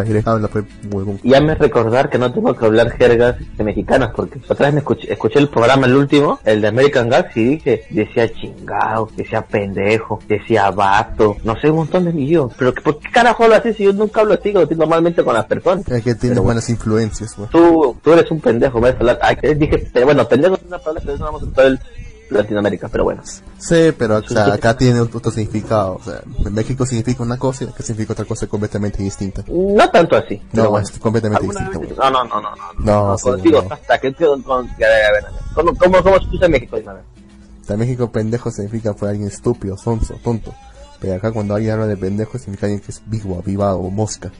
A 0.00 0.48
fue 0.48 0.62
muy 0.90 1.04
buen. 1.04 1.20
Ya 1.22 1.40
me 1.40 1.54
recordar 1.54 2.10
que 2.10 2.18
no 2.18 2.32
tengo 2.32 2.54
que 2.54 2.64
hablar 2.64 2.90
jergas 2.90 3.36
de 3.56 3.64
mexicanas 3.64 4.10
porque 4.14 4.40
otra 4.48 4.66
vez 4.66 4.74
me 4.74 4.80
escuché, 4.80 5.12
escuché 5.12 5.38
el 5.38 5.48
programa 5.48 5.86
el 5.86 5.96
último, 5.96 6.38
el 6.44 6.60
de 6.60 6.68
American 6.68 7.08
Gags 7.08 7.36
y 7.36 7.44
dije, 7.44 7.84
decía 7.90 8.32
chingado, 8.32 9.08
decía 9.16 9.42
pendejo, 9.42 10.18
decía 10.28 10.70
vato, 10.70 11.36
no 11.44 11.56
sé 11.60 11.70
un 11.70 11.76
montón 11.76 12.04
de 12.04 12.12
millones, 12.12 12.54
pero 12.58 12.74
¿por 12.74 12.98
qué 12.98 13.10
carajo 13.10 13.48
lo 13.48 13.54
haces 13.54 13.76
si 13.76 13.84
yo 13.84 13.92
nunca 13.92 14.20
hablo 14.20 14.34
así, 14.34 14.48
digo 14.48 14.64
normalmente 14.76 15.24
con 15.24 15.34
las 15.34 15.46
personas? 15.46 15.88
Es 15.88 16.02
que 16.02 16.14
tiene 16.14 16.34
Pero 16.34 16.44
buenas 16.44 16.68
influencias, 16.68 17.36
güey. 17.36 17.48
Tú, 17.50 17.96
tú 18.02 18.12
eres 18.12 18.30
un 18.30 18.40
pendejo, 18.40 18.80
me 18.80 18.90
vas 18.90 18.96
a 18.96 18.98
hablar. 18.98 19.18
Ay, 19.22 19.36
que 19.36 19.54
dije, 19.54 19.88
pero 19.92 20.06
bueno, 20.06 20.26
pendejo 20.28 20.54
es 20.54 20.62
una 20.66 20.78
palabra 20.78 21.02
que 21.02 21.12
usamos 21.12 21.42
en 21.42 21.52
todo 21.52 21.66
el 21.66 21.80
Latinoamérica, 22.30 22.88
pero 22.88 23.04
bueno. 23.04 23.22
Sí, 23.58 23.92
pero 23.96 24.16
o 24.16 24.22
sea, 24.22 24.54
acá 24.54 24.76
tiene 24.76 25.00
otro 25.00 25.30
significado. 25.30 25.96
O 25.96 26.02
sea, 26.02 26.20
en 26.44 26.54
México 26.54 26.86
significa 26.86 27.22
una 27.22 27.38
cosa 27.38 27.64
y 27.64 27.68
acá 27.68 27.82
significa 27.82 28.12
otra 28.12 28.24
cosa 28.24 28.46
completamente 28.46 29.02
distinta. 29.02 29.44
No 29.48 29.88
tanto 29.90 30.16
así. 30.16 30.42
No, 30.52 30.70
bueno. 30.70 30.86
es 30.86 30.98
completamente 30.98 31.46
¿Alguna 31.46 31.60
distinta. 31.70 31.88
vez-. 31.88 31.98
No, 31.98 32.10
no, 32.10 32.24
no, 32.24 32.40
no, 32.40 32.50
no. 32.50 32.72
No, 32.78 33.08
no, 33.08 33.18
sí, 33.18 33.24
contigo, 33.24 33.62
no. 33.62 33.74
hasta 33.74 33.98
que 33.98 34.14
con, 34.14 34.42
con, 34.42 34.68
a 34.68 34.76
ver, 34.78 35.04
a 35.04 35.12
ver, 35.12 35.26
a 35.26 35.30
ver. 35.30 35.40
¿Cómo, 35.54 35.74
cómo, 35.76 36.02
cómo 36.02 36.18
se 36.18 36.36
usa 36.36 36.46
en 36.46 36.52
México? 36.52 36.76
En 37.68 37.78
México 37.78 38.10
pendejo 38.10 38.50
significa 38.50 38.94
fue 38.94 39.10
alguien 39.10 39.28
estúpido, 39.28 39.76
sonso, 39.76 40.14
tonto. 40.22 40.54
Pero 41.00 41.14
acá 41.16 41.32
cuando 41.32 41.54
alguien 41.54 41.72
habla 41.72 41.86
de 41.86 41.96
pendejo 41.96 42.38
significa 42.38 42.66
alguien 42.66 42.80
que 42.80 42.90
es 42.90 43.02
vivo, 43.06 43.38
avivado 43.38 43.78
o 43.78 43.90
mosca. 43.90 44.30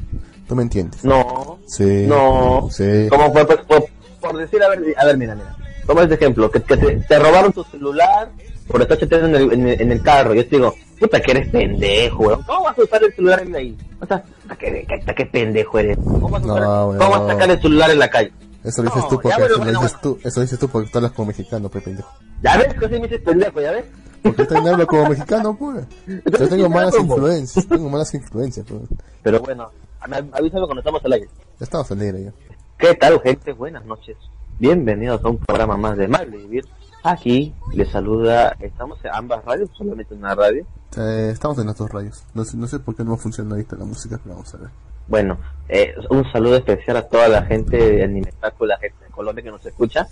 ¿Tú 0.48 0.54
me 0.54 0.62
entiendes? 0.62 1.04
No. 1.04 1.58
Sí. 1.66 2.06
No. 2.06 2.68
Sí. 2.70 3.06
¿Cómo 3.10 3.32
fue? 3.32 3.46
Pues, 3.46 3.60
por, 3.66 3.84
por 4.20 4.36
decir, 4.36 4.62
a 4.62 4.68
ver, 4.68 4.80
a 4.96 5.04
ver, 5.06 5.16
mira, 5.16 5.34
mira. 5.34 5.56
Toma 5.86 6.02
este 6.02 6.14
ejemplo, 6.14 6.50
que, 6.50 6.62
que 6.62 6.76
te, 6.76 6.96
te 6.96 7.18
robaron 7.18 7.52
tu 7.52 7.62
celular 7.64 8.30
por 8.68 8.80
estar 8.82 8.98
chateando 8.98 9.26
en 9.28 9.34
el, 9.36 9.52
en, 9.52 9.68
el, 9.68 9.80
en 9.82 9.92
el 9.92 10.02
carro. 10.02 10.34
Yo 10.34 10.44
te 10.48 10.56
digo, 10.56 10.74
puta 10.98 11.20
que 11.20 11.32
eres 11.32 11.48
pendejo, 11.50 12.22
weón. 12.24 12.42
¿Cómo 12.44 12.64
vas 12.64 12.78
a 12.78 12.82
usar 12.82 13.04
el 13.04 13.14
celular 13.14 13.40
en 13.42 13.54
ahí? 13.54 13.76
O 14.00 14.06
sea, 14.06 14.22
que 14.58 15.26
pendejo 15.26 15.78
eres. 15.78 15.98
¿Cómo 15.98 16.28
vas 16.30 16.42
a, 16.42 16.46
usar- 16.46 16.60
No, 16.62 16.86
¿cómo 16.86 16.98
vas 16.98 17.02
a 17.02 17.18
weón. 17.24 17.28
sacar 17.32 17.50
el 17.50 17.60
celular 17.60 17.90
en 17.90 17.98
la 17.98 18.08
calle? 18.10 18.32
Eso 18.64 18.82
lo 18.82 18.88
dices 18.88 19.02
No, 19.02 19.08
tú 19.10 19.14
porque 19.20 19.28
bueno, 19.28 19.44
eso, 19.44 19.52
lo 19.58 19.64
bueno, 19.64 19.80
dices 19.82 20.00
tú, 20.00 20.18
eso 20.24 20.40
dices 20.40 20.58
tú 20.58 20.68
porque 20.70 20.90
tú 20.90 20.96
hablas 20.98 21.12
como 21.12 21.26
mexicano, 21.28 21.68
pe 21.68 21.80
pendejo. 21.82 22.10
Ya 22.42 22.56
ves 22.56 22.72
que 22.74 22.86
así 22.86 22.94
me 22.94 23.00
dices 23.08 23.20
pendejo, 23.20 23.60
ya 23.60 23.72
ves. 23.72 23.84
Porque 24.22 24.42
yo 24.42 24.48
también 24.48 24.72
hablo 24.74 24.86
como 24.86 25.08
mexicano, 25.10 25.54
pues. 25.54 25.84
Yo 26.40 26.48
tengo 26.48 26.70
malas 26.70 26.94
influencias, 26.98 27.68
tengo 27.68 27.90
malas 27.90 28.14
influencias, 28.14 28.64
pues. 28.66 28.80
Pero 29.22 29.40
bueno, 29.40 29.68
avísame 30.00 30.64
cuando 30.64 30.78
estamos 30.78 31.04
al 31.04 31.12
aire. 31.12 31.28
Ya 31.60 31.64
estamos 31.64 31.90
al 31.90 32.00
aire 32.00 32.24
ya. 32.24 32.32
¿Qué 32.78 32.94
tal, 32.94 33.20
gente? 33.20 33.52
Buenas 33.52 33.84
noches. 33.84 34.16
Bienvenidos 34.60 35.24
a 35.24 35.28
un 35.30 35.38
programa 35.38 35.76
más 35.76 35.96
de 35.96 36.06
Mal 36.06 36.30
Vivir. 36.30 36.64
Aquí 37.02 37.52
les 37.72 37.88
saluda, 37.88 38.56
estamos 38.60 39.04
en 39.04 39.10
ambas 39.12 39.44
radios, 39.44 39.68
solamente 39.76 40.14
en 40.14 40.20
una 40.20 40.36
radio. 40.36 40.64
Eh, 40.96 41.30
estamos 41.32 41.58
en 41.58 41.66
las 41.66 41.76
dos 41.76 41.90
radios. 41.90 42.22
No 42.34 42.44
sé, 42.44 42.56
no 42.56 42.68
sé 42.68 42.78
por 42.78 42.94
qué 42.94 43.02
no 43.02 43.16
funciona 43.16 43.50
ahorita 43.50 43.74
la 43.74 43.84
música, 43.84 44.20
pero 44.22 44.36
vamos 44.36 44.54
a 44.54 44.58
ver. 44.58 44.68
Bueno, 45.08 45.38
eh, 45.68 45.92
un 46.08 46.30
saludo 46.30 46.56
especial 46.56 46.98
a 46.98 47.08
toda 47.08 47.26
la 47.26 47.42
gente 47.42 47.76
de 47.76 48.04
Animetaco, 48.04 48.64
la 48.64 48.78
gente 48.78 49.04
de 49.04 49.10
Colombia 49.10 49.42
que 49.42 49.50
nos 49.50 49.66
escucha. 49.66 50.06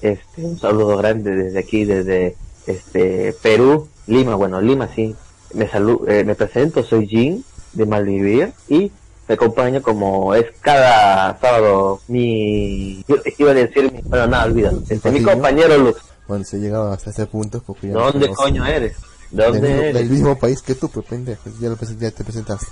Este, 0.00 0.42
un 0.42 0.58
saludo 0.58 0.96
grande 0.96 1.30
desde 1.36 1.58
aquí, 1.58 1.84
desde 1.84 2.34
este 2.66 3.34
Perú, 3.42 3.88
Lima, 4.06 4.36
bueno, 4.36 4.62
Lima 4.62 4.88
sí. 4.88 5.14
Me 5.52 5.68
salu 5.68 6.06
eh, 6.08 6.24
me 6.24 6.34
presento, 6.34 6.82
soy 6.82 7.06
Jin 7.06 7.44
de 7.74 7.84
Malvivir 7.84 8.54
y 8.70 8.90
me 9.28 9.34
acompaña 9.34 9.80
como 9.80 10.34
es 10.34 10.46
cada 10.60 11.38
sábado 11.40 12.00
mi 12.08 13.04
yo 13.08 13.16
iba 13.38 13.50
a 13.50 13.54
decir 13.54 13.92
mi 13.92 14.00
bueno 14.02 14.26
nada 14.26 14.44
olvídalo 14.44 14.82
este, 14.88 15.10
mi 15.10 15.22
compañero 15.22 15.78
Luz 15.78 15.96
Bueno, 16.28 16.44
si 16.44 16.56
he 16.56 16.60
llegado 16.60 16.90
hasta 16.92 17.10
este 17.10 17.26
punto 17.26 17.62
porque 17.66 17.88
ya 17.88 17.94
¿de 17.94 17.98
nos 18.00 18.12
dónde 18.12 18.28
coño 18.30 18.64
eres? 18.66 18.96
¿de 19.30 19.42
Del 19.44 19.52
dónde 19.52 19.68
mismo, 19.68 19.82
eres? 19.82 19.94
del 19.94 20.10
mismo 20.10 20.38
país 20.38 20.60
que 20.62 20.74
tú, 20.74 20.88
pues 20.90 21.06
pendejo. 21.06 21.42
Ya, 21.60 21.68
lo 21.70 21.76
presen- 21.76 21.98
ya 21.98 22.10
te 22.10 22.22
presentaste. 22.22 22.66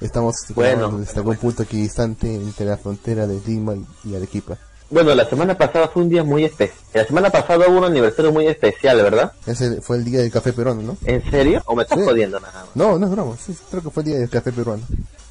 Estamos 0.00 0.36
Bueno, 0.54 0.90
desde 0.98 1.16
algún 1.18 1.36
punto 1.36 1.64
equidistante 1.64 2.32
entre 2.32 2.64
la 2.66 2.76
frontera 2.76 3.26
de 3.26 3.40
Lima 3.46 3.74
y 4.04 4.14
Arequipa. 4.14 4.56
Bueno, 4.88 5.14
la 5.16 5.28
semana 5.28 5.58
pasada 5.58 5.88
fue 5.88 6.02
un 6.04 6.08
día 6.08 6.22
muy 6.22 6.44
especial. 6.44 6.78
La 6.94 7.04
semana 7.04 7.30
pasada 7.30 7.66
hubo 7.68 7.78
un 7.78 7.84
aniversario 7.84 8.30
muy 8.30 8.46
especial, 8.46 8.96
¿verdad? 9.02 9.32
Ese 9.44 9.80
fue 9.82 9.96
el 9.96 10.04
día 10.04 10.20
del 10.20 10.30
café 10.30 10.52
peruano, 10.52 10.80
¿no? 10.82 10.96
¿En 11.04 11.28
serio? 11.28 11.60
¿O 11.66 11.74
me 11.74 11.82
estás 11.82 11.98
Sí. 11.98 12.04
jodiendo 12.04 12.38
nada 12.38 12.60
más? 12.64 12.76
No, 12.76 12.96
no 12.98 13.06
es 13.06 13.12
broma. 13.12 13.36
Sí, 13.44 13.56
creo 13.70 13.82
que 13.82 13.90
fue 13.90 14.02
el 14.04 14.08
día 14.10 14.18
del 14.18 14.30
café 14.30 14.52
peruano. 14.52 14.82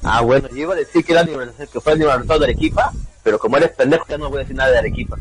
Ah, 0.02 0.20
bueno, 0.20 0.48
yo 0.50 0.56
iba 0.56 0.74
a 0.74 0.76
decir 0.76 1.02
que 1.04 1.12
era 1.12 1.22
el 1.22 1.28
aniversario, 1.28 1.70
que 1.72 1.80
fue 1.80 1.92
el 1.94 2.02
aniversario 2.02 2.38
de 2.40 2.44
Arequipa, 2.44 2.92
pero 3.22 3.38
como 3.38 3.56
eres 3.56 3.70
pendejo 3.70 4.04
ya 4.08 4.18
no 4.18 4.28
voy 4.28 4.38
a 4.38 4.40
decir 4.40 4.56
nada 4.56 4.70
de 4.72 4.78
Arequipa. 4.78 5.16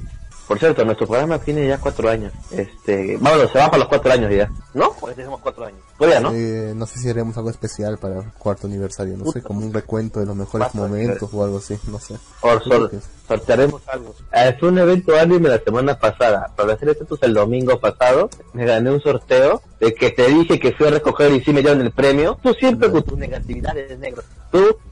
Por 0.48 0.60
cierto, 0.60 0.86
nuestro 0.86 1.08
programa 1.08 1.40
tiene 1.40 1.68
ya 1.68 1.80
cuatro 1.80 2.10
años. 2.10 2.32
Este, 2.52 3.18
bueno, 3.18 3.48
se 3.52 3.58
va 3.58 3.66
para 3.66 3.80
los 3.80 3.88
cuatro 3.88 4.12
años 4.12 4.32
ya. 4.32 4.50
¿No? 4.74 4.92
Pues 5.00 5.16
decimos 5.16 5.40
cuatro 5.42 5.66
años. 5.66 5.80
Todavía, 5.98 6.20
¿no? 6.20 6.32
Eh, 6.34 6.74
no 6.76 6.86
sé 6.86 7.00
si 7.00 7.10
haremos 7.10 7.36
algo 7.38 7.50
especial 7.50 7.98
para 7.98 8.20
el 8.20 8.32
cuarto 8.34 8.68
aniversario, 8.68 9.18
no 9.18 9.32
sé, 9.32 9.42
como 9.42 9.66
un 9.66 9.74
recuento 9.74 10.20
de 10.20 10.26
los 10.28 10.36
mejores 10.36 10.74
momentos 10.76 11.34
o 11.34 11.44
algo 11.44 11.58
así, 11.58 11.78
no 11.88 12.00
sé. 12.00 12.16
Por 12.42 12.62
¿Tú 12.62 12.70
qué 12.70 12.76
sol, 12.76 12.90
piensas? 12.90 13.12
sortearemos 13.28 13.82
algo. 13.88 14.14
Eh, 14.34 14.56
fue 14.60 14.70
un 14.70 14.78
evento 14.78 15.18
anime 15.20 15.50
la 15.50 15.60
semana 15.60 15.98
pasada. 15.98 16.52
Para 16.56 16.74
hacer 16.74 16.90
esto 16.90 17.18
el 17.22 17.34
domingo 17.34 17.80
pasado, 17.80 18.30
me 18.54 18.66
gané 18.66 18.92
un 18.92 19.02
sorteo 19.02 19.62
de 19.80 19.94
que 19.94 20.12
te 20.12 20.28
dije 20.28 20.60
que 20.60 20.74
fui 20.74 20.88
a 20.88 20.92
recoger 20.92 21.32
y 21.32 21.44
sí 21.44 21.52
me 21.52 21.62
dieron 21.62 21.82
el 21.82 21.92
premio. 21.92 22.38
Tú 22.42 22.54
siempre 22.54 22.92
con 22.92 23.04
tu 23.04 23.18
negatividad 23.18 23.76
eres 23.78 23.98
negro. 24.00 24.22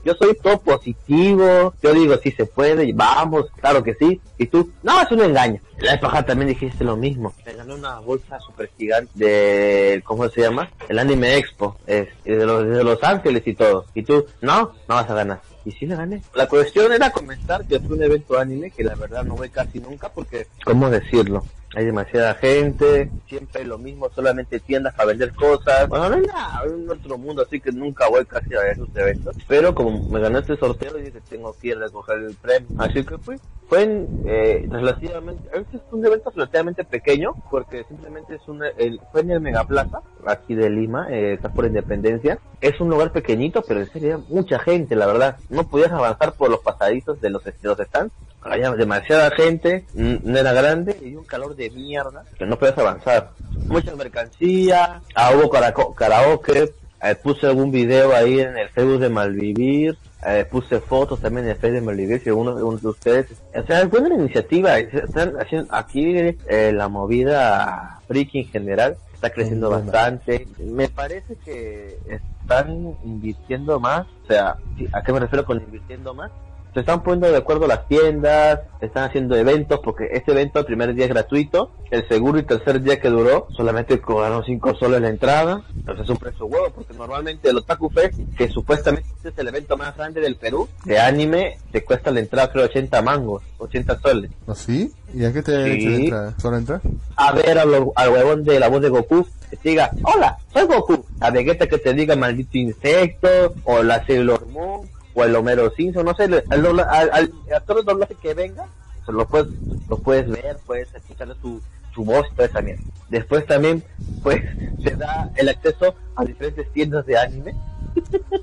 Yo 0.03 0.13
soy 0.15 0.35
todo 0.35 0.59
positivo. 0.59 1.73
Yo 1.81 1.93
digo, 1.93 2.15
sí 2.17 2.31
se 2.31 2.45
puede, 2.45 2.91
vamos, 2.93 3.47
claro 3.59 3.83
que 3.83 3.93
sí. 3.95 4.19
Y 4.37 4.47
tú, 4.47 4.71
no, 4.83 5.01
es 5.01 5.11
un 5.11 5.21
engaño. 5.21 5.61
La 5.79 5.99
pasada 5.99 6.25
también 6.25 6.49
dijiste 6.49 6.83
lo 6.83 6.95
mismo. 6.95 7.33
Me 7.45 7.53
gané 7.53 7.73
una 7.73 7.99
bolsa 7.99 8.39
super 8.39 8.69
gigante 8.77 9.11
de, 9.15 10.01
¿cómo 10.05 10.27
se 10.29 10.41
llama? 10.41 10.69
El 10.89 10.99
Anime 10.99 11.37
Expo. 11.37 11.77
Es, 11.87 12.09
de, 12.23 12.45
los, 12.45 12.67
de 12.67 12.83
Los 12.83 13.03
Ángeles 13.03 13.43
y 13.45 13.53
todo. 13.53 13.85
Y 13.93 14.03
tú, 14.03 14.25
no, 14.41 14.73
no 14.87 14.95
vas 14.95 15.09
a 15.09 15.13
ganar. 15.13 15.41
Y 15.65 15.71
sí 15.71 15.85
le 15.85 15.95
gané. 15.95 16.21
La 16.35 16.47
cuestión 16.47 16.91
era 16.91 17.11
comentar 17.11 17.65
que 17.65 17.79
fue 17.79 18.03
evento 18.03 18.37
anime 18.37 18.71
que 18.71 18.83
la 18.83 18.95
verdad 18.95 19.23
no 19.23 19.35
voy 19.35 19.49
casi 19.49 19.79
nunca 19.79 20.09
porque, 20.09 20.47
¿cómo 20.65 20.89
decirlo? 20.89 21.43
Hay 21.75 21.85
demasiada 21.85 22.35
gente, 22.35 23.09
siempre 23.27 23.63
lo 23.65 23.77
mismo, 23.77 24.09
solamente 24.13 24.59
tiendas 24.59 24.93
para 24.93 25.07
vender 25.07 25.33
cosas. 25.33 25.87
Bueno, 25.89 26.09
no 26.09 26.15
hay 26.15 26.69
un 26.69 26.89
otro 26.89 27.17
mundo, 27.17 27.41
así 27.41 27.59
que 27.59 27.71
nunca 27.71 28.07
voy 28.07 28.25
casi 28.25 28.53
a 28.53 28.71
esos 28.71 28.89
eventos. 28.95 29.35
Pero 29.47 29.73
como 29.73 30.07
me 30.09 30.19
gané 30.19 30.39
este 30.39 30.55
sorteo, 30.57 30.93
dije, 30.93 31.19
tengo 31.27 31.55
que 31.59 31.69
ir 31.69 31.77
a 31.77 31.81
recoger 31.81 32.19
el 32.19 32.35
premio. 32.35 32.69
Así 32.77 33.03
que 33.03 33.17
fui. 33.17 33.37
Fue 33.62 33.62
en, 33.77 34.23
eh, 34.25 34.67
relativamente, 34.69 35.49
este 35.53 35.77
es 35.77 35.83
un 35.91 36.05
evento 36.05 36.31
relativamente 36.31 36.83
pequeño, 36.83 37.33
porque 37.49 37.83
simplemente 37.85 38.35
es 38.35 38.47
un, 38.47 38.63
el, 38.63 38.99
fue 39.11 39.21
en 39.21 39.31
el 39.31 39.41
Megaplaza, 39.41 39.99
aquí 40.25 40.55
de 40.55 40.69
Lima, 40.69 41.07
eh, 41.09 41.33
está 41.33 41.49
por 41.49 41.65
Independencia. 41.65 42.39
Es 42.61 42.79
un 42.79 42.89
lugar 42.89 43.11
pequeñito, 43.11 43.63
pero 43.67 43.81
en 43.81 43.91
serio, 43.91 44.23
mucha 44.29 44.59
gente, 44.59 44.95
la 44.95 45.05
verdad. 45.05 45.37
No 45.49 45.67
podías 45.67 45.91
avanzar 45.91 46.33
por 46.33 46.49
los 46.49 46.59
pasadizos 46.59 47.19
de 47.21 47.29
los, 47.29 47.43
de 47.43 47.53
stands. 47.85 48.13
Había 48.41 48.71
demasiada 48.71 49.31
gente, 49.31 49.85
no 49.93 50.37
era 50.37 50.51
grande 50.51 50.97
y 51.01 51.15
un 51.15 51.23
calor 51.23 51.55
de 51.55 51.69
mierda 51.69 52.25
que 52.37 52.45
no 52.45 52.57
podías 52.59 52.77
avanzar. 52.77 53.31
Mucha 53.67 53.95
mercancía, 53.95 55.01
ah, 55.15 55.31
hubo 55.33 55.49
karaoke, 55.95 56.73
eh, 57.03 57.15
puse 57.15 57.47
algún 57.47 57.71
video 57.71 58.13
ahí 58.13 58.39
en 58.39 58.57
el 58.57 58.69
Facebook 58.69 58.99
de 58.99 59.09
Malvivir, 59.09 59.97
eh, 60.25 60.45
puse 60.45 60.79
fotos 60.79 61.19
también 61.19 61.47
en 61.47 61.55
Facebook 61.55 61.79
de 61.79 61.81
Malvivir, 61.81 62.23
si 62.23 62.29
uno 62.29 62.55
de 62.55 62.87
ustedes, 62.87 63.27
o 63.55 63.63
sea, 63.63 63.81
es 63.81 63.89
buena 63.89 64.15
iniciativa, 64.15 64.77
están 64.77 65.35
haciendo 65.39 65.73
aquí 65.73 66.15
eh, 66.15 66.71
la 66.73 66.87
movida 66.87 67.99
friki 68.07 68.39
en 68.39 68.47
general, 68.47 68.97
está 69.13 69.29
creciendo 69.29 69.69
bastante. 69.69 70.47
Me 70.59 70.89
parece 70.89 71.35
que 71.45 71.97
están 72.41 72.95
invirtiendo 73.03 73.79
más, 73.79 74.05
o 74.23 74.27
sea, 74.27 74.57
¿a 74.91 75.03
qué 75.03 75.13
me 75.13 75.19
refiero 75.19 75.45
con 75.45 75.61
invirtiendo 75.61 76.13
más? 76.13 76.31
Se 76.73 76.79
están 76.79 77.03
poniendo 77.03 77.29
de 77.29 77.37
acuerdo 77.37 77.67
las 77.67 77.87
tiendas, 77.87 78.61
están 78.81 79.03
haciendo 79.07 79.35
eventos, 79.35 79.79
porque 79.83 80.07
este 80.11 80.31
evento 80.31 80.57
el 80.59 80.65
primer 80.65 80.93
día 80.95 81.05
es 81.05 81.11
gratuito, 81.11 81.69
el 81.91 82.07
segundo 82.07 82.39
y 82.39 82.43
tercer 82.43 82.81
día 82.81 82.99
que 82.99 83.09
duró 83.09 83.47
solamente 83.55 84.01
cobraron 84.01 84.43
5 84.43 84.73
soles 84.79 84.99
la 85.01 85.09
entrada, 85.09 85.61
entonces 85.75 86.05
es 86.05 86.09
un 86.09 86.17
precio 86.17 86.47
huevo, 86.47 86.71
porque 86.73 86.95
normalmente 86.95 87.49
el 87.49 87.57
Otaku 87.57 87.89
Fest, 87.91 88.19
que 88.35 88.49
supuestamente 88.49 89.07
es 89.23 89.37
el 89.37 89.47
evento 89.49 89.77
más 89.77 89.95
grande 89.95 90.19
del 90.19 90.35
Perú, 90.35 90.67
de 90.85 90.99
anime, 90.99 91.59
te 91.71 91.83
cuesta 91.83 92.09
la 92.09 92.21
entrada 92.21 92.51
creo 92.51 92.65
80 92.65 93.01
mangos, 93.03 93.43
80 93.59 93.99
soles. 93.99 94.31
¿Así? 94.47 94.91
¿Y 95.13 95.25
a 95.25 95.31
qué 95.31 95.43
te 95.43 95.79
Sí. 95.79 95.85
entrar? 96.05 96.33
¿Solo 96.39 96.57
entrar? 96.57 96.81
a 97.15 97.31
ver 97.33 97.59
al, 97.59 97.85
al 97.95 98.09
huevón 98.09 98.43
de 98.43 98.59
la 98.59 98.67
voz 98.69 98.81
de 98.81 98.89
Goku 98.89 99.27
que 99.51 99.57
te 99.57 99.69
diga, 99.69 99.91
hola, 100.01 100.35
soy 100.51 100.65
Goku. 100.65 101.05
A 101.19 101.29
Vegeta 101.29 101.67
que 101.67 101.77
te 101.77 101.93
diga 101.93 102.15
maldito 102.15 102.57
insecto, 102.57 103.27
o 103.65 103.83
la 103.83 104.03
Sailor 104.07 104.47
Moon, 104.47 104.81
o 105.13 105.23
el 105.23 105.35
Homero 105.35 105.69
Simpson, 105.71 106.05
no 106.05 106.15
sé, 106.15 106.25
el 106.25 106.63
dobla- 106.63 106.87
al, 106.89 107.09
al 107.13 107.33
actor 107.55 107.77
de 107.77 107.83
doblaje 107.83 108.15
que 108.15 108.33
venga, 108.33 108.65
se 109.05 109.11
lo 109.11 109.27
puedes, 109.27 109.47
lo 109.89 109.97
puedes 109.97 110.29
ver, 110.29 110.57
puedes 110.65 110.93
escuchar 110.93 111.35
su, 111.41 111.61
su 111.93 112.03
voz 112.05 112.25
y 112.31 112.35
toda 112.35 112.47
esa 112.47 112.61
mierda. 112.61 112.83
Después 113.09 113.45
también, 113.45 113.83
pues, 114.23 114.41
te 114.83 114.95
da 114.95 115.29
el 115.35 115.49
acceso 115.49 115.95
a 116.15 116.23
diferentes 116.25 116.71
tiendas 116.71 117.05
de 117.05 117.17
anime, 117.17 117.53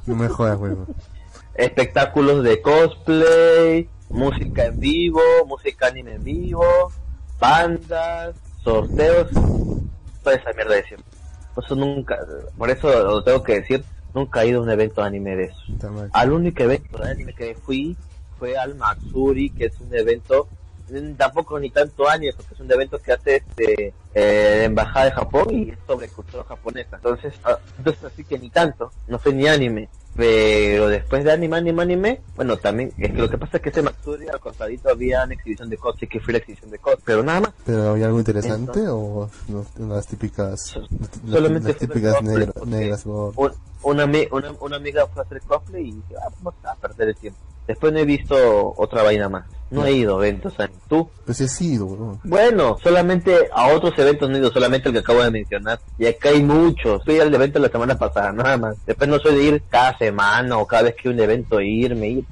No 0.06 0.14
me 0.16 0.28
jodas, 0.28 0.58
huevo. 0.58 0.86
espectáculos 1.54 2.44
de 2.44 2.60
cosplay, 2.62 3.88
música 4.08 4.66
en 4.66 4.78
vivo, 4.80 5.20
música 5.46 5.86
anime 5.88 6.14
en 6.14 6.24
vivo, 6.24 6.64
bandas, 7.38 8.34
sorteos, 8.62 9.28
toda 10.22 10.36
esa 10.36 10.52
mierda 10.52 10.74
de 10.74 10.84
siempre. 10.84 11.10
Por 11.54 11.64
eso 11.64 11.74
nunca, 11.74 12.18
por 12.56 12.70
eso 12.70 12.88
lo 13.02 13.24
tengo 13.24 13.42
que 13.42 13.60
decir, 13.60 13.84
nunca 14.14 14.42
he 14.42 14.48
ido 14.48 14.60
a 14.60 14.62
un 14.62 14.70
evento 14.70 15.00
de 15.00 15.06
anime 15.06 15.36
de 15.36 15.44
eso. 15.44 15.60
Al 16.12 16.32
único 16.32 16.62
evento 16.62 16.98
de 16.98 17.10
anime 17.10 17.32
que 17.34 17.54
fui 17.54 17.96
fue 18.38 18.56
al 18.56 18.74
Matsuri, 18.74 19.50
que 19.50 19.66
es 19.66 19.80
un 19.80 19.94
evento, 19.94 20.48
mm, 20.90 21.12
tampoco 21.14 21.58
ni 21.60 21.70
tanto 21.70 22.08
anime, 22.08 22.32
porque 22.34 22.54
es 22.54 22.60
un 22.60 22.72
evento 22.72 22.98
que 22.98 23.12
hace 23.12 23.36
este 23.36 23.94
eh, 24.14 24.54
la 24.58 24.64
embajada 24.64 25.04
de 25.06 25.10
Japón 25.12 25.46
y 25.50 25.70
es 25.70 25.78
sobre 25.86 26.08
cultura 26.08 26.42
japonesa. 26.44 26.96
Entonces, 26.96 27.34
ah, 27.44 27.58
entonces 27.78 28.04
así 28.04 28.24
que 28.24 28.38
ni 28.38 28.50
tanto, 28.50 28.90
no 29.08 29.18
fue 29.18 29.32
ni 29.32 29.46
anime. 29.46 29.88
Pero 30.16 30.88
después 30.88 31.22
de 31.22 31.30
anime, 31.30 31.56
anime, 31.58 31.82
anime, 31.82 32.20
bueno, 32.34 32.56
también, 32.56 32.92
es 32.98 33.12
que 33.12 33.18
lo 33.18 33.30
que 33.30 33.38
pasa 33.38 33.58
es 33.58 33.62
que 33.62 33.68
ese 33.68 33.80
Matsuri 33.80 34.26
al 34.28 34.40
costadito 34.40 34.88
había 34.90 35.22
una 35.24 35.34
exhibición 35.34 35.70
de 35.70 35.76
cosplay, 35.78 36.08
que 36.08 36.18
fue 36.18 36.32
la 36.32 36.38
exhibición 36.40 36.70
de 36.70 36.78
cosplay, 36.80 37.02
pero 37.06 37.22
nada 37.22 37.40
más. 37.42 37.52
¿Pero 37.64 37.90
había 37.90 38.06
algo 38.06 38.18
interesante 38.18 38.82
o 38.88 39.30
no, 39.48 39.64
las 39.94 40.06
típicas, 40.08 40.74
las, 40.76 41.30
Solamente 41.30 41.68
las 41.68 41.76
fue 41.78 41.86
típicas 41.86 42.22
negras? 42.66 43.06
o- 43.06 43.32
un- 43.36 43.52
una, 43.82 44.04
una, 44.04 44.52
una 44.60 44.76
amiga 44.76 45.06
fue 45.06 45.22
a 45.22 45.26
hacer 45.26 45.40
cosplay 45.42 45.88
y 45.88 45.92
dije, 45.92 46.14
ah, 46.22 46.28
vamos 46.40 46.54
a 46.64 46.74
perder 46.76 47.08
el 47.08 47.16
tiempo. 47.16 47.38
Después 47.66 47.92
no 47.92 48.00
he 48.00 48.04
visto 48.04 48.74
otra 48.76 49.02
vaina 49.04 49.28
más. 49.28 49.44
No 49.70 49.86
he 49.86 49.92
ido 49.92 50.16
a 50.18 50.26
eventos, 50.26 50.54
¿sabes? 50.54 50.72
¿Tú? 50.88 51.08
Pues 51.24 51.40
he 51.40 51.46
sido, 51.46 51.86
huevón. 51.86 52.18
Bueno, 52.24 52.76
solamente 52.82 53.48
a 53.52 53.68
otros 53.68 53.96
eventos 53.98 54.28
no 54.28 54.34
he 54.34 54.40
ido, 54.40 54.50
solamente 54.50 54.88
el 54.88 54.94
que 54.94 54.98
acabo 54.98 55.22
de 55.22 55.30
mencionar. 55.30 55.78
Y 55.96 56.06
acá 56.06 56.30
hay 56.30 56.42
muchos. 56.42 57.04
Fui 57.04 57.20
al 57.20 57.32
evento 57.32 57.60
la 57.60 57.68
semana 57.68 57.96
pasada, 57.96 58.32
nada 58.32 58.56
más. 58.56 58.76
Después 58.86 59.08
no 59.08 59.20
soy 59.20 59.36
de 59.36 59.42
ir 59.44 59.62
cada 59.68 59.96
semana 59.98 60.58
o 60.58 60.66
cada 60.66 60.82
vez 60.82 60.96
que 60.96 61.08
hay 61.08 61.14
un 61.14 61.20
evento 61.20 61.60
irme. 61.60 62.08
Ir. 62.08 62.24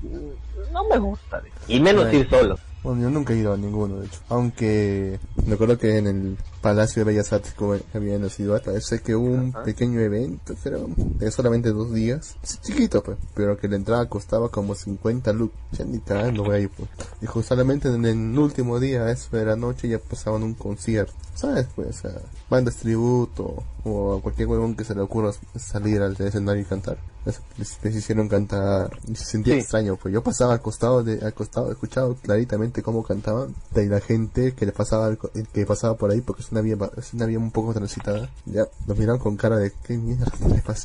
No 0.73 0.83
me 0.89 0.99
gusta. 0.99 1.39
¿ves? 1.39 1.53
Y 1.69 1.79
menos 1.79 2.05
Bueno. 2.07 2.19
ir 2.19 2.29
solo. 2.29 2.59
Bueno, 2.89 3.03
yo 3.03 3.11
nunca 3.11 3.35
he 3.35 3.37
ido 3.37 3.53
a 3.53 3.59
ninguno, 3.59 3.99
de 3.99 4.07
hecho. 4.07 4.19
Aunque 4.31 5.21
me 5.45 5.57
acuerdo 5.57 5.77
que 5.77 5.99
en 5.99 6.07
el 6.07 6.39
Palacio 6.63 7.05
de 7.05 7.11
Bellas 7.13 7.31
Artes 7.35 7.53
que 7.53 7.83
había 7.93 8.15
en 8.15 8.23
la 8.23 8.31
ciudad, 8.31 8.63
parece 8.65 9.01
que 9.01 9.15
hubo 9.15 9.27
un 9.27 9.51
Ajá. 9.51 9.63
pequeño 9.63 10.01
evento, 10.01 10.55
creo, 10.63 10.89
de 10.97 11.31
solamente 11.31 11.69
dos 11.69 11.93
días. 11.93 12.37
Sí, 12.43 12.57
chiquito, 12.63 13.03
pues, 13.03 13.19
pero 13.35 13.59
que 13.59 13.69
la 13.69 13.77
entrada 13.77 14.09
costaba 14.09 14.49
como 14.49 14.75
50 14.75 15.35
lux. 15.35 15.53
Ya 15.73 15.85
ni 15.85 15.99
cagando 15.99 16.45
voy 16.45 16.57
a 16.57 16.59
ir, 16.61 16.71
pues. 16.71 16.89
Dijo, 17.21 17.43
solamente 17.43 17.89
en 17.89 18.07
el 18.07 18.39
último 18.39 18.81
día, 18.81 19.11
eso 19.11 19.37
de 19.37 19.45
la 19.45 19.57
noche, 19.57 19.87
ya 19.87 19.99
pasaban 19.99 20.43
un 20.43 20.55
concierto. 20.55 21.13
¿Sabes? 21.35 21.67
Pues, 21.77 21.89
o 21.89 21.93
sea, 21.93 22.13
bandas 22.49 22.77
tributo 22.77 23.65
o 23.85 24.17
a 24.17 24.23
cualquier 24.23 24.49
huevón 24.49 24.75
que 24.75 24.85
se 24.85 24.95
le 24.95 25.03
ocurra 25.03 25.33
salir 25.57 26.01
al 26.01 26.17
escenario 26.19 26.63
y 26.63 26.65
cantar. 26.65 26.97
Les, 27.25 27.41
les- 27.83 27.95
hicieron 27.97 28.29
cantar 28.29 28.91
y 29.07 29.15
se 29.15 29.25
sentía 29.25 29.55
Sí. 29.55 29.61
extraño, 29.61 29.97
pues 29.97 30.15
yo 30.15 30.23
pasaba 30.23 30.55
al 30.55 30.63
costado, 30.63 31.03
de, 31.03 31.21
al 31.25 31.35
costado, 31.35 31.69
he 31.69 31.73
escuchado 31.73 32.15
claritamente 32.15 32.83
cómo 32.83 33.03
cantaban 33.03 33.55
y 33.77 33.85
la 33.87 34.01
gente 34.01 34.55
que 34.55 34.65
le 34.65 34.73
pasaba 34.73 35.15
co- 35.17 35.31
que 35.53 35.67
pasaba 35.67 35.95
por 35.97 36.11
ahí 36.11 36.23
porque 36.23 36.43
es 36.43 36.51
una 36.53 36.63
vía 36.63 36.77
es 36.97 37.13
una 37.13 37.27
vía 37.27 37.39
un 37.39 37.51
poco 37.51 37.75
transitada, 37.75 38.31
ya 38.47 38.67
los 38.87 38.97
miraban 38.97 39.21
con 39.21 39.37
cara 39.37 39.59
de 39.59 39.73
qué 39.85 39.99
mierda, 39.99 40.33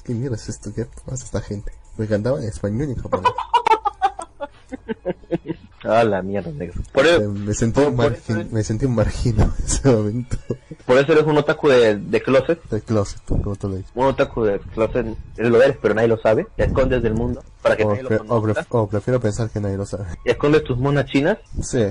qué 0.03 0.13
mierda 0.13 0.35
es 0.35 0.49
esto, 0.49 0.73
qué 0.73 0.85
pasa 1.05 1.23
esta 1.23 1.39
gente, 1.39 1.71
porque 1.95 2.09
cantaban 2.09 2.41
en 2.43 2.49
español 2.49 2.89
y 2.89 2.91
en 2.93 2.97
japonés. 3.01 3.31
Ah, 5.85 6.03
la 6.03 6.21
mierda, 6.21 6.51
negro. 6.51 6.81
Por, 6.91 7.05
Eh, 7.05 7.15
eso- 7.17 7.29
me 7.31 7.53
sentí 7.53 7.81
un 7.81 7.95
por 7.95 8.13
eso 8.13 8.33
me 8.51 8.63
sentí 8.63 8.85
un 8.85 8.95
marginado 8.95 9.53
en 9.59 9.65
ese 9.65 9.89
momento 9.91 10.37
por 10.85 10.97
eso 10.97 11.11
eres 11.13 11.23
un 11.25 11.37
otaku 11.37 11.69
de, 11.69 11.95
de 11.97 12.21
closet. 12.21 12.61
del 12.69 12.81
closet, 12.83 13.21
como 13.25 13.55
tú 13.55 13.69
lo 13.69 13.75
dices. 13.77 13.91
Un 13.95 14.05
otaku 14.07 14.43
de 14.43 14.59
closet. 14.59 15.05
Eres 15.37 15.51
lo 15.51 15.61
eres, 15.61 15.77
pero 15.81 15.93
nadie 15.93 16.07
lo 16.09 16.17
sabe. 16.17 16.47
Te 16.57 16.63
escondes 16.65 17.01
del 17.03 17.13
mundo 17.13 17.41
para 17.61 17.75
que 17.77 17.83
O, 17.83 17.89
nadie 17.89 18.03
lo 18.03 18.09
pre- 18.09 18.17
o 18.19 18.41
conozca. 18.41 18.61
pref- 18.63 18.67
o 18.71 18.87
prefiero 18.87 19.19
pensar 19.19 19.49
que 19.49 19.59
nadie 19.61 19.77
lo 19.77 19.85
sabe. 19.85 20.05
Y 20.25 20.31
escondes 20.31 20.63
tus 20.63 20.77
monas 20.77 21.05
chinas. 21.05 21.37
Sí. 21.61 21.85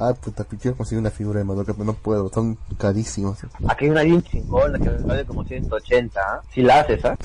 Ah, 0.00 0.14
puta, 0.14 0.44
quiero 0.44 0.76
conseguir 0.76 1.00
una 1.00 1.10
figura 1.10 1.40
de 1.40 1.44
Madoka, 1.44 1.72
pero 1.72 1.84
no 1.84 1.92
puedo, 1.92 2.28
son 2.32 2.56
carísimos. 2.78 3.38
Aquí 3.68 3.86
hay 3.86 3.90
una 3.90 4.02
bien 4.02 4.22
chingona 4.22 4.78
que 4.78 4.90
vale 4.90 5.24
como 5.24 5.44
180, 5.44 6.20
¿ah? 6.20 6.40
Si 6.54 6.62
la 6.62 6.80
haces, 6.80 7.04
¿ah? 7.04 7.16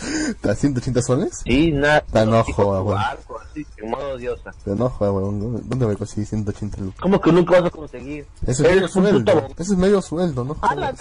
¿A 0.50 0.56
180 0.56 1.02
soles? 1.04 1.42
Sí, 1.44 1.72
nada. 1.72 2.04
Bueno. 2.12 3.00
arco, 3.00 3.40
así, 3.40 3.64
en 3.78 3.92
modo 3.92 4.18
diosa. 4.18 4.52
No, 4.66 4.90
joder, 4.90 5.14
weón, 5.14 5.40
¿dónde- 5.40 5.62
¿dónde 5.66 5.86
me 5.86 5.96
conseguí 5.96 6.26
180 6.26 6.82
lucas? 6.82 7.00
¿Cómo 7.00 7.22
que 7.22 7.32
nunca 7.32 7.60
vas 7.60 7.66
a 7.66 7.70
conseguir? 7.70 8.26
Eso 8.48 8.64
es 8.64 8.74
medio 8.74 8.88
sueldo, 8.88 9.34
puto... 9.34 9.62
eso 9.62 9.74
es 9.74 9.78
medio 9.78 10.02
sueldo, 10.02 10.44
¿no? 10.44 10.58
Ah, 10.64 10.74
la. 10.74 10.94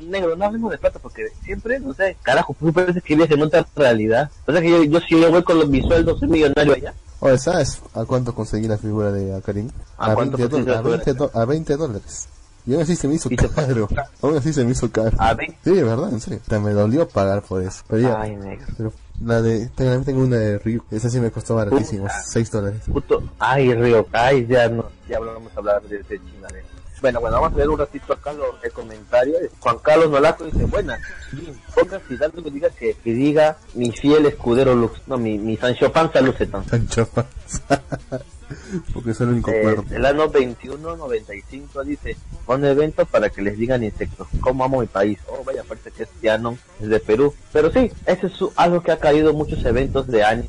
Negro, 0.00 0.34
no 0.34 0.46
hablemos 0.46 0.70
de 0.70 0.78
plata 0.78 0.98
porque 0.98 1.26
siempre, 1.44 1.78
no 1.78 1.92
sé, 1.92 2.16
carajo, 2.22 2.56
tú 2.58 2.72
que 2.72 3.14
vives 3.14 3.30
en 3.30 3.42
otra 3.42 3.66
realidad. 3.76 4.30
O 4.46 4.52
sea 4.52 4.62
que 4.62 4.70
yo, 4.70 4.82
yo 4.84 5.00
si 5.00 5.20
yo 5.20 5.30
voy 5.30 5.42
con 5.42 5.58
los, 5.58 5.68
mis 5.68 5.84
sueldos, 5.84 6.18
soy 6.20 6.28
millonario 6.28 6.72
allá. 6.72 6.94
Oye, 7.20 7.38
¿sabes 7.38 7.80
a 7.94 8.04
cuánto 8.04 8.34
conseguí 8.34 8.68
la 8.68 8.78
figura 8.78 9.10
de 9.10 9.34
Akarin? 9.34 9.72
¿A 9.96 10.14
cuánto 10.14 10.36
20, 10.36 10.50
conseguiste 10.56 10.70
la 10.72 10.78
a, 10.78 10.82
20 10.82 11.04
figura? 11.12 11.30
do- 11.32 11.40
a 11.40 11.44
20 11.44 11.76
dólares. 11.76 12.28
Y 12.66 12.74
aún 12.74 12.82
así 12.82 12.96
se 12.96 13.08
me 13.08 13.14
hizo 13.14 13.30
caro. 13.54 13.88
Aún 14.22 14.36
así 14.36 14.52
se 14.52 14.62
me 14.62 14.72
hizo 14.72 14.90
caro. 14.92 15.16
A 15.18 15.32
20. 15.32 15.56
Sí, 15.64 15.70
verdad, 15.82 16.12
en 16.12 16.20
serio. 16.20 16.38
Hasta 16.42 16.60
me 16.60 16.72
dolió 16.72 17.08
pagar 17.08 17.42
por 17.42 17.62
eso. 17.62 17.82
Pero 17.88 18.02
ya, 18.02 18.20
Ay, 18.20 18.36
negro. 18.36 18.66
pero 18.76 18.92
la 19.24 19.40
de, 19.40 19.68
tengo, 19.68 20.04
tengo 20.04 20.20
una 20.22 20.36
de 20.36 20.58
Ryu. 20.58 20.82
Esa 20.90 21.08
sí 21.08 21.18
me 21.18 21.30
costó 21.30 21.54
baratísimo, 21.54 22.02
Puta. 22.02 22.22
6 22.26 22.50
dólares. 22.50 22.82
Puto. 22.92 23.22
Ay, 23.38 23.72
Río, 23.74 24.06
ay, 24.12 24.46
ya 24.46 24.68
no, 24.68 24.84
ya 25.08 25.18
vamos 25.18 25.50
a 25.56 25.58
hablar 25.58 25.82
de 25.82 25.96
ese 26.00 26.18
chingadero. 26.30 26.66
Bueno, 27.00 27.20
bueno, 27.20 27.40
vamos 27.40 27.52
a 27.52 27.56
ver 27.56 27.68
un 27.68 27.78
ratito 27.78 28.12
acá 28.12 28.32
los 28.32 28.62
el 28.62 28.72
comentario. 28.72 29.34
Juan 29.60 29.78
Carlos 29.78 30.10
Nolaco 30.10 30.44
dice, 30.44 30.64
buenas, 30.64 30.98
Jim, 31.30 31.54
ponga 31.74 32.00
si 32.08 32.16
tanto 32.18 32.42
que 32.42 32.50
diga 32.50 32.70
que, 32.70 32.94
que 32.94 33.12
diga 33.12 33.56
mi 33.74 33.92
fiel 33.92 34.26
escudero 34.26 34.74
Lux, 34.74 35.00
no, 35.06 35.16
mi, 35.16 35.38
mi 35.38 35.56
Sancho 35.56 35.92
Panza 35.92 36.20
Lucetan. 36.20 36.64
Sancho 36.68 37.06
Panza. 37.08 37.82
Porque 38.94 39.12
soy 39.14 39.26
el 39.28 39.32
único 39.34 39.50
Eh, 39.50 39.60
cuerdo. 39.62 39.84
el 39.90 40.04
año 40.06 40.26
2195 40.28 41.84
dice, 41.84 42.16
un 42.46 42.64
evento 42.64 43.04
para 43.06 43.28
que 43.30 43.42
les 43.42 43.56
digan 43.58 43.84
insectos, 43.84 44.26
cómo 44.40 44.64
amo 44.64 44.80
mi 44.80 44.86
país. 44.86 45.18
Oh, 45.28 45.44
vaya, 45.44 45.62
parece 45.64 45.90
que 45.90 46.04
es 46.04 46.08
Tiano, 46.20 46.56
es 46.80 46.88
de 46.88 46.98
Perú. 46.98 47.34
Pero 47.52 47.70
sí, 47.70 47.92
eso 48.06 48.26
es 48.26 48.32
su- 48.32 48.52
algo 48.56 48.82
que 48.82 48.90
ha 48.92 48.98
caído 48.98 49.32
muchos 49.34 49.64
eventos 49.64 50.06
de 50.08 50.24
anime 50.24 50.48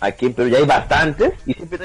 aquí 0.00 0.26
en 0.26 0.34
Perú. 0.34 0.48
Ya 0.48 0.58
hay 0.58 0.64
bastantes 0.64 1.32
y 1.46 1.54
siempre 1.54 1.78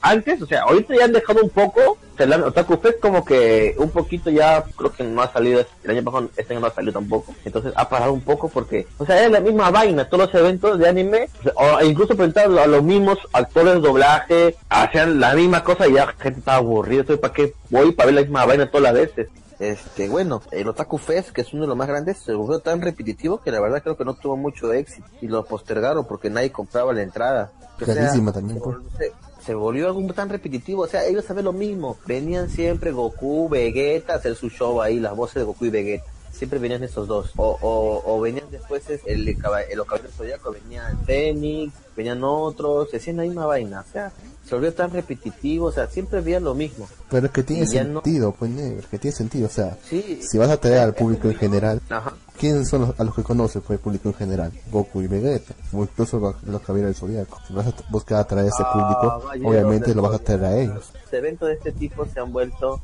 antes, 0.00 0.42
o 0.42 0.46
sea, 0.46 0.62
ahorita 0.62 0.94
ya 0.94 1.04
han 1.04 1.12
dejado 1.12 1.42
un 1.42 1.50
poco. 1.50 1.98
Se 2.16 2.26
la, 2.26 2.36
Otaku 2.36 2.76
Fest 2.76 3.00
como 3.00 3.24
que 3.24 3.74
un 3.78 3.90
poquito 3.90 4.28
ya 4.28 4.62
creo 4.76 4.92
que 4.92 5.02
no 5.02 5.22
ha 5.22 5.32
salido, 5.32 5.64
el 5.82 5.90
año 5.90 6.02
pasado 6.02 6.28
este 6.36 6.52
año 6.52 6.60
no 6.60 6.66
ha 6.66 6.74
salido 6.74 6.92
tampoco. 6.92 7.34
Entonces 7.44 7.72
ha 7.74 7.88
parado 7.88 8.12
un 8.12 8.20
poco 8.20 8.48
porque, 8.48 8.86
o 8.98 9.06
sea, 9.06 9.24
es 9.24 9.30
la 9.30 9.40
misma 9.40 9.70
vaina, 9.70 10.08
todos 10.08 10.26
los 10.26 10.34
eventos 10.34 10.78
de 10.78 10.88
anime, 10.88 11.28
o, 11.54 11.82
incluso 11.82 12.14
presentar 12.14 12.46
a 12.46 12.66
los 12.66 12.82
mismos 12.82 13.18
actores 13.32 13.74
de 13.74 13.80
doblaje, 13.80 14.56
hacían 14.68 15.20
la 15.20 15.34
misma 15.34 15.64
cosa 15.64 15.88
y 15.88 15.94
ya 15.94 16.14
gente 16.18 16.40
estaba 16.40 16.58
aburrida. 16.58 17.02
¿para 17.20 17.32
qué 17.32 17.54
voy 17.70 17.92
para 17.92 18.06
ver 18.06 18.14
la 18.16 18.20
misma 18.22 18.44
vaina 18.44 18.66
todas 18.66 18.82
las 18.82 18.94
veces? 18.94 19.28
Este, 19.62 20.08
bueno, 20.08 20.42
el 20.50 20.66
Otaku 20.68 20.98
Fest, 20.98 21.30
que 21.30 21.42
es 21.42 21.52
uno 21.52 21.62
de 21.62 21.68
los 21.68 21.76
más 21.76 21.86
grandes, 21.86 22.18
se 22.18 22.34
volvió 22.34 22.58
tan 22.58 22.80
repetitivo 22.82 23.40
que 23.40 23.52
la 23.52 23.60
verdad 23.60 23.80
creo 23.82 23.96
que 23.96 24.04
no 24.04 24.14
tuvo 24.14 24.36
mucho 24.36 24.72
éxito 24.72 25.06
y 25.20 25.28
lo 25.28 25.44
postergaron 25.44 26.04
porque 26.04 26.30
nadie 26.30 26.50
compraba 26.50 26.92
la 26.92 27.02
entrada. 27.02 27.52
O 27.80 27.84
sea, 27.94 27.94
también, 28.32 28.58
se 28.58 28.64
pues. 28.64 28.76
se- 28.98 29.12
se 29.46 29.54
volvió 29.54 29.86
algo 29.86 30.02
tan 30.12 30.28
repetitivo, 30.28 30.82
o 30.82 30.86
sea, 30.86 31.04
ellos 31.04 31.24
saben 31.24 31.44
lo 31.44 31.52
mismo. 31.52 31.96
Venían 32.06 32.48
siempre 32.48 32.90
Goku, 32.92 33.48
Vegeta 33.48 34.12
a 34.14 34.16
hacer 34.16 34.34
su 34.36 34.48
show 34.50 34.80
ahí, 34.80 34.98
las 35.00 35.16
voces 35.16 35.36
de 35.36 35.42
Goku 35.44 35.64
y 35.66 35.70
Vegeta. 35.70 36.04
Siempre 36.32 36.58
venían 36.58 36.82
esos 36.82 37.06
dos. 37.06 37.30
O, 37.36 37.56
o, 37.60 38.02
o 38.16 38.20
venían 38.20 38.46
después 38.50 38.88
es 38.90 39.00
el, 39.06 39.28
el, 39.28 39.36
los 39.76 39.86
caballeros 39.86 40.14
zodiacos, 40.16 40.54
venían 40.62 40.98
Fénix, 41.04 41.72
venían 41.96 42.22
otros, 42.24 42.90
se 42.90 42.96
hacían 42.96 43.18
la 43.18 43.22
misma 43.24 43.46
vaina. 43.46 43.84
O 43.88 43.92
sea, 43.92 44.12
se 44.44 44.54
volvió 44.54 44.72
tan 44.74 44.90
repetitivo, 44.90 45.66
o 45.66 45.72
sea, 45.72 45.86
siempre 45.88 46.20
veía 46.20 46.40
lo 46.40 46.54
mismo. 46.54 46.88
Pero 47.10 47.26
es 47.26 47.32
que 47.32 47.42
tiene 47.42 47.66
ya 47.66 47.84
no- 47.84 48.00
sentido, 48.02 48.32
pues 48.36 48.50
negro, 48.50 48.86
que 48.90 48.98
tiene 48.98 49.16
sentido, 49.16 49.46
o 49.46 49.50
sea, 49.50 49.76
Sí. 49.88 50.20
si 50.22 50.38
vas 50.38 50.50
a 50.50 50.56
traer 50.56 50.78
al 50.78 50.94
público 50.94 51.28
en 51.28 51.36
general, 51.36 51.80
Ajá. 51.88 52.14
¿Quiénes 52.38 52.68
son 52.68 52.82
los, 52.82 53.00
a 53.00 53.04
los 53.04 53.14
que 53.14 53.22
conoces, 53.22 53.62
pues, 53.66 53.78
el 53.78 53.82
público 53.82 54.08
en 54.08 54.14
general? 54.14 54.52
Goku 54.70 55.02
y 55.02 55.06
Vegeta, 55.06 55.54
o 55.72 55.82
incluso 55.82 56.18
los, 56.18 56.62
caballeros 56.62 56.90
del 56.90 56.94
Zodíaco. 56.94 57.38
Si 57.46 57.52
vas 57.54 57.66
a 57.66 57.74
buscar 57.90 58.20
atraer 58.20 58.46
a 58.46 58.48
ese 58.48 58.62
Ah, 58.64 58.72
público, 58.72 59.20
Caballeros 59.20 59.50
obviamente 59.50 59.94
lo 59.94 60.02
vas 60.02 60.14
a 60.14 60.18
traer 60.18 60.44
a 60.44 60.56
ellos. 60.58 60.92
Los 60.92 61.12
eventos 61.12 61.48
de 61.48 61.54
este 61.54 61.72
tipo 61.72 62.06
se 62.06 62.20
han 62.20 62.32
vuelto 62.32 62.80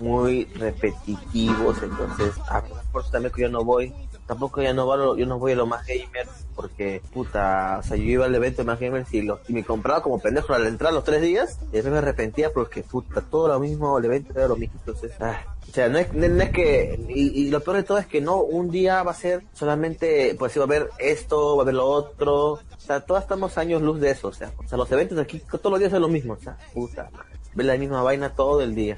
muy 0.00 0.44
repetitivos, 0.54 1.82
entonces, 1.82 2.34
ah, 2.48 2.62
por 2.92 3.02
eso 3.02 3.10
también 3.10 3.32
que 3.32 3.42
yo 3.42 3.48
no 3.48 3.64
voy, 3.64 3.92
tampoco 4.30 4.62
ya 4.62 4.72
no 4.72 4.86
voy, 4.86 5.18
yo 5.18 5.26
no 5.26 5.40
voy 5.40 5.52
a 5.52 5.56
lo 5.56 5.66
más 5.66 5.84
gamer, 5.84 6.28
porque, 6.54 7.02
puta, 7.12 7.78
o 7.80 7.82
sea, 7.82 7.96
yo 7.96 8.04
iba 8.04 8.26
al 8.26 8.34
evento 8.34 8.62
de 8.62 8.66
más 8.66 8.78
gamers 8.78 9.12
y, 9.12 9.22
lo- 9.22 9.40
y 9.48 9.52
me 9.52 9.64
compraba 9.64 10.02
como 10.04 10.20
pendejo 10.20 10.54
al 10.54 10.68
entrar 10.68 10.92
los 10.92 11.02
tres 11.02 11.20
días, 11.20 11.58
y 11.70 11.72
después 11.72 11.90
me 11.92 11.98
arrepentía 11.98 12.52
porque, 12.52 12.84
puta, 12.84 13.22
todo 13.22 13.48
lo 13.48 13.58
mismo, 13.58 13.98
el 13.98 14.04
evento 14.04 14.32
era 14.36 14.46
lo 14.46 14.54
mismo, 14.54 14.76
entonces, 14.78 15.10
ah, 15.18 15.40
o 15.68 15.72
sea, 15.72 15.88
no 15.88 15.98
es, 15.98 16.12
no 16.12 16.42
es 16.44 16.50
que, 16.50 17.00
y, 17.08 17.42
y 17.42 17.50
lo 17.50 17.58
peor 17.60 17.78
de 17.78 17.82
todo 17.82 17.98
es 17.98 18.06
que 18.06 18.20
no, 18.20 18.36
un 18.40 18.70
día 18.70 19.02
va 19.02 19.10
a 19.10 19.14
ser 19.14 19.42
solamente, 19.52 20.36
pues 20.38 20.56
va 20.56 20.60
a 20.62 20.64
haber 20.64 20.90
esto, 21.00 21.56
va 21.56 21.62
a 21.62 21.64
haber 21.64 21.74
lo 21.74 21.86
otro, 21.86 22.52
o 22.52 22.60
sea, 22.78 23.00
todos 23.00 23.22
estamos 23.22 23.58
años 23.58 23.82
luz 23.82 24.00
de 24.00 24.10
eso, 24.10 24.28
o 24.28 24.32
sea, 24.32 24.52
o 24.64 24.68
sea, 24.68 24.78
los 24.78 24.90
eventos 24.92 25.18
aquí 25.18 25.40
todos 25.50 25.72
los 25.72 25.80
días 25.80 25.92
es 25.92 25.98
lo 26.00 26.08
mismo, 26.08 26.34
o 26.34 26.40
sea, 26.40 26.56
puta, 26.72 27.10
ver 27.54 27.66
la 27.66 27.76
misma 27.76 28.00
vaina 28.04 28.30
todo 28.34 28.60
el 28.62 28.76
día. 28.76 28.96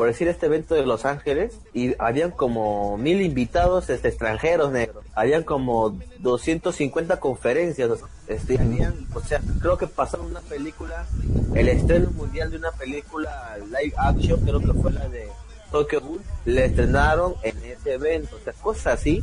Por 0.00 0.08
decir 0.08 0.28
este 0.28 0.46
evento 0.46 0.74
de 0.74 0.86
Los 0.86 1.04
Ángeles, 1.04 1.58
y 1.74 1.94
habían 1.98 2.30
como 2.30 2.96
mil 2.96 3.20
invitados 3.20 3.90
este, 3.90 4.08
extranjeros 4.08 4.72
negros, 4.72 5.04
habían 5.14 5.42
como 5.42 5.90
250 6.20 7.20
conferencias, 7.20 7.90
este, 8.26 8.58
habían, 8.58 8.94
o 9.12 9.20
sea, 9.20 9.42
creo 9.60 9.76
que 9.76 9.86
pasaron 9.86 10.24
una 10.24 10.40
película, 10.40 11.04
el 11.54 11.68
estreno 11.68 12.10
mundial 12.12 12.50
de 12.50 12.56
una 12.56 12.70
película 12.72 13.58
live 13.66 13.92
action, 13.98 14.40
creo 14.40 14.58
que 14.60 14.72
fue 14.72 14.90
la 14.90 15.06
de 15.06 15.28
Tokyo 15.70 16.00
Ghoul, 16.00 16.20
le 16.46 16.64
estrenaron 16.64 17.34
en 17.42 17.58
ese 17.62 17.92
evento, 17.92 18.36
o 18.36 18.42
sea, 18.42 18.54
cosas 18.54 18.98
así, 19.00 19.22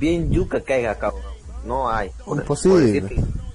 bien 0.00 0.30
yuca 0.32 0.62
caiga 0.62 0.94
cabrón, 0.94 1.20
no 1.66 1.90
hay. 1.90 2.10
Imposible. 2.26 3.02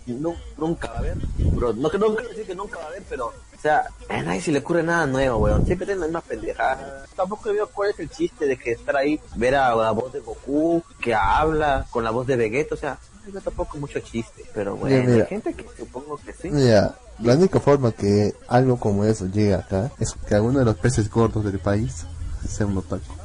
que 0.05 0.11
nu- 0.13 0.35
nunca 0.55 0.89
va 0.89 0.93
a 0.97 0.99
haber, 0.99 1.15
bro, 1.51 1.73
no 1.73 1.89
que 1.89 1.97
no 1.97 2.13
quiero 2.13 2.29
decir 2.29 2.45
que 2.45 2.53
nunca 2.53 2.77
va 2.77 2.83
a 2.83 2.87
haber, 2.89 3.01
pero, 3.09 3.33
o 3.59 3.61
sea, 3.61 3.83
a 4.07 4.21
nadie 4.23 4.39
se 4.41 4.53
le 4.53 4.59
ocurre 4.59 4.83
nada 4.83 5.05
nuevo, 5.05 5.37
weón, 5.39 5.65
siempre 5.65 5.85
tienen 5.85 5.99
la 5.99 6.07
misma 6.07 6.21
pendejada. 6.21 7.05
Tampoco 7.13 7.51
veo 7.51 7.67
cuál 7.67 7.89
es 7.89 7.99
el 7.99 8.09
chiste 8.09 8.45
de 8.45 8.57
que 8.57 8.71
estar 8.71 8.95
ahí, 8.95 9.19
ver 9.35 9.55
a 9.55 9.75
la 9.75 9.91
voz 9.91 10.13
de 10.13 10.21
Goku, 10.21 10.81
que 11.01 11.13
habla 11.13 11.85
con 11.91 12.05
la 12.05 12.11
voz 12.11 12.25
de 12.25 12.37
Vegeta, 12.37 12.75
o 12.75 12.77
sea, 12.77 12.97
no 13.33 13.41
tampoco 13.41 13.77
mucho 13.77 13.99
chiste, 13.99 14.45
pero 14.53 14.77
bueno, 14.77 14.95
Mira, 14.95 15.09
mira. 15.09 15.23
hay 15.25 15.29
gente 15.29 15.53
que 15.53 15.65
supongo 15.77 16.17
que 16.17 16.31
sí. 16.31 16.49
Mira, 16.49 16.95
la 17.19 17.33
única 17.33 17.59
forma 17.59 17.91
que 17.91 18.33
algo 18.47 18.79
como 18.79 19.03
eso 19.03 19.25
llegue 19.27 19.53
acá 19.53 19.91
es 19.99 20.13
que 20.27 20.35
alguno 20.35 20.59
de 20.59 20.65
los 20.65 20.77
peces 20.77 21.09
gordos 21.09 21.43
del 21.43 21.59
país 21.59 22.05
sea 22.47 22.65
un 22.65 22.77
otaku 22.77 23.19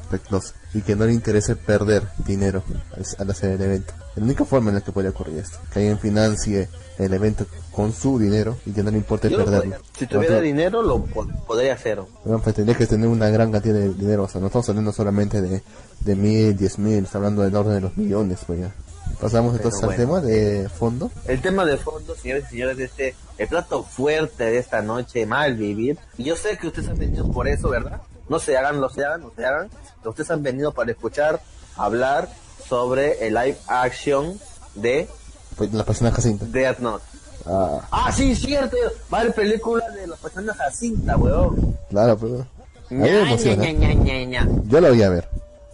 y 0.74 0.82
que 0.82 0.94
no 0.96 1.06
le 1.06 1.12
interese 1.12 1.56
perder 1.56 2.02
dinero 2.26 2.62
al, 2.92 3.04
al 3.18 3.30
hacer 3.30 3.52
el 3.52 3.62
evento. 3.62 3.94
La 4.16 4.24
única 4.24 4.44
forma 4.44 4.70
en 4.70 4.76
la 4.76 4.80
que 4.80 4.92
podría 4.92 5.10
ocurrir 5.10 5.38
esto, 5.38 5.58
que 5.72 5.78
alguien 5.80 5.98
financie 5.98 6.68
el 6.98 7.12
evento 7.12 7.46
con 7.72 7.92
su 7.92 8.18
dinero 8.18 8.56
y 8.66 8.72
que 8.72 8.82
no 8.82 8.90
le 8.90 8.98
importe 8.98 9.28
Yo 9.30 9.38
lo 9.38 9.44
perderlo. 9.44 9.70
podría- 9.76 9.90
si 9.98 10.06
tuviera 10.06 10.40
dinero, 10.40 10.82
lo 10.82 11.02
po- 11.04 11.26
podría 11.46 11.74
hacer. 11.74 12.00
bueno, 12.24 12.40
pues 12.42 12.54
tendría 12.54 12.76
que 12.76 12.86
tener 12.86 13.08
una 13.08 13.28
gran 13.30 13.50
cantidad 13.50 13.74
de 13.74 13.92
dinero, 13.94 14.24
o 14.24 14.28
sea, 14.28 14.40
no 14.40 14.46
estamos 14.48 14.68
hablando 14.68 14.92
solamente 14.92 15.40
de, 15.42 15.62
de 16.00 16.14
mil, 16.14 16.56
diez 16.56 16.78
mil, 16.78 17.04
estamos 17.04 17.14
hablando 17.26 17.42
del 17.42 17.56
orden 17.56 17.74
de 17.74 17.80
los 17.80 17.96
millones, 17.96 18.40
pues 18.46 18.60
ya. 18.60 18.74
Pasamos 19.20 19.54
entonces 19.54 19.80
al 19.82 19.90
bueno. 19.90 20.02
tema 20.02 20.20
de 20.20 20.68
fondo. 20.68 21.10
El 21.26 21.40
tema 21.40 21.64
de 21.64 21.76
fondo, 21.76 22.14
señores 22.16 22.44
y 22.46 22.50
señores, 22.52 22.78
este, 22.78 23.14
el 23.38 23.48
plato 23.48 23.82
fuerte 23.84 24.44
de 24.44 24.58
esta 24.58 24.82
noche, 24.82 25.24
mal 25.26 25.54
vivir. 25.56 25.98
Y 26.18 26.24
yo 26.24 26.36
sé 26.36 26.56
que 26.58 26.66
ustedes 26.68 26.88
han 26.88 26.98
venido 26.98 27.30
por 27.30 27.46
eso, 27.46 27.68
¿verdad? 27.70 28.00
No 28.28 28.38
se 28.38 28.56
hagan, 28.56 28.80
no 28.80 28.88
se 28.88 29.04
hagan, 29.04 29.20
no 29.20 29.32
se 29.36 29.44
hagan. 29.44 29.68
Pero 29.98 30.10
ustedes 30.10 30.30
han 30.30 30.42
venido 30.42 30.72
para 30.72 30.90
escuchar, 30.90 31.40
hablar 31.76 32.28
sobre 32.66 33.26
el 33.26 33.34
live 33.34 33.58
action 33.68 34.38
de 34.74 35.08
Pues, 35.56 35.72
la 35.72 35.84
persona 35.84 36.10
Jacinta. 36.12 36.44
Death 36.48 36.78
Note. 36.80 37.04
Ah, 37.46 37.80
Ah, 37.90 38.12
sí, 38.12 38.34
cierto. 38.34 38.76
Va 39.12 39.18
a 39.18 39.20
haber 39.22 39.34
película 39.34 39.88
de 39.90 40.06
la 40.06 40.16
persona 40.16 40.54
Jacinta, 40.54 41.16
weón. 41.16 41.76
claro, 41.90 42.16
pero... 42.18 42.46
Yo 42.90 44.80
la 44.80 44.88
voy 44.90 45.02
a 45.02 45.08
ver. 45.08 45.28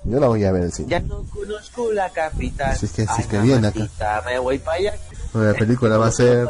Yo 0.04 0.18
la 0.18 0.28
voy 0.28 0.44
a 0.44 0.52
ver 0.52 0.62
en 0.64 0.72
cine. 0.72 0.88
Ya 0.88 1.00
no 1.00 1.25
conozco 1.32 1.92
la 1.92 2.08
capital. 2.10 2.76
Si 2.76 2.87
es 2.87 2.92
que- 2.92 3.02
si 3.04 3.08
Ay, 3.12 3.20
es 3.20 3.26
que 3.26 3.38
viene 3.40 3.66
acá. 3.66 3.78
mamacita, 3.78 4.22
Me 4.26 4.38
voy 4.38 4.58
para 4.58 4.76
allá. 4.78 4.94
La 5.34 5.54
película 5.54 5.96
va 5.99 6.06
a 6.06 6.12
ser... 6.12 6.49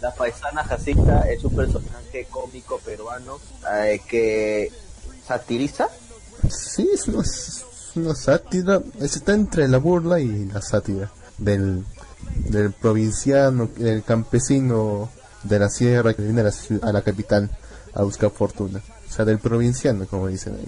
La 0.00 0.14
paisana 0.14 0.62
Jacinta 0.64 1.20
es 1.30 1.42
un 1.44 1.56
personaje 1.56 2.26
cómico 2.30 2.78
peruano 2.78 3.38
eh, 3.72 4.00
que 4.06 4.70
satiriza. 5.26 5.88
Sí, 6.50 6.88
es 6.92 7.08
una, 7.08 7.22
es 7.22 7.64
una 7.96 8.14
sátira. 8.14 8.80
es- 9.00 9.16
Está 9.16 9.32
entre 9.32 9.66
la 9.66 9.78
burla 9.78 10.20
y 10.20 10.44
la 10.46 10.60
sátira. 10.60 11.10
Del, 11.38 11.84
del 12.48 12.72
provinciano, 12.72 13.68
el 13.78 14.02
campesino 14.02 15.10
de 15.42 15.58
la 15.58 15.68
sierra 15.68 16.14
que 16.14 16.22
viene 16.22 16.40
a 16.40 16.44
la, 16.44 16.52
a 16.82 16.92
la 16.92 17.02
capital 17.02 17.50
a 17.94 18.02
buscar 18.02 18.30
fortuna. 18.30 18.80
O 19.08 19.12
sea, 19.12 19.24
del 19.24 19.38
provinciano, 19.38 20.06
como 20.06 20.28
dicen 20.28 20.54
ahí. 20.56 20.66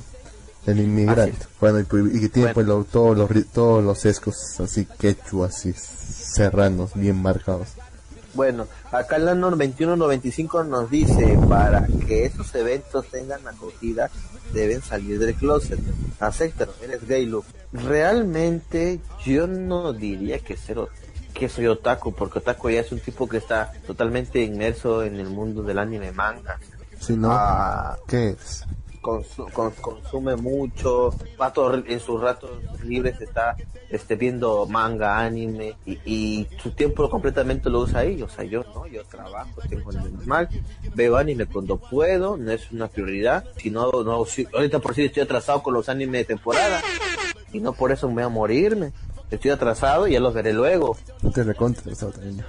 Del 0.67 0.81
inmigrante. 0.81 1.47
Bueno, 1.61 1.79
y, 1.81 1.85
que 1.85 2.29
tiene 2.29 2.53
Bueno. 2.53 2.55
pues 2.55 2.67
lo- 2.67 2.85
todos, 2.85 3.17
los, 3.17 3.31
todos 3.53 3.85
los 3.85 3.99
sesgos 4.01 4.59
así 4.61 4.85
quechua, 4.99 5.47
así 5.47 5.73
serranos, 5.73 6.91
bien 6.95 7.21
marcados. 7.23 7.69
Bueno, 8.35 8.67
acá 8.93 9.17
el 9.17 9.29
año 9.29 9.51
2195 9.51 10.65
nos 10.65 10.91
dice 10.91 11.39
para 11.49 11.87
que 12.07 12.27
esos 12.27 12.55
eventos 12.55 13.07
tengan 13.11 13.47
acogida 13.49 14.11
deben 14.53 14.83
salir 14.83 15.19
del 15.19 15.35
closet. 15.37 15.79
Acéptalo, 16.21 16.73
eres 16.83 17.07
gay, 17.07 17.25
Luke. 17.27 17.49
Realmente 17.73 19.01
yo 19.25 19.47
no 19.47 19.93
diría 19.93 20.39
que 20.41 20.57
cero 20.57 20.89
que 21.39 21.49
soy 21.49 21.67
otaku, 21.67 22.13
porque 22.13 22.39
otaku 22.39 22.71
ya 22.71 22.81
es 22.81 22.93
un 22.93 23.01
tipo 23.01 23.29
que 23.29 23.37
está 23.39 23.73
totalmente 23.87 24.43
inmerso 24.43 25.03
en 25.03 25.17
el 25.17 25.29
mundo 25.29 25.63
del 25.63 25.79
anime 25.79 26.13
manga. 26.13 26.59
Si 26.99 27.15
no, 27.17 27.29
Ah, 27.31 27.97
¿qué 28.09 28.31
es? 28.31 28.65
consu- 29.03 29.53
con- 29.53 29.71
consume 29.73 30.35
mucho, 30.35 31.15
vato 31.39 31.73
en 31.75 32.01
sus 32.01 32.21
ratos 32.21 32.51
libres 32.83 33.21
está 33.21 33.57
este 33.89 34.17
viendo 34.17 34.67
manga, 34.67 35.21
anime 35.21 35.77
y, 35.87 36.01
y 36.05 36.49
su 36.61 36.73
tiempo 36.73 37.09
completamente 37.09 37.71
lo 37.71 37.81
usa 37.83 38.01
ahí, 38.01 38.21
o 38.21 38.29
sea, 38.29 38.43
yo 38.45 38.65
no, 38.75 38.85
yo 38.89 39.05
trabajo, 39.05 39.61
tengo 39.69 39.91
el 39.93 39.99
normal, 40.17 40.49
veo 40.95 41.17
anime 41.17 41.47
cuando 41.47 41.77
puedo, 41.77 42.37
no 42.37 42.51
es 42.51 42.73
una 42.73 42.89
prioridad, 42.89 43.45
si 43.59 43.71
no, 43.71 43.93
no 44.03 44.25
si- 44.25 44.49
ahorita 44.53 44.81
por 44.81 44.95
si 44.97 45.05
estoy 45.05 45.23
atrasado 45.23 45.63
con 45.63 45.75
los 45.75 45.89
animes 45.89 46.23
de 46.23 46.25
temporada 46.25 46.81
y 47.53 47.61
no 47.61 47.75
por 47.75 47.93
eso 47.93 48.09
me 48.09 48.15
voy 48.15 48.23
a 48.25 48.29
morirme, 48.29 48.91
estoy 49.31 49.51
atrasado 49.51 50.07
y 50.07 50.13
ya 50.13 50.21
los 50.21 50.35
veré 50.35 50.53
luego. 50.53 50.97
No 51.23 51.31
te 51.31 51.43
recontra, 51.43 51.91
estaba 51.93 52.13
también. 52.13 52.45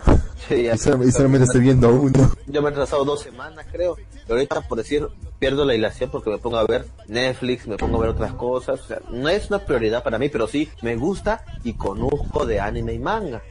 Sí, 0.47 0.63
ya- 0.63 0.73
Y 0.75 0.77
sol- 0.77 1.03
y 1.05 1.11
solamente 1.11 1.45
estoy 1.45 1.61
viendo 1.61 1.89
uno. 1.89 2.31
yo 2.45 2.61
me 2.61 2.69
he 2.69 2.71
atrasado 2.71 3.03
dos 3.05 3.21
semanas, 3.21 3.65
creo. 3.71 3.97
Y 4.27 4.31
ahorita, 4.31 4.61
por 4.61 4.77
decir, 4.77 5.07
pierdo 5.39 5.65
la 5.65 5.75
hilación 5.75 6.09
porque 6.11 6.29
me 6.29 6.37
pongo 6.37 6.57
a 6.57 6.65
ver 6.65 6.85
Netflix, 7.07 7.67
me 7.67 7.77
pongo 7.77 7.97
a 7.97 8.01
ver 8.01 8.09
otras 8.09 8.33
cosas. 8.33 8.79
O 8.81 8.83
sea, 8.85 8.99
no 9.11 9.29
es 9.29 9.49
una 9.49 9.59
prioridad 9.59 10.03
para 10.03 10.17
mí, 10.19 10.29
pero 10.29 10.47
sí 10.47 10.69
me 10.81 10.95
gusta 10.95 11.43
y 11.63 11.73
conozco 11.73 12.45
de 12.45 12.59
anime 12.59 12.93
y 12.93 12.99
manga. 12.99 13.41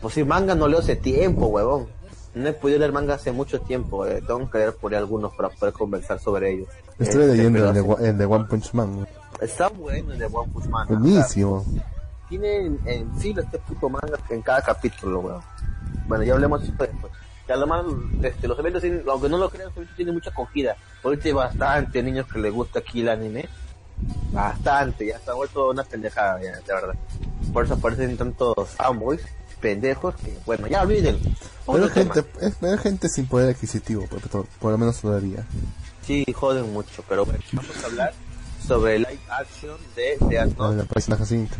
Pues 0.00 0.14
si 0.14 0.24
manga 0.24 0.54
no 0.54 0.68
leo 0.68 0.80
hace 0.80 0.96
tiempo, 0.96 1.46
huevón. 1.46 1.86
No 2.34 2.48
he 2.48 2.52
podido 2.52 2.80
leer 2.80 2.90
manga 2.92 3.14
hace 3.14 3.30
mucho 3.30 3.60
tiempo. 3.60 4.04
eh, 4.06 4.20
Tengo 4.26 4.50
que 4.50 4.58
leer 4.58 4.74
por 4.74 4.92
algunos 4.94 5.32
para 5.34 5.50
poder 5.50 5.72
conversar 5.72 6.18
sobre 6.18 6.52
ellos. 6.52 6.68
Estoy 6.98 7.22
Este, 7.22 7.26
leyendo 7.36 7.68
el 7.68 7.74
de, 7.74 8.08
el 8.24 8.30
One 8.30 8.44
Punch 8.46 8.72
Man. 8.74 9.06
Está 9.40 9.68
bueno 9.68 10.12
el 10.12 10.18
de 10.18 10.26
One 10.26 10.50
Punch 10.52 10.66
Man. 10.66 10.88
o 10.90 11.28
sea, 11.28 11.60
Buenísimo. 12.28 12.28
tiene 12.28 12.78
en, 12.94 13.18
filo 13.18 13.42
este 13.42 13.58
puto 13.58 13.88
manga 13.88 14.18
en 14.30 14.42
cada 14.42 14.62
capítulo, 14.62 15.20
weón. 15.20 15.42
Bueno, 16.06 16.24
ya 16.24 16.34
hablemos 16.34 16.60
de 16.60 16.68
eso 16.68 16.76
después. 16.78 17.12
Y 17.48 17.52
además, 17.52 17.84
este, 18.22 18.48
los 18.48 18.58
eventos, 18.58 18.82
tienen- 18.82 19.02
aunque 19.08 19.28
no 19.28 19.36
lo 19.38 19.50
crean, 19.50 19.66
los 19.68 19.76
eventos 19.76 19.96
tienen 19.96 20.14
mucha 20.14 20.30
acogida. 20.30 20.76
Ahorita 21.02 21.24
hay 21.28 21.32
bastante 21.32 22.02
niños 22.02 22.26
que 22.32 22.38
les 22.38 22.52
gusta 22.52 22.78
aquí 22.78 23.00
el 23.02 23.08
anime. 23.10 23.48
Bastante, 24.32 25.06
ya 25.06 25.18
se 25.20 25.30
ha 25.30 25.34
vuelto 25.34 25.70
una 25.70 25.84
pendejada, 25.84 26.40
ya, 26.42 26.52
de 26.56 26.62
verdad. 26.74 26.94
Por 27.52 27.64
eso 27.64 27.74
aparecen 27.74 28.16
tantos 28.16 28.68
fanboys, 28.70 29.20
pendejos, 29.60 30.14
que 30.16 30.36
bueno, 30.46 30.66
ya 30.66 30.82
olviden. 30.82 31.18
Pero 31.66 31.88
gente, 31.88 32.24
es, 32.40 32.54
pero 32.60 32.78
gente 32.78 33.08
sin 33.08 33.26
poder 33.26 33.50
adquisitivo, 33.54 34.06
por, 34.06 34.20
por- 34.28 34.46
por 34.46 34.72
lo 34.72 34.78
menos 34.78 35.00
todavía. 35.00 35.44
Sí, 36.06 36.24
joden 36.34 36.72
mucho, 36.72 37.04
pero 37.08 37.24
bueno, 37.24 37.40
vamos 37.52 37.82
a 37.82 37.86
hablar 37.86 38.12
sobre 38.66 38.96
el 38.96 39.02
live 39.02 39.20
action 39.28 39.76
de 39.94 40.16
de 40.28 40.46
Note. 40.56 40.84
la 41.08 41.16
Jacinta. 41.16 41.56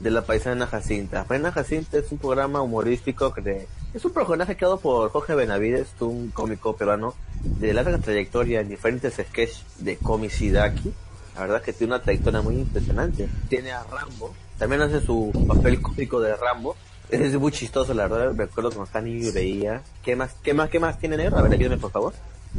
De 0.00 0.10
la 0.10 0.22
paisana 0.22 0.66
Jacinta. 0.66 1.24
Paisana 1.24 1.52
Jacinta 1.52 1.98
es 1.98 2.10
un 2.12 2.18
programa 2.18 2.62
humorístico 2.62 3.32
que 3.32 3.66
es 3.94 4.04
un 4.04 4.12
personaje 4.12 4.56
creado 4.56 4.78
por 4.78 5.10
Jorge 5.10 5.34
Benavides, 5.34 5.88
un 6.00 6.30
cómico 6.30 6.76
peruano 6.76 7.14
de 7.42 7.72
larga 7.72 7.98
trayectoria 7.98 8.60
en 8.60 8.68
diferentes 8.68 9.14
sketches 9.14 9.64
de 9.78 9.96
comicidaki. 9.96 10.92
La 11.34 11.42
verdad 11.42 11.62
que 11.62 11.72
tiene 11.72 11.94
una 11.94 12.02
trayectoria 12.02 12.42
muy 12.42 12.56
impresionante. 12.56 13.28
Tiene 13.48 13.72
a 13.72 13.84
Rambo, 13.84 14.34
también 14.58 14.82
hace 14.82 15.00
su 15.00 15.30
papel 15.46 15.80
cómico 15.80 16.20
de 16.20 16.34
Rambo. 16.36 16.76
Es 17.10 17.38
muy 17.38 17.52
chistoso, 17.52 17.94
la 17.94 18.06
verdad. 18.06 18.32
Me 18.34 18.44
acuerdo 18.44 18.70
cuando 18.70 18.84
estaba 18.84 19.04
niño 19.04 19.28
y 19.28 19.30
veía. 19.30 19.82
¿Qué 20.02 20.14
más, 20.14 20.34
qué 20.42 20.52
más, 20.52 20.68
qué 20.68 20.78
más 20.78 20.98
tiene 20.98 21.16
negro? 21.16 21.38
A 21.38 21.42
ver, 21.42 21.52
ayúdame 21.52 21.78
por 21.78 21.90
favor. 21.90 22.12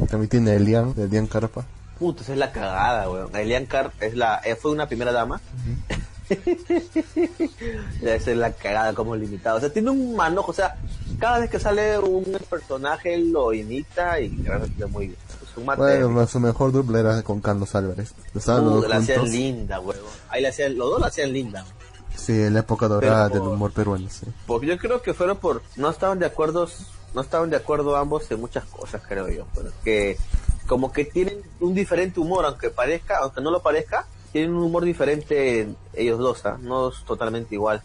También 0.08 0.28
tiene 0.28 0.56
Elian, 0.56 0.94
Elian 0.96 1.26
Carpa. 1.26 1.64
Puta, 1.98 2.22
esa 2.22 2.32
es 2.32 2.38
la 2.38 2.50
cagada, 2.50 3.10
weón. 3.10 3.36
Elian 3.36 3.66
Carp 3.66 3.92
es 4.02 4.14
la, 4.16 4.40
eh, 4.44 4.56
fue 4.56 4.72
una 4.72 4.88
primera 4.88 5.12
dama. 5.12 5.40
esa 8.02 8.30
es 8.30 8.36
la 8.36 8.52
cagada 8.52 8.92
como 8.94 9.16
limitado. 9.16 9.56
O 9.58 9.60
sea, 9.60 9.72
tiene 9.72 9.90
un 9.90 10.14
manojo, 10.16 10.50
o 10.50 10.54
sea, 10.54 10.76
cada 11.18 11.38
vez 11.40 11.50
que 11.50 11.58
sale 11.58 11.98
un 11.98 12.24
personaje 12.48 13.16
lo 13.18 13.52
imita 13.52 14.20
y 14.20 14.28
realmente 14.42 14.86
muy 14.86 15.08
bien. 15.08 15.18
Bueno, 15.76 16.26
su 16.26 16.40
mejor 16.40 16.72
dupla 16.72 17.00
era 17.00 17.22
con 17.22 17.40
Carlos 17.40 17.74
Álvarez. 17.74 18.14
Los 18.32 18.46
Uh, 18.48 18.82
la 18.88 18.96
hacían 18.96 19.30
linda, 19.30 19.80
weón. 19.80 19.98
Ahí 20.28 20.42
la 20.42 20.48
hacían, 20.50 20.76
los 20.78 20.90
dos 20.90 21.00
la 21.00 21.08
hacían 21.08 21.32
linda. 21.32 21.64
Sí, 22.16 22.32
en 22.32 22.54
la 22.54 22.60
época 22.60 22.88
dorada 22.88 23.28
Pero- 23.28 23.44
del 23.44 23.52
humor 23.54 23.72
peruano, 23.72 24.08
sí. 24.10 24.26
Porque 24.46 24.66
yo 24.66 24.78
creo 24.78 25.02
que 25.02 25.12
fueron 25.14 25.36
por, 25.38 25.62
no 25.76 25.90
estaban 25.90 26.18
de 26.18 26.26
acuerdo, 26.26 26.68
no 27.14 27.20
estaban 27.20 27.50
de 27.50 27.56
acuerdo 27.56 27.96
ambos 27.96 28.30
en 28.30 28.40
muchas 28.40 28.64
cosas, 28.64 29.02
creo 29.06 29.28
yo. 29.28 29.46
Porque 29.54 30.16
como 30.66 30.92
que 30.92 31.04
tienen 31.04 31.42
un 31.60 31.74
diferente 31.74 32.20
humor, 32.20 32.44
aunque 32.44 32.70
parezca, 32.70 33.18
aunque 33.18 33.40
no 33.40 33.50
lo 33.50 33.60
parezca, 33.60 34.06
tienen 34.32 34.54
un 34.54 34.62
humor 34.64 34.84
diferente 34.84 35.68
ellos 35.94 36.18
dos, 36.18 36.44
¿ah? 36.46 36.58
no 36.60 36.88
es 36.90 37.04
totalmente 37.04 37.54
igual. 37.54 37.82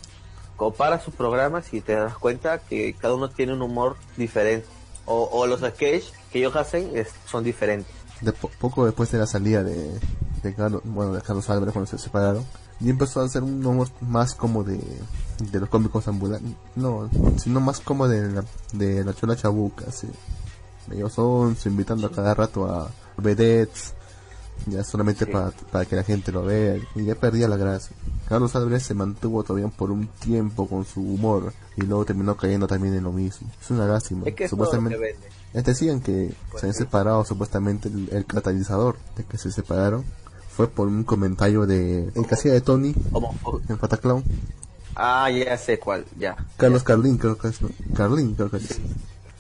Compara 0.56 1.00
sus 1.02 1.14
programas 1.14 1.74
y 1.74 1.82
te 1.82 1.94
das 1.96 2.18
cuenta 2.18 2.60
que 2.60 2.94
cada 2.94 3.16
uno 3.16 3.30
tiene 3.30 3.54
un 3.54 3.62
humor 3.62 3.98
diferente. 4.16 4.68
O, 5.06 5.30
o 5.32 5.46
los 5.48 5.60
sketches 5.62 6.14
que 6.32 6.40
ellos 6.40 6.56
hacen 6.56 6.90
es- 6.96 7.14
son 7.26 7.44
diferentes. 7.44 7.94
De 8.22 8.32
po- 8.32 8.50
poco 8.60 8.86
después 8.86 9.12
de 9.12 9.18
la 9.20 9.28
salida 9.28 9.64
de, 9.64 9.92
de 10.42 10.54
Carlos, 10.56 10.82
bueno, 10.86 11.14
de 11.14 11.22
Carlos 11.22 11.50
Álvarez 11.50 11.74
cuando 11.74 11.90
se 11.92 11.98
separaron, 11.98 12.44
y 12.80 12.90
empezó 12.90 13.22
a 13.22 13.26
hacer 13.26 13.44
un 13.44 13.64
humor 13.66 13.88
más 14.02 14.34
como 14.34 14.64
de, 14.64 14.80
de 15.40 15.60
los 15.60 15.70
cómicos 15.70 16.08
ambulantes, 16.08 16.54
no, 16.76 17.10
sino 17.38 17.60
más 17.60 17.80
como 17.82 18.08
de 18.08 18.28
la, 18.32 18.44
de 18.72 19.04
la 19.04 19.14
chola 19.14 19.36
chabuca, 19.36 19.86
así. 19.90 20.08
Medio 20.88 21.10
sonso, 21.10 21.68
invitando 21.70 22.08
a 22.08 22.12
cada 22.12 22.34
rato 22.34 22.66
a 22.66 22.90
vedettes, 23.18 23.94
ya 24.68 24.84
solamente 24.84 25.26
Sí. 25.26 25.32
para, 25.32 25.52
para 25.52 25.86
que 25.86 25.96
la 25.96 26.04
gente 26.04 26.32
lo 26.32 26.44
vea, 26.44 26.78
y 26.96 27.06
ya 27.06 27.16
perdía 27.16 27.48
la 27.48 27.58
gracia. 27.58 27.96
Carlos 28.28 28.56
Álvarez 28.56 28.84
se 28.84 28.94
mantuvo 28.94 29.44
todavía 29.44 29.68
por 29.70 29.92
un 29.92 30.08
tiempo 30.08 30.68
con 30.68 30.86
su 30.86 31.02
humor, 31.02 31.54
y 31.78 31.82
luego 31.82 32.06
terminó 32.06 32.36
cayendo 32.36 32.68
también 32.68 32.96
en 32.96 33.04
lo 33.04 33.12
mismo. 33.12 33.50
Es 33.62 33.70
una 33.70 33.86
lástima. 33.88 34.22
Es 34.26 34.34
que 34.34 34.44
que 34.44 34.50
Supuestamente, 34.50 35.16
les 35.54 35.64
decían 35.64 36.02
que 36.02 36.34
Pues 36.52 36.62
se 36.62 36.68
han 36.68 36.74
sí. 36.74 36.80
separado 36.80 37.24
supuestamente 37.26 37.88
el, 37.90 38.10
el 38.12 38.26
catalizador 38.26 38.98
de 39.16 39.24
que 39.26 39.38
se 39.38 39.52
separaron 39.52 40.04
fue 40.50 40.68
por 40.68 40.88
un 40.88 41.04
comentario 41.04 41.66
de 41.66 42.12
el 42.16 42.26
que 42.28 42.34
hacía 42.36 42.54
de 42.54 42.62
Tony 42.62 42.96
en 43.70 43.78
Pataclown 43.78 44.24
ah, 44.96 45.30
ya 45.30 45.58
sé 45.58 45.78
cuál, 45.80 46.06
ya. 46.18 46.36
Carlos 46.58 46.84
Carlín 46.84 47.18
creo 47.18 47.38
que 47.38 47.50
es. 47.50 47.60
Carlín 47.94 48.36
creo 48.36 48.50
que 48.50 48.58
es 48.58 48.80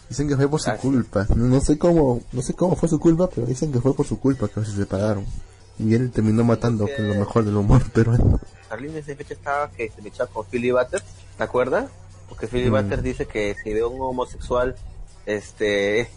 dicen 0.10 0.28
que 0.28 0.36
fue 0.36 0.48
por 0.50 0.62
su 0.62 0.72
culpa 0.78 1.26
no, 1.36 1.46
no 1.48 1.62
sé 1.62 1.78
cómo 1.78 2.22
no 2.32 2.42
sé 2.42 2.54
cómo 2.54 2.76
fue 2.76 2.88
su 2.90 3.00
culpa 3.00 3.30
pero 3.34 3.48
dicen 3.48 3.72
que 3.72 3.80
fue 3.82 3.94
por 3.96 4.06
su 4.06 4.20
culpa 4.20 4.48
que 4.48 4.64
se 4.66 4.72
separaron 4.76 5.26
y 5.80 5.94
él 5.94 6.12
terminó 6.12 6.44
matando 6.44 6.86
que- 6.86 7.00
lo 7.02 7.16
mejor 7.16 7.44
del 7.46 7.58
humor 7.58 7.90
peruano 7.92 8.40
Carlín 8.70 8.92
en 8.92 8.98
esa 8.98 9.16
fecha 9.16 9.34
estaba 9.34 9.72
que 9.72 9.90
se 9.90 10.02
me 10.02 10.10
echaba 10.10 10.30
con 10.32 10.46
Philly 10.48 10.72
Butter, 10.72 11.02
¿te 11.38 11.44
acuerdas? 11.44 11.90
Porque 12.28 12.48
Philly 12.48 12.70
Mm. 12.70 12.74
Butter 12.74 13.02
dice 13.04 13.26
que 13.28 13.56
si 13.64 13.72
ve 13.74 13.82
a 13.82 13.88
un 13.88 14.02
homosexual 14.02 14.76
este 15.26 16.10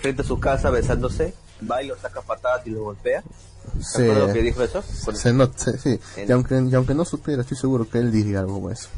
frente 0.00 0.22
a 0.22 0.24
su 0.24 0.38
casa 0.40 0.70
besándose, 0.70 1.34
va 1.70 1.82
y 1.82 1.86
lo 1.88 1.96
saca 1.96 2.20
patadas 2.22 2.66
y 2.66 2.70
lo 2.70 2.82
golpea. 2.84 3.22
¿Te 3.22 3.82
Sí, 3.84 4.02
acuerdas 4.02 4.28
lo 4.28 4.32
que 4.34 4.42
dijo 4.42 4.62
eso? 4.62 4.82
Se 4.82 5.32
not- 5.32 5.56
se- 5.56 5.78
sí. 5.78 6.00
En- 6.16 6.28
Y, 6.28 6.32
aunque, 6.32 6.60
y 6.60 6.74
aunque 6.74 6.94
no 6.94 7.04
supiera 7.04 7.42
estoy 7.42 7.56
seguro 7.56 7.88
que 7.88 7.98
él 7.98 8.10
diría 8.10 8.40
algo 8.40 8.54
como 8.54 8.70
eso 8.70 8.88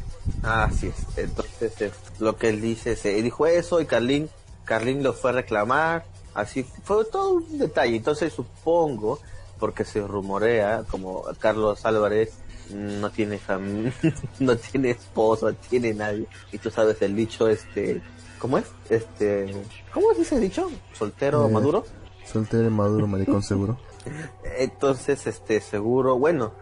Ah, 0.42 0.68
sí 0.72 0.88
es. 0.88 1.18
Entonces, 1.18 1.80
eh, 1.80 1.92
lo 2.18 2.36
que 2.36 2.48
él 2.48 2.60
dice, 2.60 2.96
se 2.96 3.10
dijo 3.22 3.46
eso 3.46 3.80
y 3.80 3.86
Carlín, 3.86 4.28
Carlín 4.64 5.02
lo 5.02 5.12
fue 5.12 5.30
a 5.30 5.34
reclamar. 5.34 6.04
Así 6.34 6.64
fue 6.84 7.04
todo 7.04 7.34
un 7.34 7.58
detalle. 7.58 7.96
Entonces, 7.96 8.32
supongo, 8.32 9.18
porque 9.58 9.84
se 9.84 10.00
rumorea, 10.06 10.84
como 10.90 11.24
Carlos 11.38 11.84
Álvarez 11.84 12.32
no 12.70 13.10
tiene 13.10 13.38
fam 13.38 13.92
no 14.40 14.56
tiene 14.56 14.90
esposo, 14.90 15.50
no 15.50 15.56
tiene 15.56 15.92
nadie. 15.94 16.26
Y 16.52 16.58
tú 16.58 16.70
sabes 16.70 17.02
el 17.02 17.14
dicho, 17.14 17.48
este, 17.48 18.00
¿cómo 18.38 18.58
es? 18.58 18.66
Este, 18.88 19.54
¿cómo 19.92 20.10
es 20.12 20.18
ese 20.20 20.40
dicho? 20.40 20.70
¿Soltero 20.92 21.48
Eh, 21.48 21.52
maduro? 21.52 21.84
soltero 22.24 22.70
maduro 22.70 23.06
maricón 23.06 23.42
seguro 23.42 23.78
Entonces, 24.58 25.26
este, 25.26 25.60
seguro, 25.60 26.18
bueno, 26.18 26.52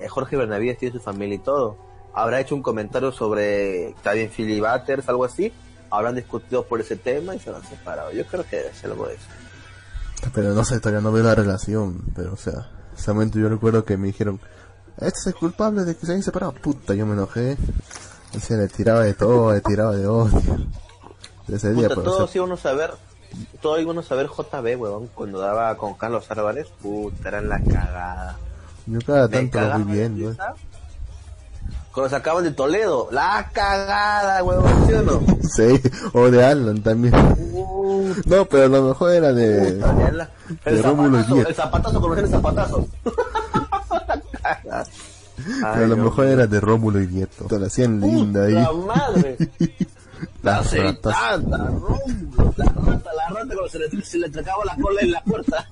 eh, 0.00 0.08
Jorge 0.08 0.36
Bernavides 0.36 0.78
tiene 0.78 0.94
su 0.98 1.00
familia 1.00 1.36
y 1.36 1.38
todo. 1.38 1.76
Habrá 2.14 2.40
hecho 2.40 2.54
un 2.54 2.62
comentario 2.62 3.10
sobre, 3.12 3.90
está 3.90 4.12
bien, 4.12 4.30
Philly 4.30 4.60
Butters, 4.60 5.08
algo 5.08 5.24
así. 5.24 5.52
Habrán 5.90 6.14
discutido 6.14 6.64
por 6.64 6.80
ese 6.80 6.96
tema 6.96 7.34
y 7.34 7.38
se 7.38 7.50
han 7.50 7.62
separado. 7.64 8.12
Yo 8.12 8.26
creo 8.26 8.44
que 8.44 8.70
ser 8.74 8.90
algo 8.90 9.06
de 9.06 9.14
eso. 9.14 9.26
Pero 10.34 10.54
no 10.54 10.64
sé, 10.64 10.78
todavía 10.80 11.00
no 11.00 11.12
veo 11.12 11.24
la 11.24 11.34
relación. 11.34 12.02
Pero, 12.14 12.34
o 12.34 12.36
sea, 12.36 12.70
ese 12.96 13.12
momento 13.12 13.38
yo 13.38 13.48
recuerdo 13.48 13.84
que 13.84 13.96
me 13.96 14.06
dijeron, 14.06 14.40
este 14.98 15.18
es 15.18 15.26
el 15.28 15.34
culpable 15.34 15.84
de 15.84 15.96
que 15.96 16.06
se 16.06 16.12
hayan 16.12 16.22
separado. 16.22 16.52
Puta, 16.52 16.94
yo 16.94 17.06
me 17.06 17.14
enojé. 17.14 17.56
O 18.36 18.40
sea, 18.40 18.56
le 18.56 18.68
tiraba 18.68 19.00
de 19.00 19.14
todo, 19.14 19.52
le 19.52 19.60
tiraba 19.60 19.94
de 19.96 20.06
odio. 20.06 20.40
De 21.46 21.56
ese 21.56 21.72
día, 21.72 21.88
pero, 21.88 22.02
o 22.02 22.04
todos 22.04 22.30
sea, 22.30 22.38
íbamos 22.40 22.64
a 22.64 22.72
ver, 22.72 22.92
todos 23.60 23.80
íbamos 23.80 24.10
a 24.10 24.14
ver 24.14 24.28
JB, 24.28 24.80
huevón, 24.80 25.10
cuando 25.12 25.40
daba 25.40 25.76
con 25.76 25.94
Carlos 25.94 26.30
Álvarez. 26.30 26.68
Puta, 26.80 27.28
eran 27.28 27.48
la 27.48 27.60
cagada. 27.60 28.38
yo 28.86 29.00
cada 29.04 29.28
tanto 29.28 29.60
lo 29.60 29.78
de 29.78 29.84
viendo. 29.84 30.36
Cuando 31.92 32.08
sacaban 32.08 32.42
de 32.44 32.52
Toledo, 32.52 33.08
la 33.12 33.50
cagada, 33.52 34.42
huevón, 34.42 34.86
¿sí 34.86 34.92
o 34.94 35.02
no? 35.02 35.20
Sí, 35.42 35.80
o 36.14 36.30
de 36.30 36.44
Alan 36.44 36.82
también. 36.82 37.14
Uh, 37.52 38.14
No, 38.24 38.44
pero 38.46 38.68
lo 38.68 38.82
mejor 38.82 39.12
era 39.12 39.32
de... 39.32 39.72
Puta, 39.74 39.98
ya 39.98 40.12
la- 40.12 40.30
el, 40.64 40.76
de 40.76 40.82
Rómulo 40.82 41.18
y 41.20 41.22
zapatazo, 41.24 41.48
el 41.48 41.54
zapatazo, 41.54 42.00
conocen 42.00 42.24
el 42.24 42.30
zapatazo. 42.30 42.86
Pero 45.74 45.86
lo 45.88 45.96
mejor 45.96 46.26
era 46.26 46.46
de 46.46 46.60
Rómulo 46.60 47.00
y 47.02 47.06
Nieto. 47.08 47.46
Te 47.46 47.58
la 47.58 47.66
hacían 47.66 48.00
linda 48.00 48.44
ahí. 48.44 48.52
La 48.54 48.72
madre. 48.72 49.36
La 50.42 50.58
ratas. 50.58 50.66
aceitada, 50.66 51.66
Rómulo, 51.66 52.54
la 52.56 52.64
rata, 52.66 53.10
la 53.12 53.28
rata 53.28 53.44
cuando 53.54 53.68
se 53.68 53.78
le, 53.80 54.04
se 54.04 54.18
le 54.18 54.28
tracaba 54.30 54.64
la 54.64 54.76
cola 54.76 55.00
en 55.00 55.10
la 55.10 55.20
puerta. 55.24 55.66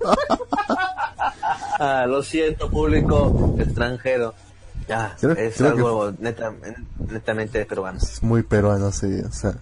ah, 1.78 2.04
lo 2.08 2.22
siento, 2.22 2.68
público 2.68 3.54
extranjero. 3.58 4.34
Ya, 4.90 5.16
Creo- 5.20 5.36
es 5.36 5.56
creo 5.56 5.74
que 5.74 5.78
algo 5.78 6.12
neta, 6.18 6.52
netamente 7.08 7.64
peruano. 7.64 7.98
Es 7.98 8.22
muy 8.24 8.42
peruano, 8.42 8.90
sí. 8.90 9.20
O 9.20 9.32
sea, 9.32 9.54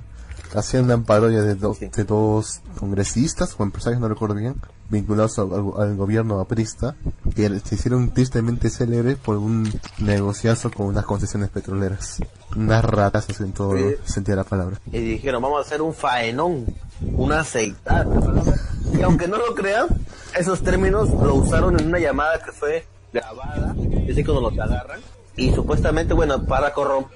hacían 0.54 0.84
una 0.84 0.96
parodia 1.02 1.42
de, 1.42 1.54
dos 1.54 1.76
Sí. 1.76 1.88
de 1.94 2.04
dos 2.04 2.62
congresistas 2.78 3.54
o 3.58 3.62
empresarios, 3.62 4.00
no 4.00 4.08
recuerdo 4.08 4.34
bien, 4.36 4.54
vinculados 4.88 5.38
al, 5.38 5.50
al- 5.78 5.96
gobierno 5.96 6.40
aprista, 6.40 6.94
que 7.36 7.60
se 7.60 7.74
hicieron 7.74 8.10
tristemente 8.14 8.70
célebres 8.70 9.18
por 9.18 9.36
un 9.36 9.70
negociazo 9.98 10.70
con 10.70 10.86
unas 10.86 11.04
concesiones 11.04 11.50
petroleras. 11.50 12.20
Unas 12.56 12.82
ratas 12.82 13.26
en 13.40 13.52
todo 13.52 13.76
Sí. 13.76 13.96
sentido 14.04 14.36
de 14.38 14.42
la 14.44 14.48
palabra. 14.48 14.80
Y 14.90 14.98
dijeron, 14.98 15.42
vamos 15.42 15.58
a 15.58 15.66
hacer 15.66 15.82
un 15.82 15.92
faenón, 15.92 16.64
una 17.02 17.40
aceitada. 17.40 18.06
Y 18.94 19.02
aunque 19.02 19.28
no 19.28 19.36
lo 19.36 19.54
crean, 19.54 19.88
esos 20.38 20.62
términos 20.62 21.10
lo 21.10 21.34
usaron 21.34 21.78
en 21.78 21.86
una 21.88 21.98
llamada 21.98 22.40
que 22.42 22.50
fue 22.52 22.86
grabada, 23.12 23.74
es 23.78 24.06
decir, 24.08 24.24
cuando 24.24 24.50
los 24.50 24.58
agarran. 24.58 25.00
Y 25.38 25.52
supuestamente, 25.54 26.12
bueno, 26.14 26.44
para 26.44 26.72
corromper, 26.72 27.12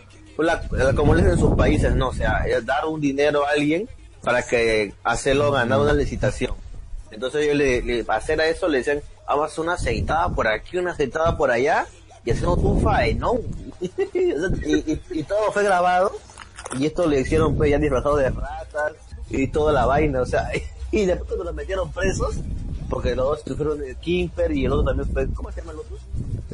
como 0.96 1.14
les 1.14 1.26
en 1.26 1.38
sus 1.38 1.54
países, 1.54 1.94
no, 1.94 2.08
o 2.08 2.14
sea, 2.14 2.44
es 2.46 2.64
dar 2.64 2.86
un 2.86 3.00
dinero 3.00 3.44
a 3.46 3.50
alguien 3.50 3.88
para 4.22 4.42
que 4.42 4.94
hacerlo 5.04 5.50
ganar 5.50 5.80
una 5.80 5.92
licitación. 5.92 6.54
Entonces 7.10 7.42
ellos 7.42 7.56
le, 7.56 7.82
le- 7.82 8.04
hacer 8.08 8.40
a 8.40 8.46
eso 8.46 8.68
le 8.68 8.78
decían, 8.78 9.00
vamos 9.26 9.58
una 9.58 9.74
aceitada 9.74 10.28
por 10.30 10.46
aquí, 10.48 10.78
una 10.78 10.92
aceitada 10.92 11.36
por 11.36 11.50
allá, 11.50 11.86
y 12.24 12.30
hacemos 12.30 12.58
un 12.58 12.80
faenón. 12.80 13.38
y, 13.80 14.74
y- 14.92 15.00
y 15.10 15.22
todo 15.24 15.50
fue 15.52 15.64
grabado, 15.64 16.12
y 16.78 16.86
esto 16.86 17.06
le 17.06 17.20
hicieron 17.20 17.56
pues 17.56 17.70
ya 17.70 17.78
disfrazado 17.78 18.16
de 18.16 18.30
ratas, 18.30 18.92
y 19.30 19.48
toda 19.48 19.72
la 19.72 19.84
vaina, 19.86 20.22
o 20.22 20.26
sea, 20.26 20.48
y 20.92 21.04
después 21.04 21.26
cuando 21.28 21.44
los 21.44 21.54
metieron 21.54 21.90
presos, 21.92 22.36
porque 22.88 23.14
los 23.16 23.44
dos 23.44 23.56
fueron 23.56 23.82
el 23.82 23.96
Kimper 23.96 24.52
y 24.52 24.64
el 24.66 24.72
otro 24.72 24.84
también 24.92 25.12
fue, 25.12 25.26
¿cómo 25.34 25.50
se 25.50 25.60
llama 25.60 25.72
el 25.72 25.78
otro? 25.80 25.96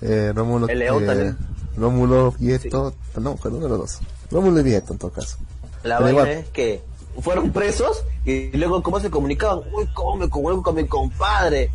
Eh, 0.01 0.33
Rómulo, 0.35 0.69
El 0.69 0.79
León 0.79 1.03
eh, 1.03 1.07
también. 1.07 1.39
Rómulo 1.79 2.33
Vieto, 2.39 2.95
no, 3.21 3.37
perdón 3.37 3.63
de 3.63 3.69
los 3.69 3.79
dos. 3.79 3.99
Rómulo 4.31 4.61
y 4.61 4.63
Vieto 4.65 4.93
en 4.93 4.99
todo 4.99 5.13
caso. 5.13 5.39
La 5.83 6.01
vaina 6.01 6.31
es 6.31 6.49
que 6.49 6.83
fueron 7.21 7.51
presos 7.51 8.05
y 8.25 8.57
luego 8.57 8.83
cómo 8.83 9.01
se 9.01 9.11
comunicaban, 9.11 9.61
uy, 9.73 9.89
cómo 9.95 10.17
me 10.17 10.29
comunico 10.29 10.63
con 10.63 10.75
mi 10.75 10.87
compadre. 10.87 11.71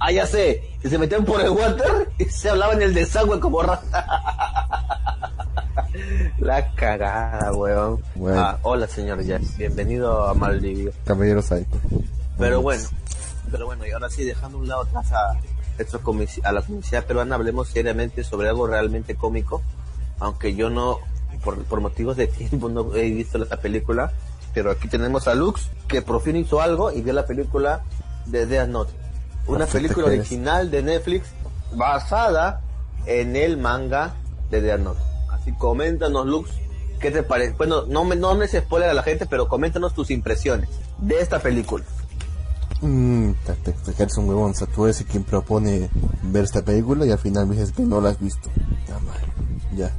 Ah, 0.00 0.12
ya 0.12 0.26
sé, 0.26 0.62
y 0.82 0.88
se 0.88 0.98
metían 0.98 1.24
por 1.24 1.40
el 1.40 1.50
water 1.50 2.10
y 2.18 2.24
se 2.24 2.50
hablaban 2.50 2.76
en 2.76 2.88
el 2.88 2.94
desagüe 2.94 3.40
como 3.40 3.62
rata. 3.62 4.06
La 6.38 6.74
cagada, 6.74 7.52
weón. 7.52 8.02
Bueno. 8.16 8.40
Ah, 8.40 8.58
hola, 8.62 8.86
señor 8.88 9.22
Jazz. 9.22 9.56
Bienvenido 9.56 10.26
a 10.26 10.34
Maldivio. 10.34 10.92
Caballero 11.04 11.40
Psycho. 11.40 11.78
Pero 12.36 12.60
bueno, 12.62 12.82
pero 13.50 13.66
bueno, 13.66 13.86
y 13.86 13.92
ahora 13.92 14.10
sí, 14.10 14.24
dejando 14.24 14.58
a 14.58 14.60
un 14.60 14.68
lado 14.68 14.82
atrás 14.82 15.12
a, 15.12 15.38
a 16.44 16.52
la 16.52 16.62
comunidad 16.62 17.04
peruana, 17.06 17.34
hablemos 17.34 17.68
seriamente 17.68 18.24
sobre 18.24 18.48
algo 18.48 18.66
realmente 18.66 19.14
cómico. 19.14 19.62
Aunque 20.20 20.54
yo 20.54 20.70
no, 20.70 20.98
por, 21.42 21.62
por 21.64 21.80
motivos 21.80 22.16
de 22.16 22.26
tiempo, 22.28 22.68
no 22.68 22.94
he 22.94 23.10
visto 23.10 23.42
esta 23.42 23.60
película. 23.60 24.12
Pero 24.52 24.70
aquí 24.70 24.88
tenemos 24.88 25.26
a 25.26 25.34
Lux, 25.34 25.68
que 25.88 26.00
por 26.00 26.20
fin 26.22 26.36
hizo 26.36 26.60
algo 26.60 26.92
y 26.92 27.02
vio 27.02 27.12
la 27.12 27.26
película 27.26 27.82
de 28.26 28.46
Death 28.46 28.68
Note. 28.68 28.92
Una 29.46 29.66
película 29.66 30.06
original 30.06 30.70
de 30.70 30.82
Netflix 30.82 31.28
basada 31.74 32.60
en 33.06 33.36
el 33.36 33.56
manga 33.56 34.14
de 34.50 34.60
Death 34.60 34.80
Note. 34.80 35.00
Así 35.30 35.52
coméntanos, 35.52 36.26
Lux, 36.26 36.50
¿qué 37.00 37.10
te 37.10 37.22
parece? 37.22 37.54
Bueno, 37.58 37.84
no 37.86 38.04
me, 38.04 38.16
no 38.16 38.34
me 38.34 38.46
se 38.48 38.60
spoiler 38.60 38.88
a 38.88 38.94
la 38.94 39.02
gente, 39.02 39.26
pero 39.26 39.48
coméntanos 39.48 39.92
tus 39.92 40.10
impresiones 40.10 40.68
de 40.98 41.20
esta 41.20 41.40
película. 41.40 41.84
Mmm, 42.84 43.32
te, 43.64 43.74
eres 44.02 44.16
un 44.18 44.28
huevón, 44.28 44.50
o 44.50 44.54
sea, 44.54 44.66
tú 44.66 44.84
eres 44.84 45.02
quien 45.10 45.24
propone 45.24 45.88
ver 46.22 46.44
esta 46.44 46.62
película 46.62 47.06
y 47.06 47.12
al 47.12 47.18
final 47.18 47.46
me 47.46 47.56
dices 47.56 47.72
que 47.72 47.82
no 47.82 47.98
la 47.98 48.10
has 48.10 48.20
visto. 48.20 48.50
Ya, 48.86 48.98
madre, 48.98 49.26
ya. 49.74 49.90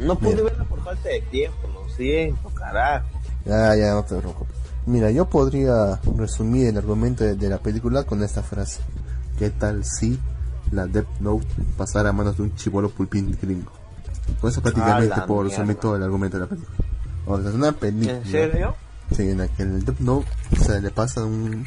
No 0.00 0.18
pude 0.18 0.42
verla 0.42 0.64
por 0.64 0.82
falta 0.82 1.08
de 1.08 1.20
tiempo, 1.20 1.68
lo 1.72 1.88
siento, 1.94 2.48
carajo. 2.50 3.06
Ya, 3.44 3.76
ya, 3.76 3.92
no 3.92 4.02
te 4.02 4.16
preocupes. 4.16 4.56
Mira, 4.86 5.12
yo 5.12 5.28
podría 5.28 6.00
resumir 6.16 6.66
el 6.66 6.78
argumento 6.78 7.22
de, 7.22 7.36
de 7.36 7.48
la 7.48 7.58
película 7.58 8.02
con 8.02 8.22
esta 8.24 8.42
frase. 8.42 8.80
¿Qué 9.38 9.50
tal 9.50 9.84
si 9.84 10.18
la 10.72 10.86
Death 10.86 11.20
Note 11.20 11.46
pasara 11.76 12.08
a 12.08 12.12
manos 12.12 12.36
de 12.36 12.42
un 12.42 12.54
chivolo 12.56 12.90
pulpín 12.90 13.38
gringo? 13.40 13.70
Con 14.40 14.50
eso 14.50 14.60
prácticamente 14.60 15.14
A 15.14 15.18
la 15.18 15.26
por 15.26 15.46
resumir 15.46 15.76
todo 15.76 15.94
el 15.94 16.02
argumento 16.02 16.36
de 16.38 16.44
la 16.44 16.48
película. 16.48 16.76
O 17.26 17.40
sea, 17.40 17.48
es 17.48 17.54
una 17.54 17.72
película. 17.72 18.18
¿En 18.18 18.26
serio? 18.26 18.74
Sí, 19.14 19.22
en 19.22 19.38
la 19.38 19.46
que 19.48 19.62
el 19.62 19.84
Death 19.84 20.00
Note 20.00 20.26
se 20.60 20.80
le 20.80 20.90
pasa 20.90 21.24
un 21.24 21.64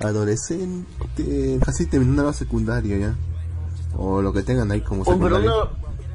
adolescente 0.00 1.58
casi 1.64 1.86
terminando 1.86 2.24
la 2.24 2.32
secundaria 2.32 2.98
ya. 2.98 3.14
O 3.96 4.20
lo 4.22 4.32
que 4.32 4.42
tengan 4.42 4.70
ahí 4.72 4.80
como 4.80 5.02
Un, 5.02 5.20
pero, 5.20 5.36
secundaria. 5.36 5.64
uno, 5.64 5.70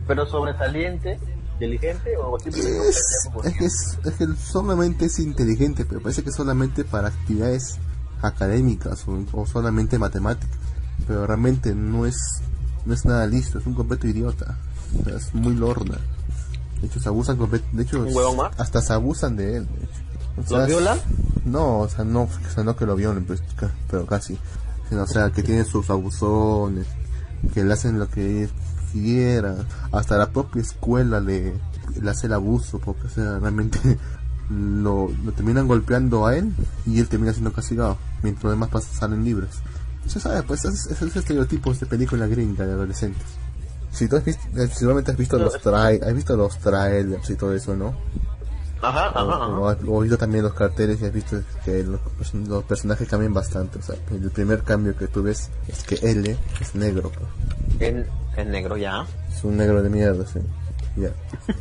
pero 0.08 0.26
sobresaliente, 0.26 1.20
inteligente 1.54 2.18
o 2.18 2.38
simplemente 2.40 2.90
Es, 2.90 3.30
es, 3.44 3.58
que 3.58 3.66
es, 3.66 4.00
es 4.06 4.14
que 4.16 4.28
solamente 4.36 5.06
es 5.06 5.20
inteligente, 5.20 5.86
pero 5.86 6.02
parece 6.02 6.24
que 6.24 6.32
solamente 6.32 6.84
para 6.84 7.08
actividades 7.10 7.78
académicas 8.22 9.08
o, 9.08 9.24
o 9.32 9.46
solamente 9.46 9.98
matemáticas. 9.98 10.58
Pero 11.08 11.26
realmente 11.26 11.74
no 11.74 12.06
es 12.06 12.42
no 12.86 12.94
es 12.94 13.06
nada 13.06 13.26
listo, 13.28 13.60
es 13.60 13.66
un 13.66 13.74
completo 13.76 14.08
idiota. 14.08 14.58
O 15.00 15.04
sea, 15.04 15.16
es 15.16 15.34
muy 15.34 15.54
lorna. 15.56 15.98
De 16.82 16.88
hecho, 16.88 17.00
se 17.00 17.10
abusan 17.10 17.38
De 17.74 17.84
hecho, 17.84 18.06
hasta 18.58 18.82
se 18.82 18.94
abusan 18.94 19.36
de 19.36 19.58
él. 19.58 19.68
de 19.68 19.86
hecho. 19.86 20.09
O 20.40 20.42
¿Lo 20.42 20.48
sea, 20.48 20.62
es- 20.64 20.68
violan? 20.68 21.00
No, 21.46 21.80
o 21.80 21.90
sea, 21.90 22.04
no, 22.06 22.24
o 22.24 22.30
sea, 22.54 22.64
no 22.64 22.76
que 22.76 22.86
lo 22.86 22.96
violen, 22.96 23.26
pues, 23.26 23.42
ca- 23.56 23.72
pero 23.90 24.06
casi. 24.06 24.38
Sino, 24.90 25.04
o 25.04 25.08
sea, 25.08 25.30
que 25.32 25.44
tiene 25.44 25.64
sus 25.66 25.90
abusones, 25.90 26.86
que 27.54 27.64
le 27.64 27.74
hacen 27.74 28.00
lo 28.00 28.10
que 28.10 28.50
quiera. 28.92 29.56
Hasta 29.92 30.18
la 30.18 30.30
propia 30.32 30.62
escuela 30.62 31.20
le, 31.20 31.54
le 32.02 32.10
hace 32.10 32.28
el 32.28 32.34
abuso, 32.34 32.80
porque, 32.80 33.08
o 33.08 33.10
sea, 33.10 33.40
realmente 33.40 33.80
lo, 34.50 35.10
lo 35.24 35.32
terminan 35.32 35.68
golpeando 35.68 36.26
a 36.26 36.36
él 36.36 36.54
y 36.86 37.00
él 37.00 37.08
termina 37.08 37.32
siendo 37.34 37.54
castigado, 37.54 37.98
mientras 38.24 38.44
los 38.46 38.54
demás 38.54 38.70
pas- 38.70 38.82
salen 38.98 39.24
libres. 39.24 39.50
Se 40.08 40.20
sabe, 40.20 40.42
pues, 40.44 40.66
es, 40.66 40.88
es, 40.88 41.02
es 41.02 41.16
estereotipos 41.16 41.80
de 41.80 41.86
película 41.86 42.26
gringa 42.28 42.66
de 42.66 42.74
adolescentes. 42.74 43.26
Si 43.92 44.08
tú 44.08 44.18
has 44.18 44.26
visto, 44.26 44.42
eh, 44.56 44.68
seguramente 44.74 45.12
has 45.12 45.18
visto 45.18 45.38
los 45.40 45.60
tra 45.62 45.88
has 45.88 46.14
visto 46.14 46.36
los 46.38 46.58
trailers 46.60 47.28
y 47.30 47.36
todo 47.36 47.54
eso, 47.56 47.76
¿no? 47.76 47.94
Ajá, 48.82 49.08
ajá, 49.10 49.24
O, 49.24 49.68
ajá. 49.68 49.72
has 49.82 49.88
o 49.88 50.00
visto 50.00 50.18
también 50.18 50.44
los 50.44 50.54
carteles 50.54 51.02
y 51.02 51.06
has 51.06 51.14
visto 51.14 51.42
que 51.66 51.84
los, 51.84 52.00
los 52.48 52.64
personajes 52.64 53.08
cambian 53.08 53.34
bastante. 53.34 53.80
O 53.80 53.82
sea, 53.82 53.96
el 54.12 54.32
primer 54.32 54.64
cambio 54.64 54.96
que 54.96 55.08
tú 55.08 55.24
ves 55.24 55.50
es 55.68 55.84
que 55.84 55.96
L 55.96 56.38
es 56.62 56.76
negro. 56.76 57.12
pues. 57.12 57.82
En, 57.82 58.06
en 58.38 58.52
negro 58.52 58.78
ya. 58.78 59.06
Es 59.36 59.44
un 59.44 59.58
negro 59.58 59.82
de 59.84 59.90
mierda, 59.90 60.26
sí. 60.26 60.40
Ya. 60.96 61.10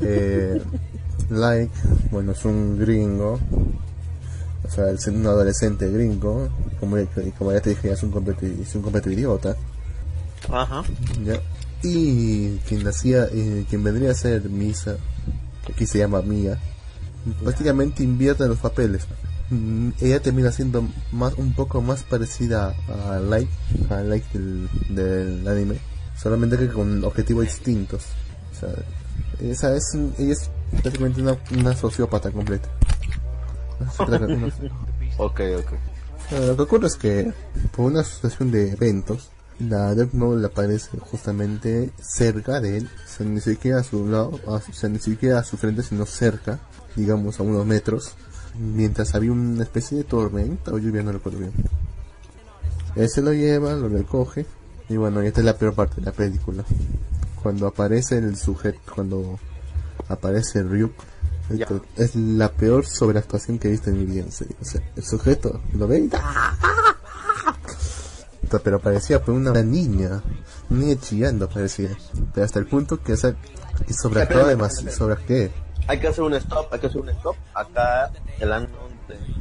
Eh, 0.01 0.63
like, 1.31 1.73
bueno, 2.11 2.33
es 2.33 2.45
un 2.45 2.79
gringo. 2.79 3.39
O 4.67 4.71
sea, 4.71 4.91
es 4.91 5.07
un 5.09 5.27
adolescente 5.27 5.91
gringo. 5.91 6.49
Como, 6.79 6.99
ya- 6.99 7.07
como 7.37 7.53
ya 7.53 7.61
te 7.61 7.71
dije, 7.71 7.91
es 7.91 8.03
un 8.03 8.11
completo, 8.13 8.47
es 8.47 8.75
un 8.75 8.83
completo 8.83 9.11
idiota. 9.11 9.57
Ajá. 10.53 10.83
Ya. 11.25 11.41
Y 11.83 12.57
quien 12.59 12.87
hacía, 12.87 13.27
eh, 13.33 13.65
quien 13.69 13.83
vendría 13.85 14.11
a 14.11 14.15
ser 14.15 14.49
Misa, 14.49 14.97
que 15.67 15.73
aquí 15.73 15.87
se 15.87 15.99
llama 15.99 16.23
Mia, 16.23 16.59
prácticamente 17.43 18.03
invierte 18.03 18.45
en 18.45 18.51
los 18.51 18.59
papeles. 18.59 19.07
Mm, 19.51 19.91
Ella 20.01 20.21
termina 20.21 20.53
siendo 20.53 20.87
más, 21.13 21.35
un 21.35 21.55
poco 21.55 21.81
más 21.81 22.03
parecida 22.03 22.75
a 22.89 23.19
Light, 23.19 23.49
a 23.91 24.01
Light 24.03 24.25
del, 24.33 24.69
del 24.91 25.49
anime, 25.49 25.79
solamente 26.21 26.59
que 26.59 26.69
con 26.69 27.03
objetivos 27.05 27.45
distintos. 27.45 28.05
O 28.53 28.61
sea, 28.61 28.71
esa 29.41 29.75
es, 29.77 29.95
ella 30.19 30.33
es 30.33 30.51
prácticamente 30.83 31.23
una, 31.23 31.37
una 31.57 31.75
sociópata 31.75 32.31
completa. 32.33 32.69
Ok, 35.19 35.41
ok. 35.59 35.73
lo 36.47 36.57
que 36.57 36.63
ocurre 36.63 36.87
es 36.89 36.97
que 36.97 37.33
por 37.75 37.87
una 37.87 38.03
sucesión 38.05 38.51
de 38.51 38.73
eventos, 38.73 39.31
la 39.61 39.95
Death 39.95 40.13
Note 40.13 40.47
aparece 40.47 40.99
justamente 40.99 41.91
cerca 42.01 42.61
de 42.61 42.79
él, 42.79 42.89
o 43.05 43.09
sea, 43.09 43.27
ni 43.27 43.41
siquiera 43.41 43.81
a 43.81 43.83
su 43.85 44.07
lado, 44.07 44.39
a- 44.47 44.51
o 44.53 44.61
sea, 44.73 44.89
ni 44.89 44.99
siquiera 44.99 45.41
a 45.41 45.45
su 45.45 45.57
frente, 45.57 45.83
sino 45.83 46.07
cerca, 46.07 46.61
digamos 46.97 47.41
a 47.41 47.43
unos 47.43 47.67
metros, 47.67 48.13
mientras 48.59 49.15
había 49.15 49.33
una 49.33 49.63
especie 49.63 49.99
de 49.99 50.05
tormenta 50.05 50.73
o 50.73 50.79
lluvia, 50.79 51.03
no 51.03 51.13
recuerdo 51.13 51.39
bien. 51.41 51.53
Él 52.97 53.09
se 53.09 53.21
lo 53.23 53.33
lleva, 53.33 53.75
lo 53.75 53.89
recoge, 53.89 54.47
y 54.89 54.97
bueno, 54.97 55.21
esta 55.23 55.41
es 55.41 55.45
la 55.47 55.57
peor 55.57 55.75
parte 55.75 55.97
de 56.01 56.03
la 56.07 56.13
película. 56.13 56.65
Cuando 57.43 57.67
aparece 57.67 58.19
el 58.19 58.37
sujeto, 58.37 58.81
cuando 58.95 59.39
aparece 60.09 60.63
Ryuk, 60.63 60.93
es 61.97 62.15
la 62.17 62.51
peor 62.53 62.85
sobreactuación 62.87 63.59
que 63.59 63.69
he 63.69 63.71
visto 63.73 63.91
en 63.91 63.99
mi 63.99 64.05
vida, 64.07 64.23
en 64.25 64.33
serio. 64.33 64.57
O 64.61 64.65
sea, 64.65 64.83
el 64.97 65.05
sujeto 65.05 65.61
lo 65.75 65.87
ve 65.89 65.99
y... 66.01 66.09
Puta, 66.09 66.57
Pero 68.63 68.79
parecía 68.81 69.23
pues, 69.23 69.37
una 69.37 69.53
niña, 69.63 70.23
una 70.71 70.81
niña 70.81 71.01
chillando 71.01 71.49
parecía. 71.49 71.91
Pero 72.35 72.45
hasta 72.45 72.59
el 72.59 72.67
punto 72.67 73.03
que, 73.03 73.13
o 73.13 73.17
sea, 73.17 73.33
que 73.87 73.93
demasiado. 74.49 74.89
espérame. 74.89 75.17
¿Sobre 75.17 75.17
qué? 75.27 75.51
Hay 75.87 76.01
que 76.01 76.09
hacer 76.09 76.25
un 76.25 76.35
stop, 76.35 76.73
hay 76.73 76.81
que 76.81 76.87
hacer 76.87 77.01
un 77.01 77.09
stop. 77.11 77.37
Acá 77.55 78.11
el 78.41 78.53
año 78.53 78.69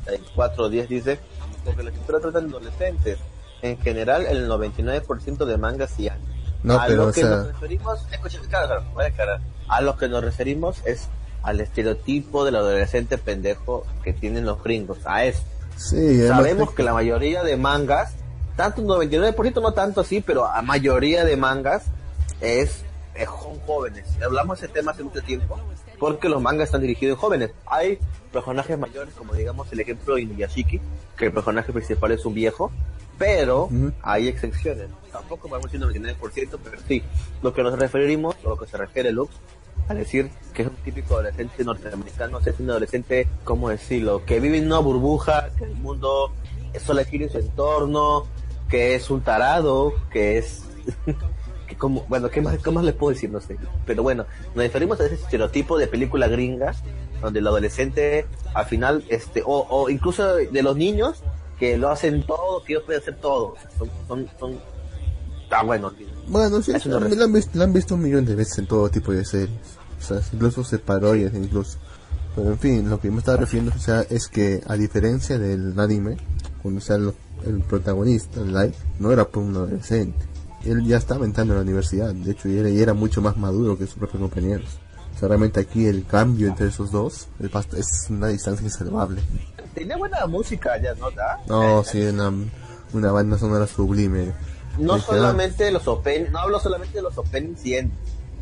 3410 0.06 0.90
dice, 0.90 1.20
porque 1.66 1.84
la 1.84 1.90
escritura 1.90 2.20
trata 2.20 2.42
de 2.42 2.48
adolescentes. 2.48 3.20
En 3.62 3.78
general, 3.80 4.26
el 4.28 4.48
99% 4.50 5.46
de 5.46 5.58
mangas 5.58 6.00
y 6.00 6.10
anime. 6.10 6.36
No, 6.64 6.80
a 6.80 6.86
pero, 6.86 7.04
lo 7.04 7.10
o 7.10 7.12
que 7.12 7.22
sea- 7.22 7.30
nos 7.30 7.48
referimos, 7.48 8.00
escucha, 8.12 8.40
claro, 8.50 8.68
claro, 8.68 8.84
voy 8.94 9.06
a 9.68 9.82
lo 9.82 9.98
que 9.98 10.08
nos 10.08 10.24
referimos 10.24 10.82
es 10.86 11.08
al 11.44 11.60
estereotipo 11.62 12.46
del 12.46 12.56
adolescente 12.56 13.18
pendejo 13.18 13.86
que 14.04 14.14
tienen 14.14 14.46
los 14.46 14.62
gringos, 14.64 15.00
a 15.06 15.24
eso. 15.26 15.42
Sí, 15.76 15.96
además- 15.98 16.38
Sabemos 16.38 16.72
que 16.72 16.84
la 16.84 16.94
mayoría 16.94 17.44
de 17.44 17.58
mangas, 17.58 18.14
tanto 18.58 18.82
un 18.82 18.88
99%, 18.88 19.62
no 19.62 19.72
tanto 19.72 20.02
así, 20.02 20.20
pero 20.20 20.46
a 20.46 20.62
mayoría 20.62 21.24
de 21.24 21.38
mangas 21.38 21.86
es, 22.42 22.84
es 23.16 23.28
jóvenes. 23.28 24.06
Hablamos 24.22 24.60
de 24.60 24.66
ese 24.66 24.74
tema 24.74 24.92
hace 24.92 25.04
mucho 25.04 25.22
tiempo, 25.22 25.58
porque 26.00 26.28
los 26.28 26.42
mangas 26.42 26.66
están 26.66 26.82
dirigidos 26.82 27.18
a 27.18 27.22
jóvenes. 27.22 27.52
Hay 27.68 28.00
personajes 28.34 28.78
mayores, 28.78 29.14
como 29.14 29.34
digamos 29.36 29.72
el 29.72 29.80
ejemplo 29.80 30.16
de 30.16 30.24
Inuyashiki, 30.24 30.82
que 31.16 31.26
el 31.28 31.32
personaje 31.32 31.72
principal 31.72 32.12
es 32.12 32.26
un 32.26 32.34
viejo, 32.34 32.72
pero 33.20 33.70
hay 34.02 34.28
excepciones. 34.28 34.88
Tampoco 35.12 35.48
vamos 35.48 35.68
a 35.68 35.78
decir 35.78 36.16
99%, 36.16 36.60
pero 36.64 36.78
sí. 36.88 37.04
Lo 37.44 37.54
que 37.54 37.62
nos 37.62 37.78
referimos, 37.78 38.36
o 38.44 38.50
lo 38.50 38.58
que 38.58 38.66
se 38.66 38.78
refiere 38.78 39.12
Lux, 39.12 39.36
a 39.88 39.94
decir 39.94 40.32
que 40.54 40.64
es 40.64 40.68
un 40.68 40.76
típico 40.78 41.14
adolescente 41.14 41.64
norteamericano, 41.64 42.40
es 42.40 42.60
un 42.60 42.70
adolescente, 42.72 43.28
¿cómo 43.44 43.70
decirlo? 43.70 44.26
Que 44.26 44.40
vive 44.40 44.58
en 44.58 44.66
una 44.66 44.80
burbuja, 44.80 45.50
que 45.58 45.66
el 45.66 45.76
mundo 45.76 46.34
solo 46.84 47.04
gira 47.06 47.26
en 47.26 47.32
su 47.32 47.38
entorno, 47.40 48.26
que 48.70 48.96
es 48.96 49.10
un 49.10 49.22
tarado, 49.22 49.94
que 50.12 50.38
es... 50.38 50.64
que 51.68 51.76
como, 51.76 52.06
bueno, 52.08 52.30
¿qué 52.30 52.42
más, 52.42 52.58
¿qué 52.60 52.72
más 52.72 52.84
les 52.86 52.94
puedo 52.96 53.14
decir? 53.14 53.30
No 53.30 53.42
sé. 53.42 53.58
Pero 53.86 54.04
bueno, 54.04 54.26
nos 54.56 54.64
referimos 54.64 55.00
a 55.02 55.06
ese 55.06 55.16
estereotipo 55.16 55.78
de 55.78 55.88
película 55.88 56.28
gringa, 56.28 56.74
donde 57.22 57.40
el 57.40 57.48
adolescente 57.48 58.26
al 58.54 58.66
final, 58.66 59.04
este, 59.10 59.42
o, 59.46 59.66
o 59.70 59.90
incluso 59.90 60.36
de 60.36 60.62
los 60.64 60.76
niños, 60.78 61.24
que 61.60 61.78
lo 61.78 61.90
hacen 61.90 62.26
todo, 62.26 62.64
que 62.64 62.74
ellos 62.74 62.84
pueden 62.86 63.02
hacer 63.02 63.16
todo. 63.18 63.56
Son, 63.78 63.90
son, 64.08 64.30
son, 64.40 64.60
ah, 65.52 65.64
bueno, 65.64 65.92
Bueno, 66.28 66.62
sí, 66.62 66.72
la 66.86 67.26
han 67.26 67.34
visto, 67.34 67.52
la 67.58 67.64
han 67.66 67.74
visto 67.74 67.96
un 67.96 68.04
millón 68.04 68.26
de 68.26 68.36
veces 68.36 68.60
en 68.60 68.68
todo 68.68 68.90
tipo 68.90 69.12
de 69.12 69.26
series. 69.26 69.58
O 70.00 70.04
sea, 70.04 70.22
incluso 70.32 70.64
se 70.64 70.78
parodias, 70.80 71.34
incluso. 71.34 71.80
Pero 72.36 72.50
en 72.52 72.60
fin, 72.60 72.90
lo 72.90 73.00
que 73.00 73.10
me 73.10 73.18
estaba 73.18 73.38
refiriendo 73.38 73.74
o 73.76 73.80
sea, 73.80 74.02
es 74.10 74.28
que 74.28 74.62
a 74.68 74.76
diferencia 74.76 75.40
del 75.40 75.78
anime, 75.80 76.18
cuando 76.62 76.80
sea 76.80 76.98
lo- 77.00 77.16
el 77.46 77.62
protagonista, 77.62 78.42
Light, 78.42 78.76
no 79.00 79.12
era 79.12 79.26
por 79.26 79.44
un 79.44 79.56
adolescente. 79.56 80.26
Él 80.66 80.86
ya 80.86 80.98
estaba 80.98 81.26
entrando 81.26 81.54
a 81.54 81.58
la 81.58 81.64
universidad, 81.64 82.14
de 82.14 82.32
hecho, 82.32 82.50
y 82.50 82.58
era, 82.58 82.70
y 82.70 82.82
era 82.82 82.94
mucho 82.94 83.22
más 83.22 83.38
maduro 83.38 83.78
que 83.78 83.86
sus 83.86 83.96
propios 83.96 84.22
compañeros. 84.22 84.78
O 85.16 85.20
sea, 85.20 85.30
realmente 85.30 85.60
aquí 85.60 85.86
el 85.88 86.06
cambio 86.06 86.48
entre 86.48 86.68
esos 86.68 86.92
dos 86.92 87.28
es 87.76 88.08
una 88.10 88.28
distancia 88.28 88.64
insalvable. 88.64 89.22
Tenía 89.74 89.98
buena 89.98 90.26
música 90.28 90.80
ya, 90.82 90.94
¿no? 90.96 91.08
No, 91.48 91.84
sí, 91.84 92.02
una, 92.04 92.32
una 92.94 93.12
banda 93.12 93.38
sonora 93.38 93.66
sublime. 93.66 94.34
No 94.78 95.00
solamente 95.00 95.72
los 95.72 95.88
openings, 95.88 96.32
no 96.32 96.40
hablo 96.40 96.60
solamente 96.60 96.98
de 96.98 97.02
los 97.02 97.18
openings 97.18 97.66
y 97.66 97.76
en, 97.76 97.92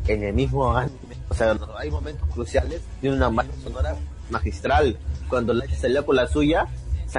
en 0.06 0.22
el 0.22 0.34
mismo 0.34 0.76
anime. 0.76 1.16
O 1.28 1.34
sea, 1.34 1.58
hay 1.78 1.90
momentos 1.90 2.28
cruciales 2.28 2.82
de 3.00 3.10
una 3.10 3.28
banda 3.28 3.54
sonora 3.62 3.96
magistral. 4.28 4.98
Cuando 5.28 5.54
Light 5.54 5.72
salió 5.74 6.04
con 6.04 6.16
la 6.16 6.28
suya, 6.28 6.66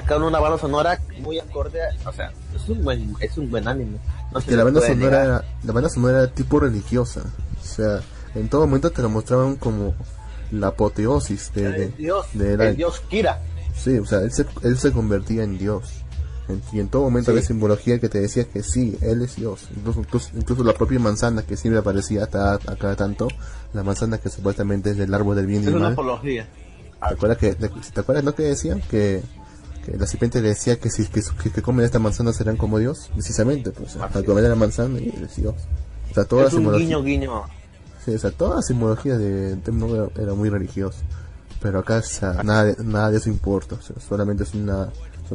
sacaron 0.01 0.23
una 0.23 0.39
banda 0.39 0.57
sonora 0.57 0.99
muy 1.21 1.39
acorde, 1.39 1.79
a- 1.81 2.09
o 2.09 2.13
sea, 2.13 2.31
es 2.55 2.69
un 2.69 2.83
buen, 2.83 3.15
es 3.19 3.37
un 3.37 3.49
buen 3.49 3.67
anime. 3.67 3.97
No 4.31 4.39
que 4.41 4.55
la 4.55 4.63
banda 4.63 4.81
sonora 4.81 4.95
negar. 4.95 5.25
era, 5.25 5.45
la 5.63 5.73
banda 5.73 5.89
sonora 5.89 6.17
era 6.23 6.27
tipo 6.33 6.59
religiosa 6.59 7.21
o 7.61 7.65
sea 7.65 8.01
en 8.35 8.49
todo 8.49 8.67
momento 8.67 8.91
te 8.91 9.01
lo 9.01 9.09
mostraban 9.09 9.55
como 9.55 9.95
la 10.51 10.67
apoteosis 10.67 11.51
de, 11.53 11.71
de, 11.71 11.83
el 11.85 11.95
dios, 11.95 12.25
de 12.33 12.53
el 12.53 12.75
dios 12.75 13.01
Kira. 13.09 13.39
sí 13.75 13.97
o 13.97 14.05
sea 14.05 14.19
él 14.19 14.31
se, 14.31 14.45
él 14.63 14.77
se 14.77 14.91
convertía 14.91 15.43
en 15.43 15.57
Dios 15.57 16.03
En- 16.49 16.61
y 16.73 16.79
en 16.81 16.89
todo 16.89 17.03
momento 17.03 17.31
Sí. 17.31 17.37
había 17.37 17.47
simbología 17.47 17.99
que 17.99 18.09
te 18.09 18.19
decía 18.19 18.43
que 18.45 18.63
sí 18.63 18.97
él 19.01 19.21
es 19.21 19.37
Dios 19.37 19.67
incluso, 19.75 19.99
incluso, 20.01 20.29
incluso 20.35 20.63
la 20.65 20.73
propia 20.73 20.99
manzana 20.99 21.41
que 21.43 21.55
siempre 21.57 21.79
aparecía 21.79 22.23
hasta 22.23 22.53
a 22.55 22.75
cada 22.77 22.95
tanto 22.97 23.27
la 23.73 23.83
manzana 23.83 24.17
que 24.17 24.29
supuestamente 24.29 24.91
es 24.91 24.97
del 24.97 25.13
árbol 25.13 25.35
del 25.37 25.45
bien 25.47 25.61
y 25.61 25.65
Es 25.65 25.67
del 25.67 25.75
una 25.77 25.85
mal 25.85 25.93
apología. 25.93 26.47
¿Te 26.99 27.13
acuerdas, 27.13 27.37
que, 27.37 27.53
te, 27.55 27.69
te 27.69 27.99
acuerdas 27.99 28.23
no 28.25 28.33
que 28.35 28.43
decían 28.43 28.81
que 28.89 29.21
la 29.97 30.07
serpiente 30.07 30.41
le 30.41 30.49
decía 30.49 30.79
que 30.79 30.89
si 30.89 31.05
que, 31.07 31.21
que, 31.41 31.51
que 31.51 31.61
comen 31.61 31.85
esta 31.85 31.99
manzana 31.99 32.33
serán 32.33 32.57
como 32.57 32.79
Dios? 32.79 33.09
Precisamente, 33.13 33.71
pues, 33.71 33.95
Así 33.95 34.17
al 34.17 34.25
comer 34.25 34.43
la 34.45 34.55
manzana 34.55 34.99
y 34.99 35.09
eres 35.15 35.35
Dios. 35.35 35.55
O 36.11 36.13
sea, 36.13 36.25
toda 36.25 36.43
la 36.43 36.47
Es 36.49 36.53
simbología, 36.55 36.85
guiño, 36.87 37.03
guiño. 37.03 37.43
sí, 38.03 38.15
o 38.15 38.19
sea, 38.19 38.31
toda 38.31 38.55
la 38.57 38.61
simbología 38.61 39.17
de 39.17 39.57
Note 39.71 39.93
era, 39.93 40.23
era 40.23 40.33
muy 40.33 40.49
religiosa. 40.49 40.99
Pero 41.61 41.79
acá 41.79 41.97
o 41.97 42.01
sea, 42.01 42.33
nada, 42.43 42.65
de, 42.65 42.83
nada 42.83 43.11
de 43.11 43.17
eso 43.17 43.29
importa, 43.29 43.75
o 43.75 43.81
sea, 43.81 43.95
solamente 43.99 44.43
es 44.43 44.53
una, 44.53 44.89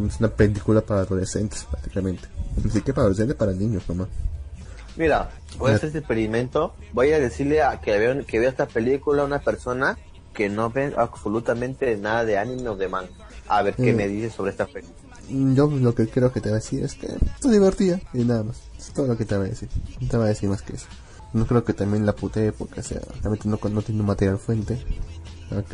es 0.07 0.21
una 0.21 0.29
película 0.29 0.81
para 0.81 1.01
adolescentes 1.01 1.67
prácticamente. 1.71 2.29
Ni 2.57 2.71
siquiera 2.71 2.95
para 2.95 3.03
adolescentes, 3.05 3.37
para 3.37 3.53
niños 3.53 3.83
nomás. 3.88 4.09
Mira, 4.97 5.31
voy 5.59 5.73
a 5.73 5.77
hacer 5.77 5.87
este 5.88 5.99
experimento. 6.01 6.75
Voy 6.93 7.12
a 7.12 7.19
decirle 7.19 7.62
a 7.62 7.81
que 7.81 7.99
veo, 7.99 8.25
que 8.27 8.38
vea 8.38 8.51
esta 8.51 8.67
película 8.67 9.23
a 9.23 9.25
una 9.25 9.41
persona 9.41 9.97
que 10.35 10.49
no 10.49 10.71
ve 10.71 10.93
absolutamente 10.97 11.97
nada 11.97 12.25
de 12.25 12.38
anime 12.38 12.69
o 12.69 12.77
de 12.77 12.88
manga. 12.88 13.11
A 13.48 13.62
ver 13.62 13.74
qué 13.76 13.92
Mm. 13.92 13.96
me 13.96 14.09
dice 14.09 14.31
sobre 14.31 14.50
esta 14.50 14.66
película. 14.66 14.96
Yo 15.55 15.66
lo 15.68 15.94
que 15.94 16.09
creo 16.09 16.33
que 16.33 16.40
te 16.40 16.50
va 16.50 16.57
a 16.57 16.59
decir 16.61 16.83
es 16.85 16.94
que 16.94 17.07
está 17.07 17.50
divertida 17.50 18.00
y 18.12 18.24
nada 18.24 18.42
más. 18.42 18.57
Es 18.78 18.92
todo 18.92 19.07
lo 19.07 19.16
que 19.16 19.24
te 19.24 19.37
va 19.37 19.44
a 19.44 19.48
decir. 19.48 19.68
No 20.00 20.09
te 20.09 20.16
va 20.16 20.24
a 20.24 20.28
decir 20.28 20.48
más 20.48 20.62
que 20.62 20.74
eso. 20.74 20.87
No 21.33 21.46
creo 21.46 21.64
que 21.64 21.72
también 21.72 22.05
la 22.05 22.14
putee 22.14 22.52
porque, 22.52 22.81
o 22.81 22.83
sea, 22.83 23.00
realmente 23.22 23.48
no, 23.48 23.59
no 23.70 23.83
tiene 23.83 24.00
un 24.00 24.07
material 24.07 24.38
fuente. 24.38 24.85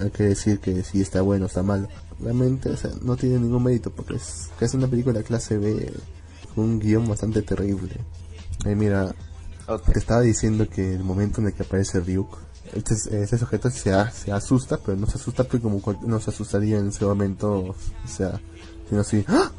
Hay, 0.02 0.11
que 0.11 0.24
decir 0.24 0.61
que 0.61 0.83
si 0.85 1.00
está 1.00 1.22
bueno 1.22 1.44
o 1.44 1.48
está 1.48 1.62
malo. 1.62 1.88
Realmente, 2.20 2.70
o 2.70 2.76
sea, 2.76 2.90
no 3.02 3.16
tiene 3.16 3.38
ningún 3.40 3.62
mérito 3.64 3.90
porque 3.90 4.16
es, 4.16 4.50
que 4.59 4.64
es 4.64 4.74
una 4.74 4.87
película 4.88 5.22
clase 5.22 5.57
B 5.59 5.92
con 6.54 6.64
un 6.64 6.78
guion 6.78 7.09
bastante 7.09 7.42
terrible. 7.42 7.96
Ahí 8.64 8.74
mira, 8.74 9.14
Ok. 9.66 9.92
te 9.92 9.98
estaba 9.98 10.20
diciendo 10.20 10.68
que 10.68 10.94
el 10.94 11.04
momento 11.04 11.40
en 11.40 11.48
el 11.48 11.54
que 11.54 11.62
aparece 11.62 12.00
Ryuk, 12.00 12.37
este, 12.74 13.22
este 13.22 13.38
sujeto 13.38 13.70
se, 13.70 13.92
se 14.11 14.33
asusta, 14.33 14.78
pero 14.78 14.96
no 14.96 15.07
se 15.07 15.18
asusta 15.18 15.44
porque 15.44 15.61
como 15.61 15.81
no 16.07 16.20
se 16.20 16.31
asustaría 16.31 16.78
en 16.78 16.88
ese 16.88 17.04
momento, 17.04 17.59
o 17.59 17.74
sea, 18.07 18.40
sino 18.88 19.00
así, 19.00 19.24
¡ah! 19.28 19.50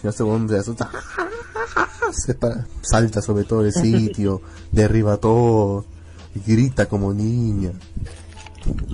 sino 0.00 0.10
este 0.10 0.22
hombre 0.22 0.56
se 0.56 0.60
asusta, 0.60 0.90
se 2.12 2.34
para- 2.34 2.66
salta 2.82 3.22
sobre 3.22 3.44
todo 3.44 3.64
el 3.64 3.72
sitio, 3.72 4.42
derriba 4.72 5.16
todo, 5.16 5.84
y 6.34 6.40
grita 6.40 6.86
como 6.86 7.12
niña. 7.12 7.72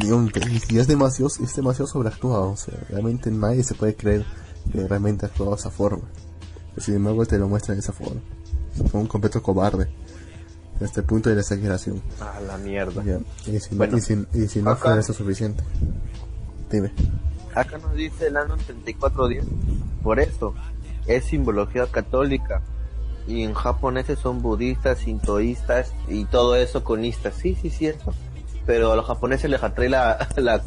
Y, 0.03 0.79
es 0.79 0.87
demasiado, 0.89 1.31
es 1.43 1.55
demasiado 1.55 1.87
sobreactuado, 1.87 2.51
o 2.51 2.57
sea, 2.57 2.75
realmente 2.89 3.31
nadie 3.31 3.63
se 3.63 3.75
puede 3.75 3.95
creer 3.95 4.27
que 4.73 4.87
realmente 4.87 5.27
ha 5.27 5.29
actuado 5.29 5.53
de 5.53 5.59
esa 5.59 5.71
forma. 5.71 6.03
Pero 6.75 6.85
sin 6.85 6.97
embargo 6.97 7.25
te 7.27 7.39
lo 7.39 7.49
muestra 7.49 7.75
de 7.75 7.81
esa 7.81 7.93
forma. 7.93 8.21
Como 8.91 9.03
un 9.03 9.09
completo 9.09 9.43
cobarde. 9.43 9.89
Hasta 10.83 11.01
el 11.01 11.07
punto 11.07 11.29
de 11.29 11.35
la 11.37 11.43
exageración. 11.43 12.01
A 12.21 12.41
la 12.41 12.57
mierda. 12.59 13.03
Ya. 13.05 13.19
Y 13.53 13.61
si, 13.61 13.75
Bueno, 13.75 13.99
y 13.99 14.01
si, 14.01 14.27
y 14.33 14.49
si 14.49 14.63
no 14.63 14.71
acá- 14.71 14.81
fuera 14.83 15.01
eso 15.01 15.13
suficiente. 15.13 15.63
Dime. 16.71 16.91
Acá 17.55 17.79
nos 17.79 17.95
dice 17.95 18.29
el 18.29 18.37
año 18.37 18.57
3410. 18.57 19.45
Por 20.03 20.21
eso, 20.21 20.55
es 21.07 21.25
simbología 21.25 21.87
católica. 21.87 22.63
Y 23.27 23.43
en 23.43 23.53
japoneses 23.55 24.19
son 24.19 24.41
budistas, 24.41 24.99
sintoístas 25.01 25.93
y 26.09 26.25
todo 26.25 26.57
eso 26.57 26.83
conistas. 26.83 27.35
Sí, 27.35 27.57
sí, 27.61 27.69
cierto. 27.71 28.15
Pero 28.67 28.93
a 28.93 28.97
los 28.97 29.07
japoneses 29.07 29.51
les 29.51 29.63
atrae 29.63 29.89
la... 29.89 30.29
la 30.37 30.63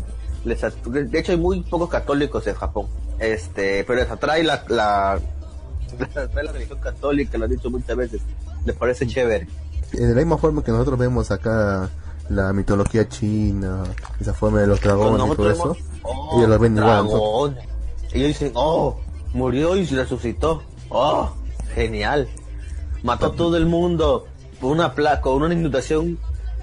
les 0.46 0.64
at- 0.64 0.74
de 0.86 1.20
hecho, 1.20 1.32
hay 1.32 1.38
muy 1.38 1.62
pocos 1.64 1.90
católicos 1.90 2.46
en 2.48 2.54
Japón. 2.56 2.88
Este, 3.20 3.84
pero 3.86 4.00
les 4.00 4.12
atrae 4.12 4.44
la... 4.44 4.64
la 4.68 5.20
les 6.00 6.18
atrae 6.18 6.44
la 6.44 6.52
religión 6.52 6.80
católica, 6.80 7.38
lo 7.38 7.46
han 7.46 7.52
dicho 7.52 7.70
muchas 7.72 7.96
veces. 7.98 8.22
Les 8.66 8.76
parece 8.76 9.08
chévere. 9.08 9.48
Eh, 9.94 9.98
De 10.02 10.10
la 10.10 10.22
misma 10.22 10.38
forma 10.38 10.64
que 10.64 10.72
nosotros 10.72 10.98
vemos 11.00 11.32
acá 11.32 11.90
la 12.30 12.54
mitología 12.54 13.08
china, 13.10 13.84
esa 14.20 14.34
forma 14.34 14.62
de 14.62 14.68
los 14.68 14.80
dragones 14.82 15.32
y 15.32 15.36
todo 15.36 15.50
eso, 15.50 15.64
vemos, 15.74 15.78
oh, 16.04 16.38
ellos 16.38 16.50
lo 16.50 16.60
ven 16.60 16.78
igual. 16.78 17.60
Ellos 18.14 18.28
dicen, 18.28 18.52
oh, 18.56 18.98
murió 19.34 19.76
y 19.76 19.86
se 19.86 19.96
resucitó. 19.96 20.62
Oh, 20.90 21.32
genial. 21.74 22.28
Mató 23.04 23.28
a 23.28 23.36
todo 23.36 23.58
el 23.58 23.66
mundo 23.66 24.26
por 24.62 24.72
una 24.72 24.94
placa, 24.94 25.30
una 25.30 25.54
inundación 25.54 26.18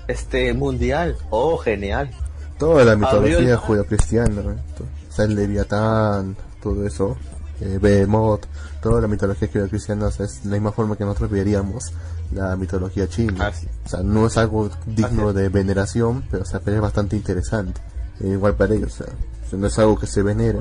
este 0.08 0.52
mundial. 0.54 1.16
Oh, 1.30 1.58
genial. 1.58 2.10
Toda 2.58 2.84
la 2.84 2.96
mitología 2.96 3.56
judio-cristiana. 3.56 4.42
To- 4.76 4.84
o 4.84 5.12
sea, 5.12 5.24
el 5.24 5.34
Leviatán, 5.34 6.36
todo 6.62 6.86
eso, 6.86 7.16
eh, 7.60 7.78
Behemoth, 7.80 8.46
toda 8.80 9.00
la 9.00 9.08
mitología 9.08 9.48
judio-cristiana 9.52 10.06
o 10.06 10.10
sea, 10.10 10.26
es 10.26 10.44
la 10.44 10.52
misma 10.52 10.72
forma 10.72 10.96
que 10.96 11.04
nosotros 11.04 11.30
veríamos 11.30 11.92
la 12.32 12.56
mitología 12.56 13.08
china. 13.08 13.48
Así. 13.48 13.66
O 13.84 13.88
sea, 13.88 14.02
no 14.02 14.26
es 14.26 14.36
algo 14.36 14.70
digno 14.86 15.32
de 15.32 15.48
veneración, 15.48 16.24
pero, 16.30 16.42
o 16.42 16.46
sea, 16.46 16.60
pero 16.60 16.76
es 16.76 16.82
bastante 16.82 17.16
interesante. 17.16 17.80
Eh, 18.20 18.28
igual 18.28 18.54
para 18.54 18.74
ellos, 18.74 19.00
o 19.00 19.04
sea, 19.04 19.58
no 19.58 19.66
es 19.66 19.78
algo 19.78 19.98
que 19.98 20.06
se 20.06 20.22
venere, 20.22 20.58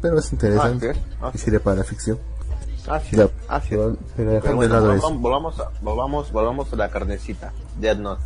pero 0.00 0.18
es 0.18 0.32
interesante 0.32 0.90
Así 0.90 0.98
es, 1.00 1.06
así 1.22 1.36
y 1.36 1.40
sirve 1.40 1.60
para 1.60 1.76
la 1.76 1.84
ficción. 1.84 2.18
Así, 2.88 3.16
Ya, 3.16 3.24
es, 3.24 3.30
así 3.48 3.68
es. 3.74 3.80
pero, 3.80 3.96
pero 4.16 4.30
dejando 4.32 4.42
Pero 4.42 4.56
bueno, 4.56 4.74
de 4.74 4.80
lado 4.80 4.86
volvamos, 4.88 5.10
eso, 5.12 5.20
volvamos, 5.20 5.60
a, 5.60 5.70
volvamos, 5.80 6.32
volvamos 6.32 6.72
a 6.72 6.76
la 6.76 6.90
carnecita. 6.90 7.52
Dead 7.80 7.96
Note. 7.96 8.22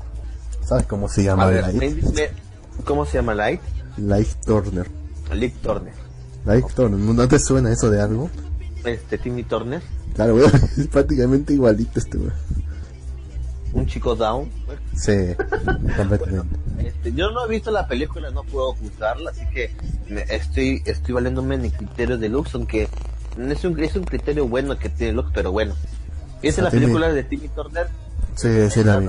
¿sabes 0.65 0.87
cómo 0.87 1.09
se 1.09 1.23
llama 1.25 1.47
ver, 1.47 1.63
Light? 1.63 1.77
me- 2.05 2.13
me- 2.13 2.31
¿cómo 2.85 3.05
se 3.07 3.19
llama 3.19 3.35
Light? 3.35 3.61
Light 3.97 4.29
Turner. 4.45 4.87
Lick 5.33 5.57
Turner. 5.61 5.93
Light 6.45 6.67
Turner, 6.75 6.99
¿no 6.99 7.13
no 7.13 7.29
te 7.29 7.39
suena 7.39 7.71
eso 7.73 7.91
de 7.91 8.01
algo? 8.01 8.31
Este, 8.85 9.19
Timmy 9.19 9.45
Turner. 9.45 9.83
Claro, 10.19 10.35
weón, 10.35 10.51
es 10.77 10.89
prácticamente 10.89 11.53
igualito 11.53 12.01
este, 12.01 12.19
weón. 12.19 12.33
Un 13.73 13.87
chico 13.87 14.17
down. 14.17 14.51
Sí, 14.97 15.13
completamente. 15.97 16.57
Este, 16.79 17.13
yo 17.13 17.31
no 17.31 17.45
he 17.47 17.49
visto 17.49 17.71
la 17.71 17.87
película, 17.87 18.29
no 18.33 18.43
puedo 18.43 18.73
juzgarla, 18.75 19.31
así 19.31 19.45
que 19.55 19.71
me- 20.09 20.23
estoy 20.29 20.83
estoy 20.87 21.15
valiéndome 21.15 21.55
en 21.55 21.67
el 21.67 21.73
criterio 21.73 22.19
de 22.19 22.29
Lux, 22.31 22.53
aunque 22.57 22.89
no 23.37 23.53
es 23.53 23.65
un, 23.65 23.79
es 23.79 23.95
un 23.95 24.03
criterio 24.03 24.49
bueno 24.49 24.77
que 24.77 24.89
tiene 24.89 25.13
Lux, 25.13 25.31
pero 25.33 25.53
bueno. 25.53 25.75
¿Viste 26.43 26.63
Ah, 26.63 26.65
la 26.65 26.71
tiene- 26.71 26.87
película 26.87 27.13
de 27.13 27.23
Timmy 27.23 27.49
Turner? 27.49 27.87
Sí, 28.35 28.71
sí 28.71 28.83
la 28.83 28.99
vi. 28.99 29.07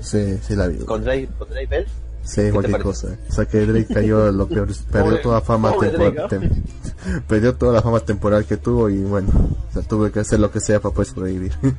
Sí, 0.00 0.38
sí 0.42 0.56
la 0.56 0.66
vi. 0.66 0.78
Con 0.78 1.04
Drake, 1.04 1.28
con 1.38 1.48
Drake 1.48 1.66
Bell. 1.66 1.86
Sí, 2.24 2.50
cualquier 2.50 2.82
cosa. 2.82 3.08
O 3.28 3.32
sea 3.32 3.44
que 3.44 3.66
Drake 3.66 3.92
cayó 3.92 4.32
lo 4.32 4.48
peor, 4.48 4.68
perdió 4.90 5.20
toda 5.20 5.40
fama 5.42 5.72
temporal, 5.78 6.26
tem- 6.30 6.50
perdió 7.28 7.54
toda 7.54 7.74
la 7.74 7.82
fama 7.82 8.00
temporal 8.00 8.44
que 8.46 8.56
tuvo 8.56 8.88
y 8.88 9.02
bueno, 9.02 9.28
o 9.28 9.53
sea, 9.74 9.82
tuve 9.82 10.10
que 10.12 10.20
hacer 10.20 10.40
lo 10.40 10.50
que 10.50 10.60
sea 10.60 10.80
para 10.80 10.94
poder 10.94 11.08
sobrevivir. 11.12 11.52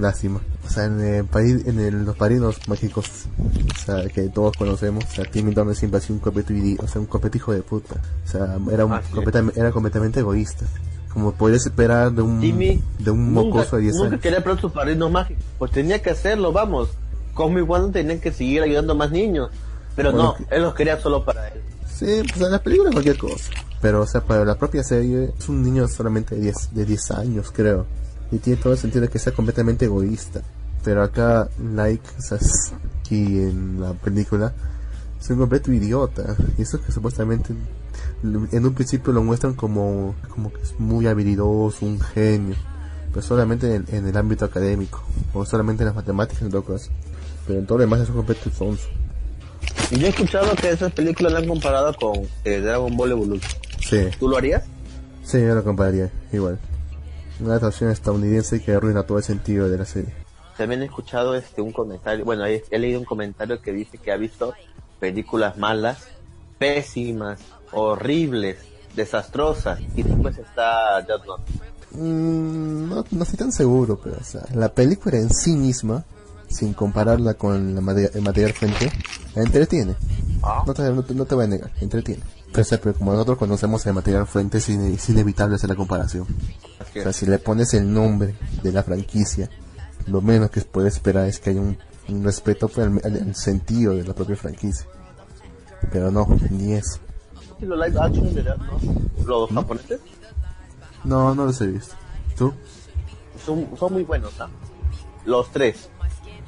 Lástima. 0.00 0.40
O 0.66 0.70
sea, 0.70 0.84
en 0.84 1.00
el 1.00 1.24
país, 1.24 1.66
en 1.66 1.78
el- 1.78 2.04
los 2.04 2.16
padrinos 2.16 2.56
mágicos, 2.68 3.06
o 3.38 3.78
sea, 3.84 4.08
que 4.08 4.22
todos 4.28 4.56
conocemos, 4.56 5.04
o 5.04 5.08
sea, 5.08 5.24
Timmy 5.24 5.54
Turner 5.54 5.76
siempre 5.76 5.98
ha 5.98 6.00
sido 6.00 6.14
un 6.14 6.20
completo 6.20 6.52
o 6.82 6.88
sea, 6.88 7.00
un 7.00 7.06
completo 7.06 7.36
hijo 7.36 7.52
de 7.52 7.62
puta. 7.62 7.96
O 8.24 8.28
sea, 8.30 8.56
era 8.72 8.84
un 8.86 8.92
Ah, 8.92 9.02
sí. 9.06 9.12
completam- 9.14 9.52
era 9.54 9.70
completamente 9.72 10.20
egoísta. 10.20 10.64
Como 11.12 11.32
podrías 11.32 11.64
esperar 11.66 12.10
de 12.12 12.22
un, 12.22 12.40
Timmy 12.40 12.82
de 12.98 13.10
un 13.10 13.32
mocoso 13.32 13.58
nunca, 13.64 13.76
de 13.76 13.82
10 13.82 13.94
nunca 13.96 14.08
años. 14.08 14.20
quería 14.20 14.42
probar 14.42 14.60
sus 14.60 14.72
padrinos 14.72 15.10
mágicos. 15.12 15.44
Pues 15.58 15.70
tenía 15.70 16.02
que 16.02 16.10
hacerlo, 16.10 16.50
vamos. 16.52 16.88
Como 17.34 17.58
igual 17.58 17.92
tenían 17.92 18.20
que 18.20 18.32
seguir 18.32 18.62
ayudando 18.62 18.94
a 18.94 18.96
más 18.96 19.10
niños. 19.12 19.50
Pero 19.94 20.10
Bueno, 20.12 20.34
no, 20.40 20.46
él 20.50 20.62
los 20.62 20.74
quería 20.74 20.98
solo 21.00 21.24
para 21.24 21.46
él. 21.48 21.60
Sí, 21.86 22.22
pues 22.28 22.40
en 22.44 22.50
la 22.50 22.60
película 22.60 22.90
cualquier 22.90 23.16
cosa. 23.16 23.50
Pero, 23.84 24.00
o 24.00 24.06
sea, 24.06 24.22
para 24.22 24.46
la 24.46 24.54
propia 24.54 24.82
serie 24.82 25.34
es 25.38 25.46
un 25.50 25.62
niño 25.62 25.86
solamente 25.88 26.34
de 26.34 26.40
10, 26.40 26.70
de 26.72 26.86
10 26.86 27.10
años, 27.10 27.52
creo. 27.54 27.84
Y 28.32 28.38
tiene 28.38 28.58
todo 28.58 28.72
el 28.72 28.78
sentido 28.78 29.02
de 29.02 29.08
que 29.10 29.18
sea 29.18 29.34
completamente 29.34 29.84
egoísta. 29.84 30.40
Pero 30.82 31.02
acá, 31.02 31.50
like, 31.62 32.02
o 32.18 32.22
sea, 32.22 32.38
aquí 32.98 33.40
en 33.40 33.82
la 33.82 33.92
película, 33.92 34.54
es 35.20 35.28
un 35.28 35.36
completo 35.36 35.70
idiota. 35.70 36.34
Y 36.56 36.62
eso 36.62 36.80
que 36.80 36.92
supuestamente 36.92 37.52
en 38.22 38.64
un 38.64 38.72
principio 38.72 39.12
lo 39.12 39.22
muestran 39.22 39.52
como, 39.52 40.14
como 40.30 40.50
que 40.50 40.62
es 40.62 40.80
muy 40.80 41.06
habilidoso, 41.06 41.84
un 41.84 42.00
genio. 42.00 42.56
Pero 43.10 43.20
solamente 43.20 43.66
en 43.66 43.84
el, 43.86 43.94
en 43.96 44.08
el 44.08 44.16
ámbito 44.16 44.46
académico. 44.46 45.04
O 45.34 45.44
solamente 45.44 45.82
en 45.82 45.88
las 45.88 45.94
matemáticas 45.94 46.48
caso. 46.48 46.90
Pero 47.46 47.58
en 47.58 47.66
todo 47.66 47.76
lo 47.76 47.84
demás 47.84 48.00
es 48.00 48.08
un 48.08 48.16
completo 48.16 48.48
sonso. 48.48 48.88
Y 49.90 49.98
yo 49.98 50.06
he 50.06 50.08
escuchado 50.08 50.54
que 50.56 50.70
esas 50.70 50.90
películas 50.90 51.34
la 51.34 51.40
han 51.40 51.48
comparado 51.48 51.92
con 51.92 52.14
eh, 52.44 52.60
Dragon 52.60 52.96
Ball 52.96 53.10
Evolution. 53.10 53.63
Sí. 53.84 54.08
¿Tú 54.18 54.28
lo 54.28 54.36
harías? 54.36 54.64
Sí, 55.24 55.40
yo 55.40 55.54
lo 55.54 55.64
compararía, 55.64 56.10
igual. 56.32 56.58
Una 57.40 57.50
adaptación 57.50 57.90
estadounidense 57.90 58.62
que 58.62 58.72
arruina 58.72 59.02
todo 59.04 59.18
el 59.18 59.24
sentido 59.24 59.68
de 59.68 59.78
la 59.78 59.84
serie. 59.84 60.12
También 60.56 60.82
he 60.82 60.84
escuchado 60.84 61.34
este 61.34 61.60
un 61.60 61.72
comentario, 61.72 62.24
bueno, 62.24 62.46
he, 62.46 62.62
he 62.70 62.78
leído 62.78 63.00
un 63.00 63.04
comentario 63.06 63.60
que 63.60 63.72
dice 63.72 63.98
que 63.98 64.12
ha 64.12 64.16
visto 64.16 64.54
películas 65.00 65.56
malas, 65.58 66.04
pésimas, 66.58 67.40
horribles, 67.72 68.58
desastrosa 68.94 69.78
y 69.96 70.02
después 70.04 70.38
está 70.38 71.02
Death 71.02 71.24
Note. 71.26 71.42
Mm, 71.92 72.88
no, 72.88 73.04
no 73.10 73.22
estoy 73.22 73.36
tan 73.38 73.52
seguro, 73.52 73.98
pero 74.02 74.16
o 74.20 74.24
sea, 74.24 74.42
la 74.54 74.68
película 74.72 75.16
en 75.18 75.30
sí 75.30 75.56
misma, 75.56 76.04
sin 76.48 76.72
compararla 76.72 77.34
con 77.34 77.74
la 77.74 77.80
mate- 77.80 78.10
el 78.14 78.22
material 78.22 78.52
fuente, 78.52 78.90
entretiene. 79.34 79.96
Ah. 80.42 80.62
No 80.66 80.72
te, 80.74 80.82
no, 80.90 81.02
te- 81.02 81.14
no 81.14 81.24
te 81.24 81.34
voy 81.34 81.44
a 81.44 81.48
negar, 81.48 81.70
entretiene. 81.80 82.22
Pero, 82.54 82.62
o 82.62 82.64
sea, 82.64 82.80
pero 82.80 82.94
como 82.94 83.12
nosotros 83.12 83.36
conocemos 83.36 83.84
el 83.86 83.94
material 83.94 84.26
fuente, 84.28 84.58
es, 84.58 84.68
ine- 84.68 84.94
es 84.94 85.08
inevitable 85.10 85.56
hacer 85.56 85.68
la 85.68 85.74
comparación. 85.76 86.24
O 86.80 86.92
sea, 87.02 87.12
si 87.12 87.26
le 87.26 87.38
pones 87.38 87.74
el 87.74 87.92
nombre 87.92 88.36
de 88.62 88.70
la 88.72 88.82
franquicia, 88.84 89.50
lo 90.06 90.22
menos 90.22 90.50
que 90.50 90.60
puede 90.62 90.86
esperar 90.88 91.26
es 91.26 91.40
que 91.40 91.50
haya 91.50 91.60
un, 91.60 91.76
un 92.08 92.22
respeto 92.24 92.68
por 92.68 92.84
el, 92.84 93.00
el- 93.04 93.16
el 93.28 93.34
sentido 93.34 93.94
de 93.96 94.04
la 94.04 94.14
propia 94.14 94.36
franquicia. 94.36 94.86
Pero 95.90 96.10
no, 96.12 96.26
ni 96.50 96.74
eso. 96.74 96.98
¿Y 97.60 97.66
los 97.66 97.76
live 97.78 98.00
action 98.00 98.32
de 98.34 98.42
Note? 98.44 98.62
Los 99.26 99.50
japoneses 99.50 100.00
No, 101.02 101.34
no 101.34 101.46
los 101.46 101.60
he 101.60 101.66
visto. 101.66 101.94
¿Tú? 102.38 102.52
son, 103.44 103.68
son 103.78 103.92
muy 103.92 104.04
buenos, 104.04 104.32
¿ah? 104.40 104.48
Los 105.26 105.50
tres. 105.50 105.88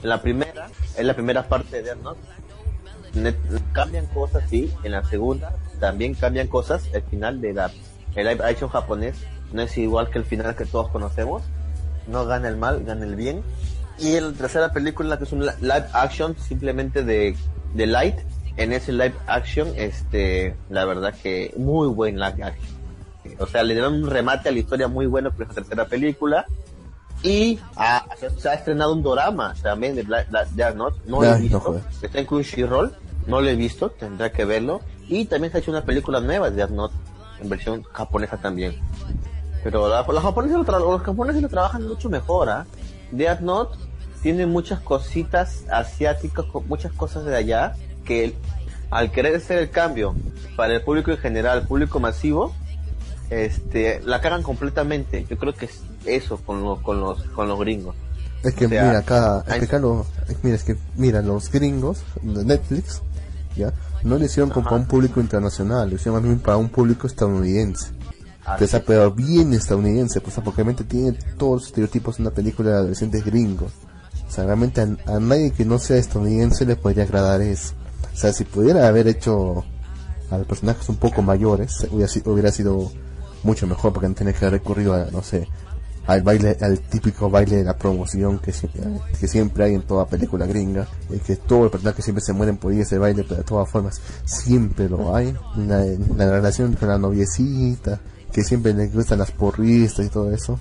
En 0.02 0.08
la 0.08 0.22
primera, 0.22 0.68
en 0.96 1.06
la 1.06 1.14
primera 1.14 1.48
parte 1.48 1.76
de 1.76 1.82
Death 1.82 1.98
Note, 2.02 2.20
cambian 3.72 4.06
cosas, 4.06 4.44
sí. 4.48 4.72
En 4.82 4.92
la 4.92 5.02
segunda, 5.04 5.54
también 5.78 6.14
cambian 6.14 6.46
cosas. 6.48 6.84
El 6.92 7.02
final 7.02 7.40
de 7.40 7.52
la, 7.54 7.70
el 8.14 8.26
live 8.26 8.44
action 8.44 8.68
japonés 8.70 9.16
no 9.52 9.62
es 9.62 9.76
igual 9.78 10.10
que 10.10 10.18
el 10.18 10.24
final 10.24 10.54
que 10.56 10.64
todos 10.66 10.88
conocemos. 10.90 11.42
No 12.08 12.24
gana 12.26 12.48
el 12.48 12.56
mal, 12.56 12.84
gana 12.84 13.04
el 13.04 13.16
bien. 13.16 13.42
Y 13.98 14.16
en 14.16 14.28
la 14.28 14.32
tercera 14.32 14.72
película, 14.72 15.16
que 15.18 15.24
es 15.24 15.32
un 15.32 15.44
li- 15.46 15.52
live 15.60 15.86
action 15.92 16.36
simplemente 16.38 17.02
de, 17.02 17.34
de 17.74 17.86
Light, 17.86 18.16
en 18.58 18.72
ese 18.72 18.92
live 18.92 19.14
action, 19.26 19.68
este, 19.76 20.54
la 20.70 20.84
verdad 20.84 21.14
que 21.22 21.52
muy 21.56 21.88
buen 21.88 22.16
live 22.18 22.42
action. 22.42 22.76
O 23.38 23.46
sea, 23.46 23.62
le 23.62 23.74
dieron 23.74 23.94
un 23.94 24.08
remate 24.10 24.48
a 24.48 24.52
la 24.52 24.58
historia 24.58 24.86
muy 24.88 25.06
bueno 25.06 25.30
con 25.32 25.42
esa 25.44 25.54
tercera 25.54 25.86
película. 25.86 26.46
Y 27.22 27.58
ah, 27.76 28.04
se- 28.18 28.48
ha 28.48 28.54
estrenado 28.54 28.92
un 28.92 29.02
drama 29.02 29.54
también 29.62 29.96
de 29.96 30.02
Black, 30.02 30.28
Black 30.30 30.74
Note. 30.76 31.00
No 31.06 31.22
lo 31.22 31.24
he 31.24 31.30
no 31.30 31.38
visto. 31.38 31.60
jodas. 31.60 31.82
Está 32.02 32.18
en 32.20 32.26
Crunchyroll. 32.26 32.94
No 33.26 33.40
lo 33.40 33.48
he 33.48 33.56
visto. 33.56 33.90
Tendrá 33.90 34.30
que 34.30 34.44
verlo. 34.44 34.80
Y 35.08 35.24
también 35.26 35.52
se 35.52 35.58
ha 35.58 35.60
hecho 35.60 35.70
una 35.70 35.84
película 35.84 36.20
nueva 36.20 36.50
de 36.50 36.56
Death 36.56 36.70
Note. 36.70 36.94
En 37.40 37.48
versión 37.48 37.82
japonesa 37.92 38.36
también. 38.38 38.74
Pero 39.62 39.88
la- 39.88 40.02
los, 40.06 40.22
japoneses 40.22 40.56
lo 40.56 40.64
tra- 40.64 40.80
los 40.80 41.02
japoneses 41.02 41.42
lo 41.42 41.48
trabajan 41.48 41.86
mucho 41.86 42.08
mejor. 42.08 42.48
¿ah? 42.48 42.66
Death 43.12 43.40
Note 43.40 43.76
tiene 44.22 44.46
muchas 44.46 44.80
cositas 44.80 45.64
asiáticas, 45.70 46.44
muchas 46.66 46.92
cosas 46.92 47.24
de 47.24 47.36
allá. 47.36 47.74
Que 48.04 48.34
al 48.90 49.10
querer 49.10 49.36
hacer 49.36 49.58
el 49.58 49.70
cambio 49.70 50.14
para 50.56 50.74
el 50.74 50.82
público 50.82 51.10
en 51.10 51.18
general, 51.18 51.66
público 51.66 52.00
masivo, 52.00 52.54
este 53.30 54.00
la 54.04 54.20
cagan 54.20 54.42
completamente 54.44 55.26
yo 55.28 55.36
creo 55.36 55.52
que 55.52 55.64
es 55.66 55.80
eso 56.04 56.36
con 56.38 56.62
los 56.62 56.78
con 56.80 57.00
los 57.00 57.20
con 57.24 57.48
los 57.48 57.58
gringos 57.58 57.96
Es 58.44 58.54
que 58.54 58.66
O 58.66 58.68
sea, 58.68 58.84
mira 58.84 58.98
acá, 59.00 59.42
es 59.48 59.52
hay- 59.54 59.58
que 59.60 59.66
acá 59.66 59.78
lo- 59.80 60.06
mira, 60.44 60.54
es 60.56 60.62
que 60.62 60.76
mira, 60.94 61.20
los 61.22 61.50
gringos 61.50 62.02
de 62.22 62.44
Netflix, 62.44 63.02
ya, 63.56 63.72
no 64.06 64.18
lo 64.18 64.24
hicieron 64.24 64.50
como 64.50 64.64
para 64.64 64.76
un 64.76 64.86
público 64.86 65.20
internacional, 65.20 65.90
lo 65.90 65.96
hicieron 65.96 66.14
más 66.14 66.22
bien 66.22 66.38
para 66.40 66.56
un 66.56 66.68
público 66.68 67.06
estadounidense. 67.06 67.90
O 68.60 68.66
sea, 68.66 68.80
pero 68.80 69.10
bien 69.10 69.52
estadounidense, 69.52 70.20
pues 70.20 70.36
porque 70.36 70.62
realmente 70.62 70.84
tiene 70.84 71.18
todos 71.36 71.54
los 71.54 71.66
estereotipos 71.66 72.16
de 72.16 72.22
una 72.22 72.30
película 72.30 72.70
de 72.70 72.76
adolescentes 72.76 73.24
gringos. 73.24 73.72
O 74.26 74.30
sea, 74.30 74.44
realmente 74.44 74.80
a, 74.80 75.16
a 75.16 75.20
nadie 75.20 75.50
que 75.50 75.64
no 75.64 75.78
sea 75.78 75.96
estadounidense 75.96 76.64
le 76.64 76.76
podría 76.76 77.04
agradar 77.04 77.40
eso. 77.40 77.74
O 78.12 78.16
sea, 78.16 78.32
si 78.32 78.44
pudiera 78.44 78.86
haber 78.86 79.08
hecho 79.08 79.64
a 80.30 80.38
los 80.38 80.46
personajes 80.46 80.88
un 80.88 80.96
poco 80.96 81.22
mayores, 81.22 81.86
hubiera, 81.90 82.10
hubiera 82.24 82.52
sido 82.52 82.90
mucho 83.42 83.66
mejor 83.66 83.92
porque 83.92 84.08
no 84.08 84.14
tenía 84.14 84.32
que 84.32 84.44
haber 84.44 84.60
recurrido 84.60 84.94
a, 84.94 85.06
no 85.10 85.22
sé, 85.22 85.48
al 86.06 86.22
baile, 86.22 86.56
al 86.60 86.78
típico 86.80 87.28
baile 87.30 87.56
de 87.56 87.64
la 87.64 87.76
promoción 87.76 88.38
que, 88.38 88.52
que 89.18 89.26
siempre 89.28 89.64
hay 89.64 89.74
en 89.74 89.82
toda 89.82 90.06
película 90.06 90.46
gringa, 90.46 90.86
y 91.10 91.18
que 91.18 91.36
todo 91.36 91.64
el 91.64 91.70
personaje 91.70 92.02
siempre 92.02 92.22
se 92.24 92.32
mueren 92.32 92.56
por 92.58 92.72
ir 92.72 92.82
ese 92.82 92.98
baile, 92.98 93.24
pero 93.24 93.36
de 93.38 93.44
todas 93.44 93.68
formas 93.68 94.00
siempre 94.24 94.88
lo 94.88 95.14
hay. 95.14 95.34
La, 95.56 95.84
la 96.16 96.30
relación 96.30 96.74
con 96.74 96.88
la 96.88 96.98
noviecita, 96.98 98.00
que 98.32 98.44
siempre 98.44 98.72
le 98.74 98.88
gustan 98.88 99.18
las 99.18 99.30
porristas 99.32 100.06
y 100.06 100.08
todo 100.08 100.30
eso. 100.32 100.58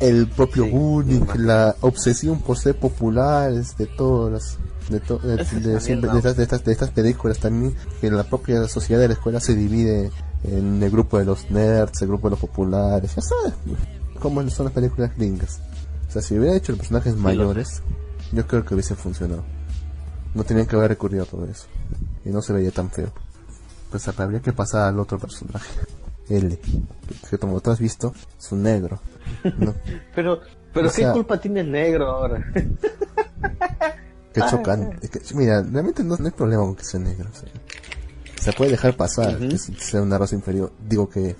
El 0.00 0.28
propio 0.28 0.64
Sí, 0.64 0.70
bullying, 0.70 1.20
la 1.38 1.74
obsesión 1.80 2.40
por 2.40 2.56
ser 2.56 2.78
populares 2.78 3.76
de 3.76 3.86
todas 3.86 4.32
las 4.32 4.58
de, 4.90 5.00
to- 5.00 5.18
de- 5.18 5.80
siempre- 5.80 6.10
de 6.10 6.16
estas, 6.18 6.36
de, 6.36 6.42
estas, 6.44 6.64
de 6.64 6.72
estas 6.72 6.90
películas 6.90 7.38
también 7.38 7.74
que 8.00 8.10
la 8.10 8.24
propia 8.24 8.66
sociedad 8.68 9.00
de 9.02 9.08
la 9.08 9.14
escuela 9.14 9.38
se 9.40 9.54
divide 9.54 10.10
en 10.44 10.82
el 10.82 10.90
grupo 10.90 11.18
de 11.18 11.24
los 11.26 11.50
nerds, 11.50 12.00
el 12.00 12.08
grupo 12.08 12.28
de 12.28 12.30
los 12.30 12.40
populares, 12.40 13.14
ya 13.14 13.20
sabes 13.20 13.52
cómo 14.18 14.48
son 14.50 14.66
las 14.66 14.74
películas 14.74 15.16
gringas. 15.16 15.60
O 16.08 16.10
sea, 16.10 16.22
si 16.22 16.38
hubiera 16.38 16.56
hecho 16.56 16.72
los 16.72 16.78
personajes 16.80 17.16
mayores, 17.16 17.82
yo 18.32 18.46
creo 18.46 18.64
que 18.64 18.74
hubiese 18.74 18.94
funcionado. 18.94 19.44
No 20.34 20.44
tenían 20.44 20.66
que 20.66 20.76
haber 20.76 20.90
recurrido 20.90 21.24
a 21.24 21.26
todo 21.26 21.46
eso. 21.46 21.66
Y 22.24 22.30
no 22.30 22.42
se 22.42 22.52
veía 22.52 22.70
tan 22.70 22.90
feo. 22.90 23.12
Pues 23.90 24.06
habría 24.08 24.40
que 24.40 24.52
pasar 24.52 24.88
al 24.88 24.98
otro 25.00 25.18
personaje. 25.18 25.68
L. 26.28 26.58
Que 27.30 27.38
como 27.38 27.60
tú 27.60 27.70
has 27.70 27.78
visto, 27.78 28.12
es 28.38 28.52
un 28.52 28.62
negro. 28.62 29.00
¿no? 29.58 29.74
pero 30.14 30.40
pero 30.72 30.88
O 30.88 30.92
qué 30.92 31.10
culpa 31.10 31.40
tiene 31.40 31.60
el 31.60 31.72
negro 31.72 32.08
ahora 32.10 32.44
Qué 34.32 34.40
chocante. 34.48 35.08
Que, 35.08 35.20
mira, 35.34 35.62
realmente 35.62 36.04
no, 36.04 36.16
no 36.16 36.26
hay 36.26 36.30
problema 36.32 36.62
con 36.62 36.76
que 36.76 36.84
sea 36.84 37.00
negro. 37.00 37.28
o 37.30 37.34
sea, 37.34 37.48
se 38.40 38.52
puede 38.52 38.72
dejar 38.72 38.96
pasar 38.96 39.36
Ujú. 39.36 39.48
que 39.48 39.58
sea 39.58 40.02
una 40.02 40.18
raza 40.18 40.34
inferior. 40.34 40.72
Digo 40.86 41.08
que, 41.08 41.34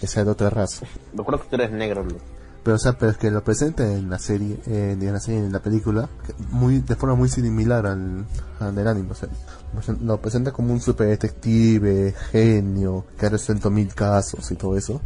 que 0.00 0.06
sea 0.06 0.24
de 0.24 0.30
otra 0.30 0.50
raza. 0.50 0.86
me 1.14 1.20
acuerdo 1.22 1.42
que 1.42 1.48
tú 1.48 1.56
eres 1.56 1.70
negro 1.72 2.02
Lu. 2.04 2.16
Pero, 2.62 2.76
o 2.76 2.78
sea, 2.78 2.92
pero 2.98 3.10
es 3.12 3.16
que 3.16 3.30
lo 3.30 3.42
presenta 3.42 3.90
en 3.90 4.10
la 4.10 4.18
serie, 4.18 4.58
en 4.66 5.12
la 5.12 5.18
serie, 5.18 5.40
en 5.40 5.50
la 5.52 5.60
película, 5.62 6.10
muy, 6.50 6.80
de 6.80 6.94
forma 6.94 7.14
muy 7.14 7.30
similar 7.30 7.86
al, 7.86 8.26
al 8.58 8.74
del 8.74 8.86
anime. 8.86 9.12
O 9.12 9.14
sea, 9.14 9.30
lo 9.72 9.80
presen- 9.80 10.00
lo 10.00 10.20
presenta 10.20 10.52
como 10.52 10.72
un 10.74 10.80
super 10.80 11.06
detective, 11.08 12.14
genio, 12.30 13.06
que 13.18 13.26
ha 13.26 13.30
resuelto 13.30 13.70
mil 13.70 13.94
casos 13.94 14.50
y 14.50 14.56
todo 14.56 14.76
eso. 14.76 15.00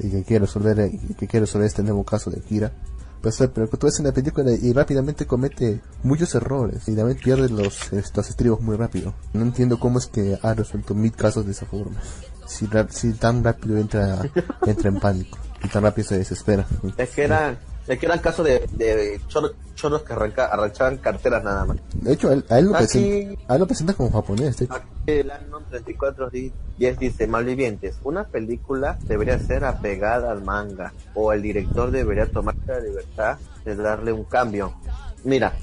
Y 0.00 0.10
que 0.10 0.24
quiere 0.24 0.46
resolver, 0.46 0.90
y 0.92 1.14
que 1.14 1.28
quiere 1.28 1.46
resolver 1.46 1.68
este 1.68 1.84
nuevo 1.84 2.02
caso 2.02 2.30
de 2.30 2.40
Kira. 2.40 2.72
Pues, 3.22 3.34
o 3.36 3.38
sea, 3.38 3.48
pero 3.52 3.70
que 3.70 3.76
tú 3.76 3.86
ves 3.86 3.98
en 4.00 4.06
la 4.06 4.12
película 4.12 4.50
y 4.52 4.72
rápidamente 4.72 5.24
comete 5.26 5.80
muchos 6.02 6.34
errores 6.34 6.88
y 6.88 6.94
también 6.96 7.18
pierde 7.18 7.48
los, 7.48 7.92
estos 7.92 8.28
estribos 8.28 8.60
muy 8.60 8.76
rápido. 8.76 9.14
No 9.32 9.42
entiendo 9.42 9.78
cómo 9.78 9.98
es 10.00 10.06
que 10.06 10.36
ha 10.42 10.54
resuelto 10.54 10.94
mil 10.96 11.12
casos 11.12 11.44
de 11.46 11.52
esa 11.52 11.66
forma. 11.66 11.96
Si, 12.48 12.66
si 12.90 13.12
tan 13.12 13.44
rápido 13.44 13.76
entra, 13.78 14.18
entra 14.66 14.88
en 14.88 14.98
pánico 14.98 15.38
y 15.62 15.68
tan 15.68 15.82
rápido 15.82 16.08
se 16.08 16.18
desespera. 16.18 16.66
es 16.96 17.10
que 17.10 17.24
eran 17.24 17.58
es 17.86 17.98
que 17.98 18.04
eran 18.06 18.18
casos 18.18 18.44
de, 18.44 18.66
de 18.72 19.18
chor- 19.28 19.54
choros 19.74 20.02
que 20.02 20.12
arranca, 20.12 20.46
arrancaban 20.46 20.98
carteras 20.98 21.42
nada 21.42 21.64
más 21.64 21.78
De 21.94 22.12
hecho, 22.12 22.28
a 22.28 22.34
él, 22.34 22.44
a 22.50 22.58
él 22.58 22.64
lo, 22.66 22.74
Aquí- 22.76 22.84
presenta, 22.86 23.42
a 23.48 23.54
él 23.54 23.60
lo 23.60 23.66
presenta 23.66 23.94
como 23.94 24.10
japonés. 24.10 24.56
de 24.58 24.64
hecho. 24.66 24.74
El 25.06 25.30
año 25.30 25.60
34 25.70 26.28
di- 26.28 26.52
10 26.76 26.98
dice 26.98 27.26
Malvivientes, 27.26 27.96
una 28.04 28.24
película 28.24 28.98
debería 29.06 29.38
ser 29.38 29.64
apegada 29.64 30.30
al 30.32 30.42
manga 30.42 30.92
o 31.14 31.32
el 31.32 31.40
director 31.40 31.90
debería 31.90 32.26
tomarse 32.30 32.60
la 32.66 32.80
libertad 32.80 33.38
de 33.64 33.74
darle 33.74 34.12
un 34.12 34.24
cambio. 34.24 34.74
Mira, 35.24 35.54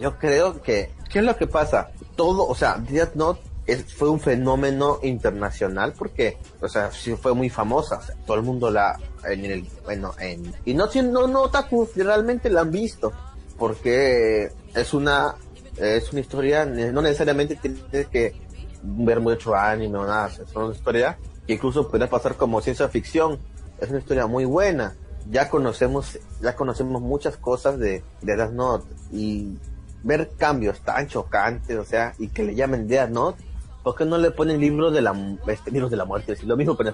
yo 0.00 0.16
creo 0.18 0.62
que 0.62 0.92
¿qué 1.10 1.18
es 1.18 1.24
lo 1.26 1.36
que 1.36 1.46
pasa? 1.46 1.88
Todo, 2.16 2.46
o 2.46 2.54
sea, 2.54 2.78
Death 2.78 3.14
Note 3.16 3.40
es, 3.66 3.92
fue 3.94 4.08
un 4.08 4.20
fenómeno 4.20 4.98
internacional 5.02 5.92
porque, 5.96 6.38
o 6.60 6.68
sea, 6.68 6.90
sí 6.92 7.14
fue 7.16 7.34
muy 7.34 7.50
famosa, 7.50 7.98
o 7.98 8.02
sea, 8.02 8.14
todo 8.26 8.36
el 8.36 8.42
mundo 8.42 8.70
la 8.70 8.98
en 9.24 9.44
el 9.44 9.66
bueno, 9.84 10.12
en 10.20 10.54
y 10.64 10.74
no 10.74 10.88
no 11.02 11.26
no 11.26 11.42
otaku 11.42 11.88
realmente 11.96 12.48
la 12.48 12.60
han 12.60 12.70
visto 12.70 13.12
porque 13.58 14.52
es 14.74 14.94
una 14.94 15.34
es 15.76 16.12
una 16.12 16.20
historia 16.20 16.64
no 16.64 17.02
necesariamente 17.02 17.56
tienes 17.56 18.06
que 18.08 18.34
ver 18.82 19.20
mucho 19.20 19.54
anime 19.54 19.98
o 19.98 20.06
nada, 20.06 20.28
es 20.28 20.54
una 20.54 20.74
historia 20.74 21.18
que 21.46 21.54
incluso 21.54 21.88
puede 21.88 22.06
pasar 22.06 22.36
como 22.36 22.60
ciencia 22.60 22.88
ficción, 22.88 23.38
es 23.80 23.88
una 23.88 23.98
historia 23.98 24.26
muy 24.26 24.44
buena. 24.44 24.94
Ya 25.30 25.48
conocemos, 25.48 26.18
ya 26.40 26.54
conocemos 26.54 27.02
muchas 27.02 27.36
cosas 27.36 27.78
de, 27.78 28.04
de 28.22 28.36
Death 28.36 28.52
Note 28.52 28.86
y 29.12 29.58
ver 30.02 30.30
cambios 30.36 30.80
tan 30.80 31.08
chocantes, 31.08 31.76
o 31.76 31.84
sea, 31.84 32.14
y 32.18 32.28
que 32.28 32.44
le 32.44 32.54
llamen 32.54 32.86
Death 32.86 33.10
Note, 33.10 33.44
¿por 33.86 33.94
qué 33.94 34.04
no 34.04 34.18
le 34.18 34.32
ponen 34.32 34.58
libros 34.60 34.92
de 34.92 35.00
la 35.00 35.14
este, 35.46 35.70
libros 35.70 35.92
de 35.92 35.96
la 35.96 36.04
muerte? 36.04 36.32
Es 36.32 36.42
lo 36.42 36.56
mismo, 36.56 36.76
pero 36.76 36.92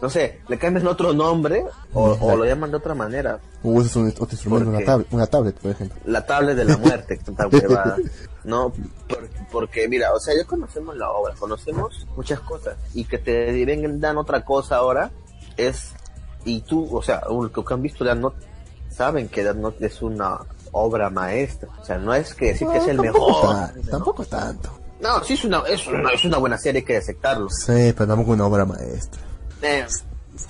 no 0.00 0.08
sé, 0.08 0.38
le 0.46 0.58
cambian 0.58 0.86
otro 0.86 1.12
nombre 1.12 1.64
o, 1.92 2.16
o 2.20 2.36
lo 2.36 2.44
llaman 2.44 2.70
de 2.70 2.76
otra 2.76 2.94
manera. 2.94 3.40
O 3.64 3.70
usas 3.70 3.96
un, 3.96 4.06
otro 4.10 4.28
instrumento, 4.30 4.66
¿Por 4.66 4.74
una 4.76 4.84
tablet, 4.86 5.06
una 5.12 5.26
tablet, 5.26 5.58
por 5.58 5.70
ejemplo. 5.72 5.98
la 6.04 6.24
tablet 6.24 6.56
de 6.56 6.64
la 6.66 6.76
muerte. 6.76 7.18
No, 8.44 8.72
por- 9.08 9.28
porque 9.50 9.88
mira, 9.88 10.12
o 10.12 10.20
sea, 10.20 10.36
ya 10.36 10.44
conocemos 10.44 10.96
la 10.96 11.10
obra, 11.10 11.34
conocemos 11.36 12.06
muchas 12.16 12.38
cosas 12.40 12.76
y 12.94 13.04
que 13.06 13.18
te 13.18 13.64
vengan 13.64 13.98
dan 13.98 14.18
otra 14.18 14.44
cosa 14.44 14.76
ahora 14.76 15.10
es 15.56 15.94
y 16.44 16.60
tú, 16.60 16.94
o 16.96 17.02
sea, 17.02 17.22
los 17.28 17.50
que 17.50 17.74
han 17.74 17.82
visto 17.82 18.04
Death 18.04 18.18
Note 18.18 18.46
saben 18.88 19.28
que 19.28 19.42
Death 19.42 19.56
Note 19.56 19.86
es 19.86 20.00
una 20.00 20.38
obra 20.70 21.10
maestra, 21.10 21.70
o 21.80 21.84
sea, 21.84 21.98
no 21.98 22.14
es 22.14 22.34
que 22.34 22.46
decir 22.52 22.68
que 22.68 22.76
es 22.78 22.86
el 22.86 23.00
mejor. 23.00 23.42
tan- 23.56 23.82
tampoco 23.84 24.24
tanto. 24.26 24.70
No, 25.04 25.22
sí 25.22 25.34
es 25.34 25.44
una, 25.44 25.62
es 25.68 25.86
una 25.86 26.10
es 26.12 26.24
una 26.24 26.38
buena 26.38 26.56
serie 26.56 26.80
hay 26.80 26.84
que 26.86 26.96
aceptarlo. 26.96 27.50
Sí, 27.50 27.92
pero 27.92 28.06
tampoco 28.06 28.32
una 28.32 28.46
obra 28.46 28.64
maestra. 28.64 29.20
Eh, 29.60 29.84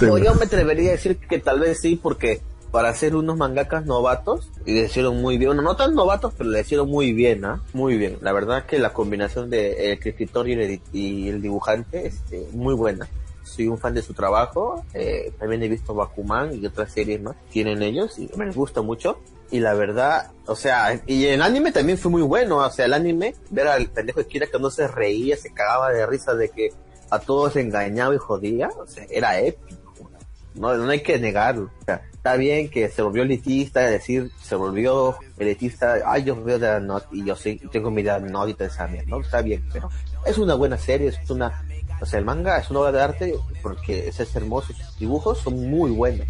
no, 0.01 0.17
yo 0.17 0.33
me 0.37 0.45
atrevería 0.45 0.91
a 0.91 0.93
decir 0.93 1.19
que 1.19 1.41
tal 1.41 1.59
vez 1.59 1.81
sí, 1.81 1.99
porque 2.01 2.41
para 2.71 2.95
ser 2.95 3.17
unos 3.17 3.37
mangakas 3.37 3.85
novatos, 3.85 4.49
y 4.65 4.75
le 4.75 4.85
hicieron 4.85 5.21
muy 5.21 5.39
bien, 5.39 5.49
bueno, 5.49 5.63
no 5.63 5.75
tan 5.75 5.93
novatos, 5.95 6.35
pero 6.39 6.51
le 6.51 6.61
hicieron 6.61 6.89
muy 6.89 7.13
bien, 7.13 7.45
¿ah? 7.45 7.63
Muy 7.73 7.97
bien. 7.97 8.19
La 8.21 8.33
verdad 8.33 8.65
que 8.65 8.79
la 8.79 8.93
combinación 8.93 9.51
de 9.51 9.93
el 9.93 9.99
escritor 9.99 10.49
y 10.49 10.53
el, 10.53 10.81
y 10.93 11.29
el 11.29 11.43
dibujante, 11.43 12.07
este, 12.07 12.47
muy 12.53 12.75
buena. 12.75 13.09
Soy 13.43 13.67
un 13.67 13.79
fan 13.79 13.95
de 13.95 14.03
su 14.03 14.15
trabajo, 14.15 14.85
eh, 14.95 15.33
también 15.37 15.65
he 15.65 15.69
visto 15.69 15.95
Bakuman 15.95 16.55
y 16.55 16.65
otras 16.65 16.93
series 16.93 17.21
más 17.21 17.35
tienen 17.51 17.83
ellos, 17.83 18.21
y 18.21 18.31
me 18.37 18.51
gusta 18.53 18.83
mucho. 18.83 19.19
Y 19.55 19.61
la 19.61 19.75
verdad, 19.75 20.33
o 20.47 20.57
sea, 20.57 21.01
y 21.07 21.27
el 21.27 21.41
anime 21.41 21.71
también 21.71 21.97
fue 21.97 22.11
muy 22.11 22.23
bueno, 22.23 22.57
o 22.57 22.71
sea, 22.71 22.87
el 22.87 22.93
anime, 22.93 23.37
ver 23.51 23.69
al 23.69 23.87
pendejo 23.87 24.19
de 24.19 24.27
Kira 24.27 24.49
que 24.49 24.59
no 24.59 24.69
se 24.69 24.89
reía, 24.89 25.37
se 25.37 25.55
cagaba 25.55 25.93
de 25.93 26.05
risa 26.07 26.35
de 26.35 26.49
que 26.49 26.73
a 27.09 27.21
todos 27.21 27.55
engañaba 27.55 28.17
y 28.17 28.19
jodía, 28.19 28.69
o 28.77 28.85
sea, 28.85 29.07
era 29.09 29.39
épico. 29.39 30.11
No, 30.57 30.75
no 30.75 30.91
hay 30.91 31.05
que 31.05 31.21
negarlo. 31.21 31.71
O 31.83 31.85
sea, 31.85 32.03
está 32.13 32.35
bien 32.35 32.69
que 32.69 32.89
se 32.89 33.01
volvió 33.01 33.23
elitista, 33.23 33.85
es 33.85 33.93
decir, 33.93 34.33
se 34.43 34.57
volvió 34.57 35.17
elitista, 35.39 35.99
ay, 36.05 36.25
yo 36.25 36.43
veo 36.43 36.59
de 36.59 36.81
Not 36.81 37.07
y 37.13 37.25
yo 37.25 37.37
sí, 37.37 37.63
tengo 37.71 37.93
mi 37.93 38.03
Death 38.03 38.23
Note 38.23 38.57
y 38.59 38.65
esa 38.65 38.89
¿no? 39.07 39.21
Está 39.21 39.41
bien, 39.41 39.65
pero 39.73 39.89
es 40.27 40.37
una 40.37 40.55
buena 40.55 40.79
serie, 40.79 41.11
es 41.11 41.31
una, 41.31 41.65
o 42.01 42.07
sea, 42.07 42.19
el 42.19 42.25
manga 42.25 42.59
es 42.59 42.71
una 42.71 42.81
obra 42.81 42.91
de 42.91 43.03
arte 43.03 43.35
porque 43.63 44.09
es 44.09 44.35
hermoso, 44.35 44.73
sus 44.73 44.99
dibujos 44.99 45.39
son 45.39 45.71
muy 45.71 45.93
buenos. 45.93 46.27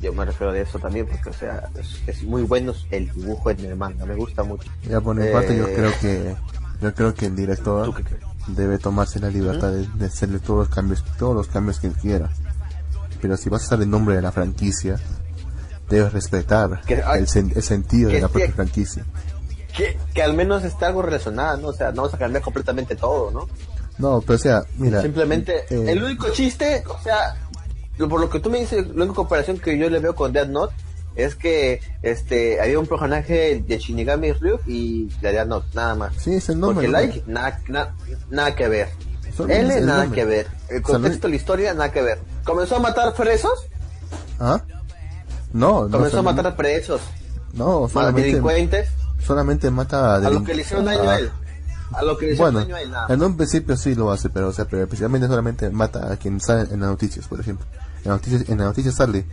Yo 0.00 0.12
me 0.14 0.24
refiero 0.24 0.52
de 0.52 0.62
eso 0.62 0.78
también 0.78 1.06
porque, 1.06 1.28
o 1.28 1.32
sea, 1.32 1.68
es, 1.78 2.00
es 2.06 2.22
muy 2.22 2.42
bueno 2.42 2.72
el 2.90 3.10
dibujo 3.12 3.50
en 3.50 3.60
el 3.64 3.76
manga, 3.76 4.06
me 4.06 4.14
gusta 4.14 4.42
mucho. 4.42 4.68
Ya 4.88 5.00
por 5.00 5.14
mi 5.14 5.30
parte 5.30 5.56
yo 5.56 5.66
Eh, 5.68 5.74
creo 5.74 5.92
que 6.00 6.36
yo 6.80 6.94
creo 6.94 7.14
que 7.14 7.26
el 7.26 7.36
director 7.36 7.92
debe 8.46 8.78
tomarse 8.78 9.20
la 9.20 9.28
libertad 9.28 9.70
de, 9.72 9.86
de 9.86 10.06
hacerle 10.06 10.38
todos 10.38 10.60
los 10.60 10.68
cambios 10.74 11.04
todos 11.18 11.34
los 11.36 11.46
cambios 11.48 11.78
que 11.80 11.88
él 11.88 11.92
quiera. 11.94 12.30
Pero 13.20 13.36
si 13.36 13.50
vas 13.50 13.62
a 13.62 13.66
usar 13.66 13.82
el 13.82 13.90
nombre 13.90 14.14
de 14.16 14.22
la 14.22 14.32
franquicia, 14.32 14.96
debes 15.90 16.12
respetar 16.14 16.80
Que- 16.86 17.02
ay, 17.04 17.20
el, 17.20 17.26
sen- 17.26 17.52
el 17.54 17.62
sentido 17.62 18.08
de 18.08 18.14
que 18.16 18.20
la 18.22 18.28
propia 18.28 18.52
franquicia. 18.52 19.04
Que, 19.76 19.98
que 20.14 20.22
al 20.22 20.32
menos 20.34 20.64
esté 20.64 20.86
algo 20.86 21.02
relacionado, 21.02 21.58
¿no? 21.58 21.68
O 21.68 21.72
sea, 21.74 21.92
no 21.92 22.02
vas 22.02 22.14
a 22.14 22.18
cambiar 22.18 22.42
completamente 22.42 22.96
todo, 22.96 23.30
¿no? 23.30 23.46
No, 23.98 24.22
pero 24.22 24.36
o 24.36 24.38
sea, 24.38 24.62
mira, 24.78 25.02
Simplemente, 25.02 25.66
eh, 25.68 25.92
el 25.92 26.02
único 26.02 26.30
chiste, 26.30 26.82
o 26.88 26.98
sea, 27.02 27.36
por 28.08 28.20
lo 28.20 28.30
que 28.30 28.40
tú 28.40 28.50
me 28.50 28.58
dices, 28.60 28.86
la 28.88 29.04
única 29.04 29.14
comparación 29.14 29.58
que 29.58 29.76
yo 29.78 29.88
le 29.90 29.98
veo 29.98 30.14
con 30.14 30.32
Death 30.32 30.48
Note 30.48 30.74
es 31.16 31.34
que 31.34 31.80
este 32.02 32.60
había 32.60 32.78
un 32.78 32.86
personaje 32.86 33.62
de 33.66 33.78
Shinigami 33.78 34.32
Ryuk 34.32 34.60
y 34.66 35.06
de 35.20 35.32
Death 35.32 35.46
Note, 35.48 35.66
nada 35.74 35.94
más. 35.94 36.14
sí 36.16 36.34
es 36.34 36.48
el 36.48 36.60
nombre. 36.60 36.86
Porque. 36.86 36.88
Like, 37.06 37.22
nada, 37.26 37.60
na- 37.68 37.94
nada 38.30 38.54
que 38.54 38.68
ver. 38.68 38.88
Solo 39.36 39.52
es 39.52 39.58
L, 39.60 39.74
el 39.78 39.86
nada 39.86 40.02
nombre. 40.04 40.20
que 40.20 40.26
ver. 40.26 40.46
El 40.68 40.82
contexto 40.82 41.26
de 41.26 41.30
la 41.30 41.36
historia, 41.36 41.74
nada 41.74 41.92
que 41.92 42.02
ver. 42.02 42.18
Comenzó 42.44 42.76
a 42.76 42.80
matar 42.80 43.14
presos, 43.14 43.66
¿Ah? 44.38 44.62
No, 45.52 45.84
no, 45.88 45.90
comenzó 45.90 46.20
a 46.20 46.22
matar 46.22 46.54
presos, 46.56 47.00
no, 47.54 47.86
a 47.86 47.88
solamente 47.88 48.28
delincuentes, 48.28 48.88
solamente 49.24 49.70
mata 49.70 50.14
a, 50.14 50.16
a 50.16 50.20
lo 50.20 50.30
delinc- 50.40 50.46
que 50.46 50.54
le 50.54 50.62
hicieron 50.62 50.84
daño 50.84 51.02
a- 51.10 51.14
a 51.14 51.18
él. 51.18 51.30
A 51.92 52.02
lo 52.04 52.16
que 52.16 52.26
le 52.26 52.32
hicieron 52.34 52.54
Bueno, 52.54 52.66
daño 52.66 52.76
a 52.76 52.82
él, 52.82 52.90
nada. 52.92 53.12
en 53.12 53.22
un 53.22 53.36
principio 53.36 53.76
sí 53.76 53.94
lo 53.96 54.12
hace, 54.12 54.30
pero 54.30 54.48
o 54.48 54.52
sea, 54.52 54.64
pero 54.66 54.84
especialmente 54.84 55.26
solamente 55.26 55.68
mata 55.70 56.12
a 56.12 56.16
quien 56.16 56.38
sale 56.40 56.62
en 56.72 56.80
las 56.80 56.88
noticias, 56.90 57.26
por 57.26 57.40
ejemplo. 57.40 57.66
En 58.04 58.58
las 58.58 58.66
noticias 58.66 58.94
sale 58.94 59.24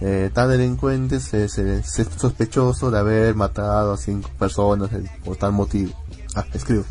eh, 0.00 0.30
tal 0.34 0.50
delincuente 0.50 1.20
se, 1.20 1.48
se, 1.48 1.82
sospechoso 1.82 2.90
de 2.90 2.98
haber 2.98 3.36
matado 3.36 3.92
a 3.92 3.96
cinco 3.96 4.30
personas 4.36 4.90
por 5.24 5.36
tal 5.36 5.52
motivo. 5.52 5.92
Ah, 6.34 6.44
escribo. 6.52 6.84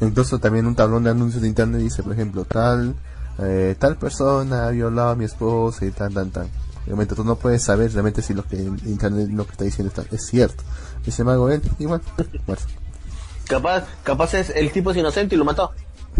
Entonces 0.00 0.40
también 0.40 0.66
un 0.66 0.74
tablón 0.74 1.04
de 1.04 1.10
anuncios 1.10 1.42
de 1.42 1.48
internet 1.48 1.82
dice, 1.82 2.02
por 2.02 2.14
ejemplo, 2.14 2.46
tal 2.46 2.94
eh, 3.38 3.76
tal 3.78 3.96
persona 3.96 4.66
ha 4.66 4.70
violado 4.70 5.10
a 5.10 5.14
mi 5.16 5.24
esposa 5.26 5.84
y 5.84 5.90
tal, 5.90 6.14
tal, 6.14 6.30
tal. 6.30 6.48
Obviamente 6.86 7.14
tú 7.14 7.24
no 7.24 7.36
puedes 7.36 7.62
saber 7.62 7.92
realmente 7.92 8.22
si 8.22 8.32
lo 8.32 8.42
que 8.44 8.56
internet 8.56 9.28
lo 9.30 9.44
que 9.44 9.52
está 9.52 9.64
diciendo 9.64 9.92
está, 9.94 10.14
es 10.14 10.26
cierto. 10.26 10.62
Dice 11.04 11.24
Mago 11.24 11.50
él, 11.50 11.60
igual, 11.78 12.00
bueno, 12.46 12.62
Capaz, 13.46 13.84
capaz 14.04 14.34
es 14.34 14.50
el 14.50 14.70
tipo 14.70 14.92
es 14.92 14.96
inocente 14.96 15.34
y 15.34 15.38
lo 15.38 15.44
mató. 15.44 15.72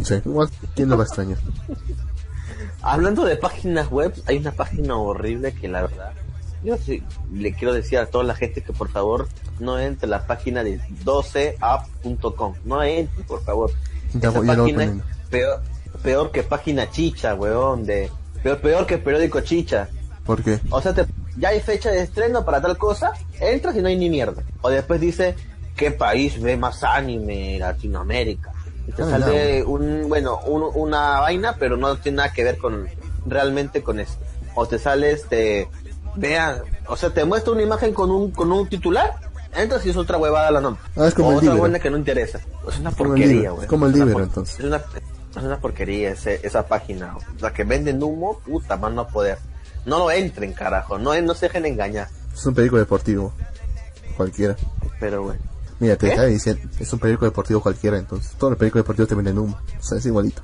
sí, 0.02 0.16
igual, 0.24 0.50
¿quién 0.74 0.88
lo 0.88 0.96
va 0.96 1.04
a 1.04 1.06
extrañar? 1.06 1.38
Hablando 2.82 3.24
de 3.24 3.36
páginas 3.36 3.90
web, 3.90 4.12
hay 4.26 4.38
una 4.38 4.52
página 4.52 4.96
horrible 4.96 5.52
que 5.52 5.68
la 5.68 5.82
verdad, 5.82 6.12
yo 6.64 6.76
sí 6.78 7.02
le 7.32 7.52
quiero 7.52 7.72
decir 7.74 7.98
a 7.98 8.06
toda 8.06 8.24
la 8.24 8.34
gente 8.34 8.62
que 8.62 8.72
por 8.72 8.88
favor 8.90 9.28
no 9.58 9.78
entre 9.78 10.06
a 10.06 10.10
la 10.10 10.26
página 10.26 10.64
de 10.64 10.80
12app.com. 11.04 12.54
No 12.64 12.82
entre, 12.82 13.24
por 13.24 13.42
favor. 13.44 13.70
Ya 14.14 14.30
Esa 14.30 14.40
ya 14.42 14.46
página 14.56 14.84
es 14.84 14.90
peor, 15.30 15.62
peor 16.02 16.30
que 16.30 16.42
página 16.42 16.90
chicha, 16.90 17.34
weón. 17.34 17.84
De, 17.84 18.10
peor, 18.42 18.58
peor 18.60 18.86
que 18.86 18.98
periódico 18.98 19.40
chicha. 19.40 19.88
¿Por 20.24 20.42
qué? 20.42 20.58
O 20.70 20.80
sea, 20.80 20.94
te- 20.94 21.06
ya 21.36 21.50
hay 21.50 21.60
fecha 21.60 21.90
de 21.90 22.02
estreno 22.02 22.44
para 22.44 22.60
tal 22.60 22.76
cosa, 22.76 23.12
entras 23.40 23.76
y 23.76 23.80
no 23.82 23.88
hay 23.88 23.96
ni 23.96 24.08
mierda. 24.10 24.42
O 24.62 24.70
después 24.70 25.00
dice, 25.00 25.34
¿qué 25.76 25.90
país 25.90 26.40
ve 26.40 26.56
más 26.56 26.82
anime? 26.84 27.58
Latinoamérica. 27.58 28.52
Y 28.90 28.92
te 28.92 29.02
Ah, 29.02 29.10
sale 29.20 29.62
un, 29.64 30.08
bueno, 30.08 30.40
un- 30.40 30.70
una 30.74 31.20
vaina, 31.20 31.54
pero 31.58 31.76
no 31.76 31.96
tiene 31.96 32.16
nada 32.16 32.32
que 32.32 32.42
ver 32.42 32.58
con, 32.58 32.88
realmente 33.24 33.82
con 33.84 34.00
esto. 34.00 34.18
O 34.56 34.66
te 34.66 34.78
sale 34.80 35.12
este, 35.12 35.68
vean, 36.16 36.56
o 36.88 36.96
sea, 36.96 37.10
te 37.10 37.24
muestra 37.24 37.52
una 37.52 37.62
imagen 37.62 37.94
con 37.94 38.10
un, 38.10 38.32
con 38.32 38.50
un 38.50 38.68
titular, 38.68 39.14
y 39.84 39.90
es 39.90 39.96
otra 39.96 40.18
huevada 40.18 40.50
la 40.50 40.60
nombre. 40.60 40.82
Ah, 40.96 41.06
es 41.06 41.14
como 41.14 41.28
o 41.28 41.30
el 41.32 41.36
otra 41.36 41.44
Libero. 41.46 41.60
buena 41.60 41.78
que 41.78 41.90
no 41.90 41.96
interesa. 41.98 42.40
Es 42.68 42.78
una 42.80 42.90
porquería, 42.90 43.50
güey. 43.52 43.62
es 43.64 43.68
como 43.68 43.86
el 43.86 44.12
por- 44.12 44.22
entonces. 44.22 44.58
Es 44.58 44.64
una, 44.64 44.76
es 44.76 45.42
una 45.42 45.58
porquería 45.60 46.10
ese- 46.10 46.40
esa 46.42 46.66
página. 46.66 47.16
O 47.16 47.38
sea, 47.38 47.52
que 47.52 47.62
venden 47.64 48.02
humo, 48.02 48.40
puta, 48.40 48.76
más 48.76 48.92
no 48.92 49.06
poder. 49.06 49.38
No 49.86 49.98
lo 49.98 50.10
entren, 50.10 50.52
carajo. 50.52 50.98
No, 50.98 51.18
no 51.22 51.34
se 51.34 51.46
dejen 51.46 51.64
engañar. 51.66 52.08
Es 52.34 52.44
un 52.44 52.54
periódico 52.54 52.78
deportivo. 52.78 53.32
Cualquiera. 54.16 54.56
Pero 54.98 55.22
bueno. 55.22 55.40
Mira, 55.80 55.96
te 55.96 56.06
¿Qué? 56.06 56.12
estaba 56.12 56.28
diciendo, 56.28 56.62
es 56.78 56.92
un 56.92 56.98
periódico 57.00 57.24
deportivo 57.24 57.60
cualquiera, 57.60 57.98
entonces. 57.98 58.32
Todos 58.38 58.52
los 58.52 58.58
periódicos 58.58 58.80
deportivos 58.80 59.08
te 59.08 59.14
venden 59.16 59.38
humo. 59.38 59.58
O 59.78 59.82
sea, 59.82 59.98
es 59.98 60.06
igualito. 60.06 60.42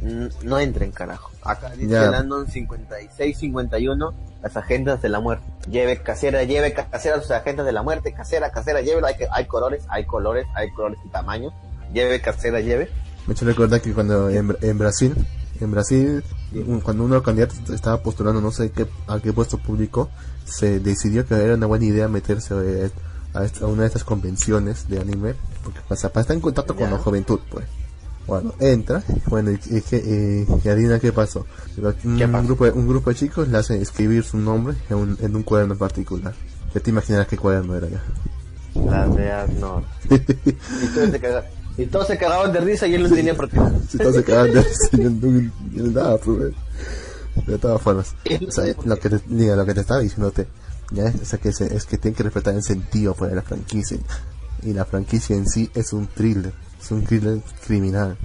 n- 0.00 0.30
No 0.42 0.58
entren, 0.58 0.90
carajo. 0.90 1.30
Acá 1.42 1.70
dice 1.70 1.92
Ya. 1.92 2.06
el 2.06 2.14
Anon 2.14 2.48
5651, 2.48 4.14
las 4.42 4.56
agendas 4.56 5.02
de 5.02 5.08
la 5.08 5.20
muerte. 5.20 5.44
Lleve 5.70 5.98
casera, 6.02 6.42
lleve 6.44 6.72
ca- 6.72 6.88
casera 6.90 7.20
sus 7.20 7.30
agendas 7.30 7.66
de 7.66 7.72
la 7.72 7.82
muerte. 7.82 8.12
Casera, 8.12 8.50
casera, 8.50 8.80
llévelo. 8.80 9.06
Hay, 9.06 9.16
que- 9.16 9.28
hay 9.30 9.46
colores, 9.46 9.84
hay 9.88 10.04
colores, 10.06 10.46
hay 10.54 10.70
colores 10.72 10.98
y 11.04 11.08
tamaños. 11.10 11.52
Lleve 11.92 12.20
casera, 12.20 12.60
lleve. 12.60 12.88
Me 13.26 13.32
he 13.32 13.36
hecho 13.36 13.44
recordar 13.44 13.80
que 13.80 13.92
cuando 13.92 14.28
en, 14.30 14.48
Bra- 14.48 14.58
en 14.62 14.78
Brasil, 14.78 15.14
en 15.60 15.70
Brasil, 15.70 16.24
un- 16.66 16.80
cuando 16.80 17.04
uno 17.04 17.14
de 17.14 17.18
los 17.18 17.24
candidatos 17.24 17.58
estaba 17.70 18.02
postulando 18.02 18.40
no 18.40 18.50
sé 18.50 18.70
qué, 18.72 18.86
a 19.06 19.20
qué 19.20 19.32
puesto 19.32 19.58
público, 19.58 20.08
se 20.44 20.80
decidió 20.80 21.24
que 21.26 21.34
era 21.34 21.54
una 21.54 21.66
buena 21.66 21.84
idea 21.84 22.08
meterse 22.08 22.54
eh, 22.86 22.90
a, 23.34 23.44
esta- 23.44 23.64
a 23.64 23.68
una 23.68 23.82
de 23.82 23.88
estas 23.88 24.04
convenciones 24.04 24.88
de 24.88 25.00
anime, 25.00 25.34
porque 25.64 25.80
pasa, 25.88 26.08
para 26.10 26.22
estar 26.22 26.34
en 26.36 26.40
contacto 26.40 26.74
con 26.76 26.90
la 26.90 26.98
juventud, 26.98 27.40
pues. 27.50 27.66
Bueno, 28.26 28.54
entra, 28.60 29.02
bueno, 29.26 29.50
y, 29.50 29.58
y, 29.68 29.80
que- 29.80 30.46
y- 30.46 30.46
y 30.64 30.68
adivina 30.68 31.00
qué 31.00 31.12
pasó. 31.12 31.44
Un, 32.04 32.16
¿Qué 32.18 32.28
pasó? 32.28 32.46
grupo 32.46 32.64
de, 32.66 32.70
un 32.70 32.86
grupo 32.86 33.10
de 33.10 33.16
chicos 33.16 33.48
le 33.48 33.58
hacen 33.58 33.82
escribir 33.82 34.22
su 34.22 34.36
nombre 34.38 34.76
en 34.90 34.96
un, 34.96 35.18
en 35.20 35.34
un 35.34 35.42
cuaderno 35.42 35.74
particular. 35.76 36.32
Ya 36.72 36.80
te 36.80 36.90
imaginarás 36.90 37.26
qué 37.26 37.36
cuaderno 37.36 37.74
era 37.76 37.88
ya. 37.88 38.02
La 38.86 39.06
verdad, 39.06 39.48
no. 39.48 39.82
Y 41.78 41.86
todos 41.86 42.06
se 42.06 42.18
cagaban, 42.18 42.50
y 42.50 42.52
de 42.52 42.60
risa 42.60 42.86
y 42.86 42.94
él 42.94 43.02
no 43.02 43.14
tenía 43.14 43.34
protesta. 43.36 43.72
Si 43.88 43.98
todos 43.98 44.14
se 44.14 44.24
cagaban 44.24 44.52
de 44.52 44.62
risa, 44.62 44.88
yo 44.92 45.10
no- 45.10 45.50
yo 45.72 45.84
nada, 45.84 46.16
pues. 46.18 46.52
De 47.46 47.56
todas 47.58 47.80
formas, 47.80 48.14
o 48.46 48.50
sea, 48.52 48.74
lo 48.84 48.96
que 48.98 49.08
te, 49.08 49.20
diga, 49.26 49.56
lo 49.56 49.64
que 49.64 49.72
te 49.72 49.80
estaba 49.80 50.00
diciéndote, 50.00 50.46
ya 50.92 51.04
es, 51.08 51.14
o 51.20 51.24
sea, 51.24 51.38
que 51.38 51.52
se- 51.52 51.74
es 51.74 51.84
que 51.86 51.98
tienen 51.98 52.14
que 52.16 52.22
respetar 52.24 52.54
el 52.54 52.62
sentido 52.62 53.14
pues, 53.14 53.30
de 53.30 53.36
la 53.36 53.42
franquicia. 53.42 53.98
Y 54.62 54.72
la 54.72 54.84
franquicia 54.84 55.34
en 55.36 55.48
sí 55.48 55.70
es 55.74 55.92
un 55.92 56.06
thriller, 56.06 56.52
es 56.80 56.90
un 56.90 57.02
thriller 57.04 57.40
criminal. 57.66 58.16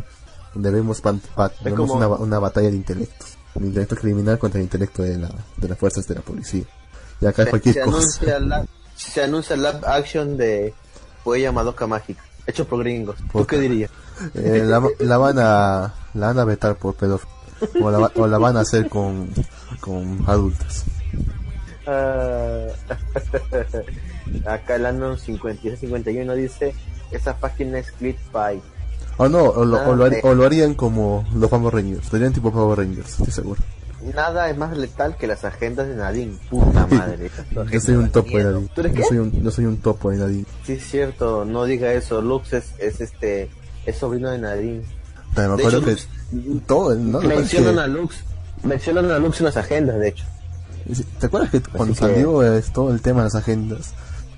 Donde 0.54 0.72
vemos, 0.72 1.02
pan- 1.02 1.22
pa- 1.36 1.52
vemos 1.64 1.80
como- 1.90 1.94
una, 1.96 2.08
una 2.08 2.40
batalla 2.40 2.70
de 2.70 2.76
intelectos. 2.76 3.30
El 3.56 3.66
intelecto 3.66 3.96
criminal 3.96 4.38
contra 4.38 4.60
el 4.60 4.66
intelecto 4.66 5.02
de, 5.04 5.18
la, 5.18 5.32
de 5.58 5.68
las 5.68 5.78
fuerzas 5.80 6.08
de 6.08 6.16
la 6.16 6.22
policía. 6.22 6.64
Y 7.22 7.26
acá 7.26 7.44
Se, 7.44 7.50
cualquier 7.50 7.74
se 7.76 7.82
cosa. 7.82 7.98
anuncia 7.98 8.40
la, 8.42 8.66
se 8.96 9.24
anuncia 9.24 9.56
live 9.56 9.80
action 9.88 10.38
de 10.38 10.74
Huella 11.26 11.52
Madoka 11.52 11.88
Mágica, 11.88 12.22
hecho 12.46 12.68
por 12.68 12.80
gringos. 12.84 13.18
¿Tú 13.18 13.28
Puta. 13.30 13.48
qué 13.48 13.60
dirías? 13.62 13.90
Eh, 14.36 14.64
la, 14.66 14.84
la 15.00 15.18
van 15.18 15.38
a 15.40 15.94
la 16.14 16.28
van 16.28 16.40
a 16.40 16.46
vetar 16.46 16.76
por 16.78 16.96
pedófilo 16.96 17.32
o 17.82 17.92
la, 17.92 18.12
o 18.16 18.28
la 18.28 18.38
van 18.40 18.58
a 18.58 18.62
hacer 18.62 18.88
con 18.90 19.30
con 19.80 20.24
adultos 20.28 20.84
acá 24.46 24.76
el 24.76 24.86
Anon 24.86 25.18
5651 25.18 26.34
dice, 26.36 26.74
esa 27.12 27.38
página 27.38 27.80
es 27.80 27.92
ClickPy. 27.94 28.62
o 29.18 29.28
no 29.30 29.44
o 29.44 29.66
lo, 29.66 29.78
o 29.90 29.96
lo, 29.96 30.06
Ah, 30.06 30.12
o 30.24 30.34
lo 30.34 30.46
harían 30.46 30.74
como 30.74 31.26
los 31.36 31.50
Power 31.50 31.74
Rangers 31.74 32.12
lo 32.12 32.18
harían 32.18 32.34
tipo 32.34 32.52
Power 32.52 32.78
Rangers 32.80 33.10
estoy 33.12 33.32
seguro 33.32 33.62
Nada 34.14 34.50
es 34.50 34.58
más 34.58 34.78
letal 34.78 35.18
que 35.18 35.26
las 35.28 35.44
agendas 35.44 35.88
de 35.88 35.96
Nadine. 35.96 36.38
Puta 36.52 36.86
madre. 36.92 37.32
yo 37.72 37.82
soy 37.82 37.96
un 37.96 38.10
topo 38.12 38.38
de. 38.38 38.44
Nadine 38.44 38.70
¿Tú 38.74 38.82
eres 38.82 38.94
yo 38.94 39.02
qué? 39.02 39.08
soy 39.08 39.18
un 39.18 39.44
yo 39.44 39.52
soy 39.52 39.66
un 39.66 39.78
topo 39.78 40.12
de 40.12 40.18
Nadine 40.18 40.46
Sí, 40.64 40.74
es 40.74 40.84
cierto. 40.88 41.44
No 41.46 41.66
diga 41.66 41.92
eso. 41.92 42.22
Lux 42.22 42.54
es, 42.54 42.74
es 42.78 43.02
este... 43.02 43.50
Es 43.88 43.98
sobrino 43.98 44.30
de 44.30 44.38
Nadine. 44.38 44.84
Me 45.36 45.42
De 45.44 45.54
acuerdo 45.54 45.80
hecho, 45.80 45.86
que 46.32 46.60
todo 46.68 46.94
el- 46.94 47.12
no 47.12 47.20
me 47.20 47.28
parece 47.30 47.42
Mencionan 47.60 47.76
que- 47.76 47.82
a 47.82 47.88
Lux. 47.88 48.16
Mencionan 48.64 49.12
a 49.12 49.18
Lux 49.20 49.40
en 49.40 49.46
las 49.48 49.58
agendas, 49.58 50.00
de 50.00 50.08
hecho. 50.10 50.26
¿Te 51.20 51.26
acuerdas 51.26 51.52
que 51.52 51.62
cuando 51.62 51.96
salió 51.96 52.42
todo 52.74 52.92
el 52.92 53.02
tema 53.02 53.20
de 53.20 53.26
las 53.26 53.36
agendas? 53.36 53.94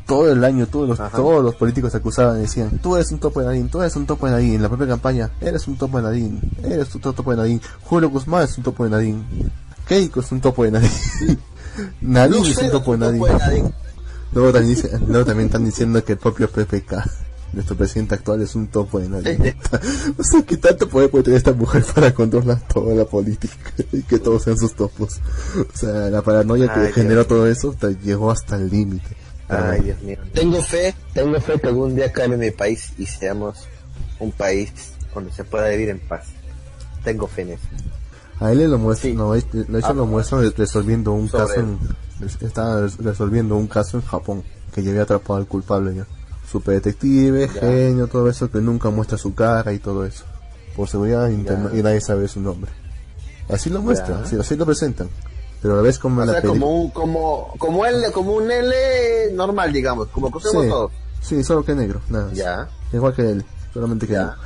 Todo 0.06 0.32
el 0.32 0.44
año, 0.44 0.66
todos 0.66 0.90
los, 0.90 1.12
todos 1.12 1.44
los 1.44 1.56
políticos 1.56 1.94
acusaban 1.94 2.38
y 2.38 2.42
decían, 2.42 2.80
tú 2.82 2.96
eres 2.96 3.12
un 3.12 3.20
topo 3.20 3.42
de 3.42 3.46
Nadine, 3.46 3.70
tú 3.70 3.80
eres 3.80 3.96
un 3.96 4.08
topo 4.08 4.26
de 4.26 4.32
Nadine, 4.32 4.56
en 4.56 4.62
la 4.64 4.68
propia 4.68 4.88
campaña, 4.88 5.30
eres 5.40 5.68
un 5.68 5.78
topo 5.78 5.98
de 5.98 6.04
Nadine, 6.04 6.40
eres 6.64 6.96
un 6.96 7.02
topo 7.02 7.30
de 7.30 7.38
Nadine, 7.38 7.62
Julio 7.84 8.10
Guzmán 8.10 8.44
es 8.44 8.58
un 8.58 8.64
topo 8.64 8.86
de 8.86 8.90
Nadine, 8.90 9.24
Keiko 9.88 10.22
es 10.22 10.32
un 10.32 10.42
topo 10.42 10.64
de 10.64 10.72
Nadine, 10.72 11.38
Nadine 12.02 12.50
es 12.50 12.58
un 12.58 12.72
topo 12.72 12.94
de 12.94 12.98
Nadine. 12.98 13.72
Luego 14.32 14.52
también, 14.54 14.78
luego 15.08 15.26
también 15.26 15.48
están 15.48 15.66
diciendo 15.66 16.04
que 16.04 16.14
el 16.14 16.18
propio 16.20 16.50
PPK 16.50 17.29
nuestro 17.54 17.76
presidente 17.76 18.16
actual 18.16 18.42
es 18.42 18.56
un 18.56 18.68
topo 18.68 19.00
de 19.00 19.10
nadie. 19.10 19.56
o 20.18 20.24
sea, 20.24 20.42
¿qué 20.44 20.58
tanto 20.58 20.88
puede 20.88 21.10
tener 21.10 21.38
esta 21.38 21.54
mujer 21.54 21.84
para 21.96 22.14
controlar 22.14 22.60
toda 22.68 22.94
la 22.94 23.06
política 23.06 23.56
y 23.92 24.04
que 24.04 24.20
todos 24.20 24.44
sean 24.44 24.58
sus 24.58 24.74
topos? 24.74 25.20
O 25.58 25.78
sea, 25.78 26.10
la 26.10 26.22
paranoia 26.22 26.72
que 26.74 26.92
generó 26.94 27.26
todo 27.26 27.48
eso 27.48 27.76
llegó 28.04 28.32
hasta 28.32 28.56
el 28.56 28.70
límite. 28.70 29.16
Ay, 29.48 29.82
Dios 29.82 30.02
mío. 30.04 30.18
Tengo 30.34 30.62
fe, 30.62 30.94
tengo 31.14 31.40
fe 31.42 31.60
que 31.60 31.68
algún 31.68 31.96
día 31.96 32.12
cambie 32.12 32.38
mi 32.38 32.52
país 32.52 32.94
y 33.00 33.06
seamos 33.08 33.68
un 34.20 34.32
país 34.32 34.72
donde 35.14 35.32
se 35.32 35.44
pueda 35.44 35.70
vivir 35.70 35.90
en 35.90 36.00
paz. 36.00 36.28
Tengo 37.04 37.26
fe 37.28 37.42
en 37.42 37.50
eso. 37.52 37.64
A 38.40 38.52
él 38.52 38.60
le 38.60 38.68
lo 38.68 38.78
muestra, 38.78 39.10
no, 39.12 39.34
de 39.34 39.40
hecho 39.40 39.94
lo 39.94 40.04
ah, 40.04 40.06
muestra 40.06 40.40
resolviendo 40.56 41.12
un 41.12 41.28
caso 41.28 41.56
en, 41.56 41.78
estaba 42.40 42.88
resolviendo 43.00 43.58
un 43.58 43.68
caso 43.68 43.98
en 43.98 44.04
Japón 44.04 44.44
que 44.74 44.82
ya 44.82 44.92
había 44.92 45.04
atrapado 45.04 45.40
al 45.40 45.48
culpable 45.48 45.94
ya 45.94 46.06
super 46.50 46.76
detective, 46.76 47.48
genio, 47.48 48.08
todo 48.08 48.30
eso 48.30 48.50
que 48.50 48.60
nunca 48.60 48.90
muestra 48.90 49.18
su 49.18 49.34
cara 49.36 49.72
y 49.74 49.80
todo 49.80 50.06
eso. 50.06 50.26
Por 50.76 50.88
seguridad 50.88 51.30
interna 51.30 51.72
y 51.74 51.84
nadie 51.84 52.02
sabe 52.02 52.28
su 52.28 52.40
nombre. 52.40 52.72
Así 53.50 53.70
lo 53.70 53.82
muestra, 53.82 54.24
así, 54.40 54.56
lo 54.56 54.66
presentan. 54.66 55.10
Pero 55.62 55.74
a 55.74 55.78
la 55.78 55.84
vez 55.84 56.00
como 56.00 56.24
la 56.24 56.42
como 56.42 56.84
un, 56.84 56.90
como, 56.92 57.54
como, 57.58 57.86
L, 57.86 58.12
como 58.12 58.34
un 58.34 58.50
L 58.50 58.74
normal, 59.34 59.74
digamos, 59.74 60.08
como 60.08 60.32
que 60.32 60.40
sí, 60.40 60.50
todos. 60.54 60.92
Sí, 61.22 61.44
solo 61.44 61.66
que 61.66 61.76
negro, 61.76 62.02
nada. 62.10 62.32
Ya. 62.34 62.70
Igual 62.94 63.14
que 63.14 63.30
él, 63.30 63.46
solamente 63.74 64.08
que 64.08 64.14
ya. 64.14 64.38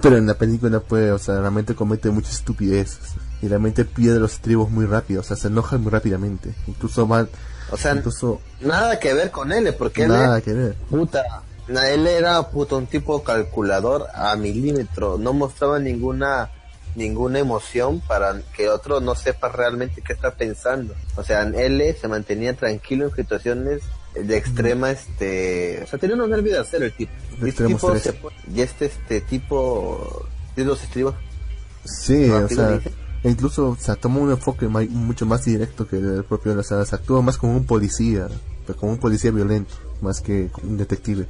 Pero 0.00 0.16
en 0.16 0.26
la 0.26 0.34
película 0.34 0.80
puede, 0.80 1.12
o 1.12 1.18
sea, 1.18 1.40
realmente 1.40 1.74
comete 1.74 2.10
muchas 2.10 2.34
estupideces. 2.34 3.14
Y 3.40 3.48
realmente 3.48 3.84
pierde 3.84 4.20
los 4.20 4.34
estribos 4.34 4.70
muy 4.70 4.86
rápido, 4.86 5.20
o 5.20 5.24
sea, 5.24 5.36
se 5.36 5.48
enoja 5.48 5.76
muy 5.78 5.90
rápidamente. 5.90 6.54
Incluso 6.68 7.08
va 7.08 7.26
o 7.72 7.76
sea, 7.76 8.00
nada 8.60 9.00
que 9.00 9.14
ver 9.14 9.30
con 9.30 9.50
él, 9.50 9.74
porque 9.74 10.06
nada 10.06 10.36
él, 10.36 10.42
que 10.42 10.52
ver. 10.52 10.74
Puta, 10.90 11.42
él 11.68 12.06
era 12.06 12.50
puto 12.50 12.76
un 12.76 12.86
tipo 12.86 13.22
calculador 13.22 14.06
a 14.14 14.36
milímetro, 14.36 15.16
no 15.18 15.32
mostraba 15.32 15.78
ninguna 15.78 16.50
ninguna 16.94 17.38
emoción 17.38 18.00
para 18.00 18.38
que 18.54 18.68
otro 18.68 19.00
no 19.00 19.14
sepa 19.14 19.48
realmente 19.48 20.02
qué 20.02 20.12
está 20.12 20.34
pensando. 20.34 20.94
O 21.16 21.24
sea, 21.24 21.42
él 21.42 21.96
se 21.98 22.06
mantenía 22.06 22.54
tranquilo 22.54 23.06
en 23.06 23.16
situaciones 23.16 23.80
de 24.14 24.36
extrema 24.36 24.90
este, 24.90 25.80
o 25.82 25.86
sea, 25.86 25.98
tenía 25.98 26.16
unos 26.16 26.28
nervios 26.28 26.56
de 26.56 26.60
hacer 26.60 26.82
el 26.82 26.92
tipo. 26.92 27.12
Y 27.40 27.48
este 27.48 27.66
tipo 27.66 27.94
y 28.54 28.60
este 28.60 28.84
este 28.84 29.20
tipo 29.22 30.26
de 30.54 30.64
los 30.64 30.82
estribos. 30.82 31.14
Sí, 31.84 32.30
o 32.30 32.48
sea, 32.48 32.78
e 33.22 33.30
incluso 33.30 33.70
o 33.70 33.76
sea, 33.76 33.96
tomó 33.96 34.20
un 34.20 34.30
enfoque 34.30 34.66
mucho 34.68 35.26
más 35.26 35.44
directo 35.44 35.86
que 35.86 35.96
el 35.96 36.24
propio 36.24 36.52
de 36.52 36.56
las 36.56 36.88
se 36.88 36.94
actúa 36.94 37.22
más 37.22 37.36
como 37.36 37.56
un 37.56 37.64
policía 37.64 38.28
como 38.78 38.92
un 38.92 38.98
policía 38.98 39.30
violento 39.30 39.74
más 40.00 40.20
que 40.20 40.50
un 40.62 40.76
detective. 40.76 41.26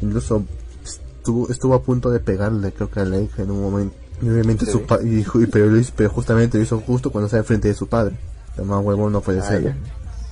Incluso 0.00 0.44
estuvo, 0.84 1.50
estuvo 1.50 1.74
a 1.74 1.82
punto 1.82 2.10
de 2.10 2.20
pegarle 2.20 2.72
creo 2.72 2.90
que 2.90 3.00
a 3.00 3.04
la 3.04 3.18
hija 3.18 3.42
en 3.42 3.50
un 3.50 3.62
momento. 3.62 3.96
Y 4.20 4.28
obviamente 4.28 4.66
su 4.66 4.82
y, 5.04 5.46
pero, 5.46 6.10
justamente 6.10 6.58
lo 6.58 6.64
hizo 6.64 6.80
justo 6.80 7.10
cuando 7.10 7.26
estaba 7.26 7.40
enfrente 7.40 7.68
de 7.68 7.74
su 7.74 7.88
padre. 7.88 8.16
El 8.56 8.66
más 8.66 8.84
huevón 8.84 9.12
no 9.12 9.20
puede 9.20 9.40
ah, 9.40 9.48
ser. 9.48 9.74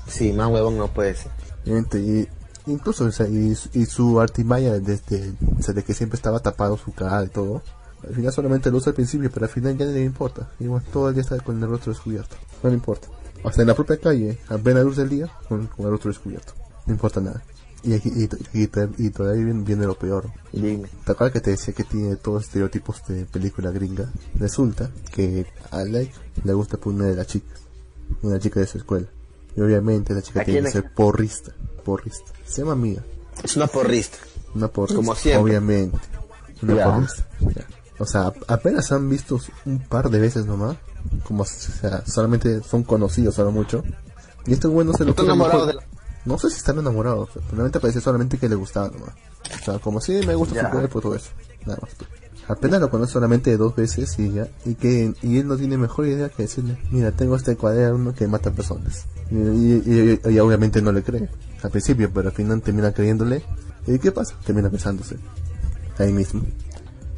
sí 0.06 0.32
más 0.32 0.48
huevón 0.48 0.76
no 0.76 0.88
puede 0.88 1.14
ser. 1.14 1.32
Y 1.64 2.28
incluso 2.66 3.04
o 3.04 3.10
sea, 3.10 3.26
y, 3.26 3.54
su 3.86 4.20
artimaya 4.20 4.78
desde, 4.78 5.32
desde 5.40 5.82
que 5.82 5.94
siempre 5.94 6.16
estaba 6.16 6.40
tapado 6.40 6.76
su 6.76 6.92
cara 6.92 7.24
y 7.24 7.28
todo 7.28 7.62
al 8.06 8.14
final 8.14 8.32
solamente 8.32 8.70
lo 8.70 8.78
usa 8.78 8.90
al 8.90 8.94
principio, 8.94 9.30
pero 9.30 9.46
al 9.46 9.52
final 9.52 9.76
ya 9.76 9.86
no 9.86 9.92
le 9.92 10.04
importa. 10.04 10.50
Igual 10.58 10.82
todo 10.92 11.08
el 11.08 11.14
día 11.14 11.22
está 11.22 11.38
con 11.40 11.62
el 11.62 11.68
rostro 11.68 11.92
descubierto. 11.92 12.36
No 12.62 12.70
le 12.70 12.76
importa. 12.76 13.08
Hasta 13.44 13.62
en 13.62 13.68
la 13.68 13.74
propia 13.74 13.98
calle, 13.98 14.38
a 14.48 14.58
plena 14.58 14.82
luz 14.82 14.96
del 14.96 15.08
día, 15.08 15.30
con, 15.48 15.68
el 15.78 15.84
rostro 15.84 16.10
descubierto. 16.10 16.52
No 16.86 16.92
importa 16.92 17.20
nada. 17.20 17.42
Y, 17.82 17.94
aquí, 17.94 18.12
y, 18.52 18.66
todavía 19.10 19.54
viene, 19.54 19.86
lo 19.86 19.94
peor. 19.94 20.30
¿Te 20.52 21.12
acuerdas 21.12 21.32
que 21.32 21.40
te 21.40 21.50
decía 21.52 21.72
que 21.72 21.84
tiene 21.84 22.16
todos 22.16 22.44
estereotipos 22.44 23.02
de 23.08 23.24
película 23.24 23.70
gringa? 23.70 24.10
Resulta 24.34 24.90
que 25.14 25.46
a 25.70 25.84
Like 25.84 26.12
le 26.44 26.52
gusta 26.52 26.76
por 26.76 26.92
una 26.92 27.06
de 27.06 27.16
las 27.16 27.26
chicas. 27.26 27.58
Una 28.20 28.38
chica 28.38 28.60
de 28.60 28.66
su 28.66 28.76
escuela. 28.76 29.06
Y 29.56 29.62
obviamente 29.62 30.12
la 30.12 30.20
chica 30.20 30.44
tiene 30.44 30.64
que 30.64 30.72
ser 30.72 30.92
porrista. 30.92 31.52
Porrista. 31.82 32.32
Se 32.44 32.60
llama 32.60 32.76
Mía. 32.76 33.02
Es 33.42 33.56
una 33.56 33.66
porrista. 33.66 34.18
Una 34.54 34.68
porrista. 34.68 34.96
Como 34.96 35.14
siempre. 35.14 35.42
Obviamente. 35.42 35.98
Una 36.62 36.84
porrista. 36.84 37.26
O 38.00 38.06
sea, 38.06 38.32
apenas 38.48 38.90
han 38.92 39.10
visto 39.10 39.38
un 39.66 39.78
par 39.78 40.08
de 40.08 40.18
veces 40.18 40.46
nomás. 40.46 40.78
Como, 41.22 41.42
o 41.42 41.46
sea, 41.46 42.02
solamente 42.06 42.62
son 42.62 42.82
conocidos 42.82 43.38
ahora 43.38 43.50
mucho. 43.50 43.84
Y 44.46 44.54
este 44.54 44.68
bueno 44.68 44.94
se 44.94 45.04
lo 45.04 45.14
enamorado 45.18 45.70
No 46.24 46.38
sé 46.38 46.48
si 46.48 46.56
están 46.56 46.78
enamorados. 46.78 47.28
Realmente 47.52 47.78
parece 47.78 48.00
solamente 48.00 48.38
que 48.38 48.48
le 48.48 48.54
gustaba 48.54 48.88
nomás. 48.88 49.10
O 49.60 49.64
sea, 49.64 49.78
como 49.78 50.00
si 50.00 50.14
me 50.26 50.34
gusta 50.34 50.64
su 50.64 50.70
cuerpo, 50.70 51.00
todo 51.02 51.14
eso. 51.14 51.28
Nada 51.66 51.78
más. 51.82 51.90
Apenas 52.48 52.80
lo 52.80 52.90
conoce 52.90 53.12
solamente 53.12 53.54
dos 53.58 53.76
veces 53.76 54.18
y 54.18 54.32
ya. 54.32 54.48
Y 54.64 54.76
que 54.76 55.12
y 55.20 55.38
él 55.38 55.46
no 55.46 55.58
tiene 55.58 55.76
mejor 55.76 56.06
idea 56.06 56.30
que 56.30 56.44
decirle, 56.44 56.78
mira, 56.90 57.12
tengo 57.12 57.36
este 57.36 57.54
cuaderno 57.54 58.14
que 58.14 58.26
mata 58.26 58.50
personas. 58.50 59.04
Y, 59.30 59.34
y, 59.34 60.38
obviamente 60.40 60.80
no 60.80 60.90
le 60.90 61.02
cree. 61.02 61.28
Al 61.62 61.70
principio, 61.70 62.10
pero 62.12 62.30
al 62.30 62.34
final 62.34 62.62
termina 62.62 62.92
creyéndole. 62.92 63.44
¿Y 63.86 63.98
qué 63.98 64.10
pasa? 64.10 64.36
Termina 64.46 64.70
besándose. 64.70 65.16
Ahí 65.98 66.14
mismo 66.14 66.42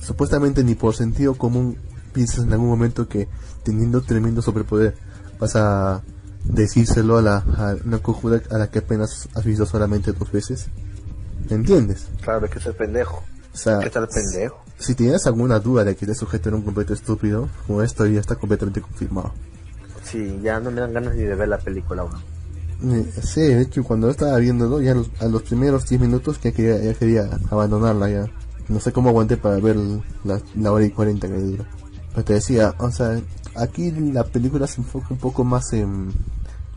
supuestamente 0.02 0.64
ni 0.64 0.74
por 0.74 0.94
sentido 0.94 1.34
común 1.34 1.76
piensas 2.12 2.44
en 2.44 2.52
algún 2.52 2.68
momento 2.68 3.08
que 3.08 3.28
teniendo 3.62 4.02
tremendo 4.02 4.42
superpoder 4.42 4.94
vas 5.38 5.56
a 5.56 6.02
decírselo 6.44 7.18
a, 7.18 7.22
la, 7.22 7.36
a 7.36 7.76
una 7.84 7.98
conjura 7.98 8.42
a 8.50 8.58
la 8.58 8.70
que 8.70 8.80
apenas 8.80 9.28
has 9.34 9.44
visto 9.44 9.64
solamente 9.66 10.12
dos 10.12 10.30
veces. 10.30 10.66
¿Entiendes? 11.50 12.06
Claro, 12.22 12.48
que 12.48 12.60
ser 12.60 12.76
pendejo. 12.76 13.22
O 13.52 13.56
sea, 13.56 13.78
que 13.80 13.86
estar 13.86 14.08
pendejo. 14.08 14.62
Si 14.78 14.94
tienes 14.94 15.26
alguna 15.26 15.58
duda 15.58 15.84
de 15.84 15.94
que 15.94 16.04
este 16.04 16.14
sujeto 16.14 16.48
era 16.48 16.56
un 16.56 16.64
completo 16.64 16.94
estúpido, 16.94 17.48
como 17.66 17.82
esto 17.82 18.06
ya 18.06 18.20
está 18.20 18.36
completamente 18.36 18.80
confirmado. 18.80 19.32
Sí, 20.04 20.40
ya 20.42 20.58
no 20.60 20.70
me 20.70 20.80
dan 20.80 20.92
ganas 20.92 21.14
ni 21.14 21.22
de 21.22 21.34
ver 21.34 21.48
la 21.48 21.58
película 21.58 22.02
aún. 22.02 22.12
Sí, 23.22 23.40
de 23.40 23.62
hecho, 23.62 23.84
cuando 23.84 24.10
estaba 24.10 24.36
viéndolo, 24.38 24.80
ya 24.80 24.96
a 25.20 25.26
los 25.26 25.42
primeros 25.42 25.88
10 25.88 26.00
minutos 26.00 26.40
ya 26.40 26.50
quería, 26.50 26.78
ya 26.78 26.94
quería 26.94 27.30
abandonarla 27.48 28.10
ya. 28.10 28.26
No 28.68 28.80
sé 28.80 28.92
cómo 28.92 29.10
aguanté 29.10 29.36
para 29.36 29.56
ver 29.56 29.76
la, 30.24 30.72
hora 30.72 30.84
y 30.84 30.90
40 30.90 31.28
que 31.28 31.34
dura. 31.34 31.68
Pero 32.10 32.24
te 32.24 32.34
decía, 32.34 32.74
o 32.78 32.90
sea, 32.90 33.20
aquí 33.56 33.90
la 33.90 34.24
película 34.24 34.66
se 34.66 34.80
enfoca 34.80 35.08
un 35.10 35.18
poco 35.18 35.44
más 35.44 35.72
en 35.72 36.12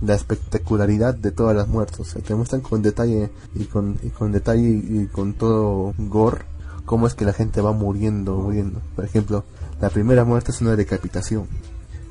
la 0.02 0.16
espectacularidad 0.16 1.16
de 1.16 1.32
todas 1.32 1.56
las 1.56 1.68
muertes. 1.68 2.00
O 2.00 2.06
sea, 2.06 2.22
te 2.22 2.36
muestran 2.36 2.62
con 2.62 2.82
detalle 2.82 3.30
y 3.54 3.66
con, 3.66 3.96
con 4.18 4.32
detalle 4.32 4.68
y 4.68 5.08
con 5.12 5.34
todo 5.34 5.94
gore 5.98 6.46
cómo 6.86 7.08
es 7.08 7.16
que 7.16 7.26
la 7.26 7.34
gente 7.34 7.62
va 7.62 7.74
muriendo, 7.74 8.36
muriendo. 8.36 8.82
Por 8.96 9.06
ejemplo, 9.06 9.44
la 9.82 9.90
primera 9.90 10.24
muerte 10.24 10.52
es 10.52 10.62
una 10.62 10.76
decapitación. 10.76 11.48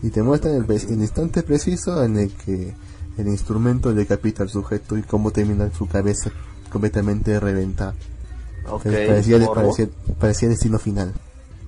Y 0.03 0.11
te 0.11 0.23
muestran 0.23 0.55
el, 0.55 0.71
el 0.71 1.01
instante 1.01 1.43
preciso 1.43 2.03
en 2.05 2.19
el 2.19 2.33
que 2.33 2.75
el 3.17 3.29
instrumento 3.29 3.95
decapita 3.95 4.43
al 4.43 4.51
sujeto 4.51 4.99
y 4.99 5.03
cómo 5.03 5.31
termina 5.31 5.71
su 5.73 5.87
cabeza 5.87 6.31
completamente 6.71 7.39
reventada. 7.39 7.95
Okay, 8.69 9.07
parecía, 9.07 9.39
parecía, 10.19 10.49
destino 10.49 10.79
final. 10.79 11.13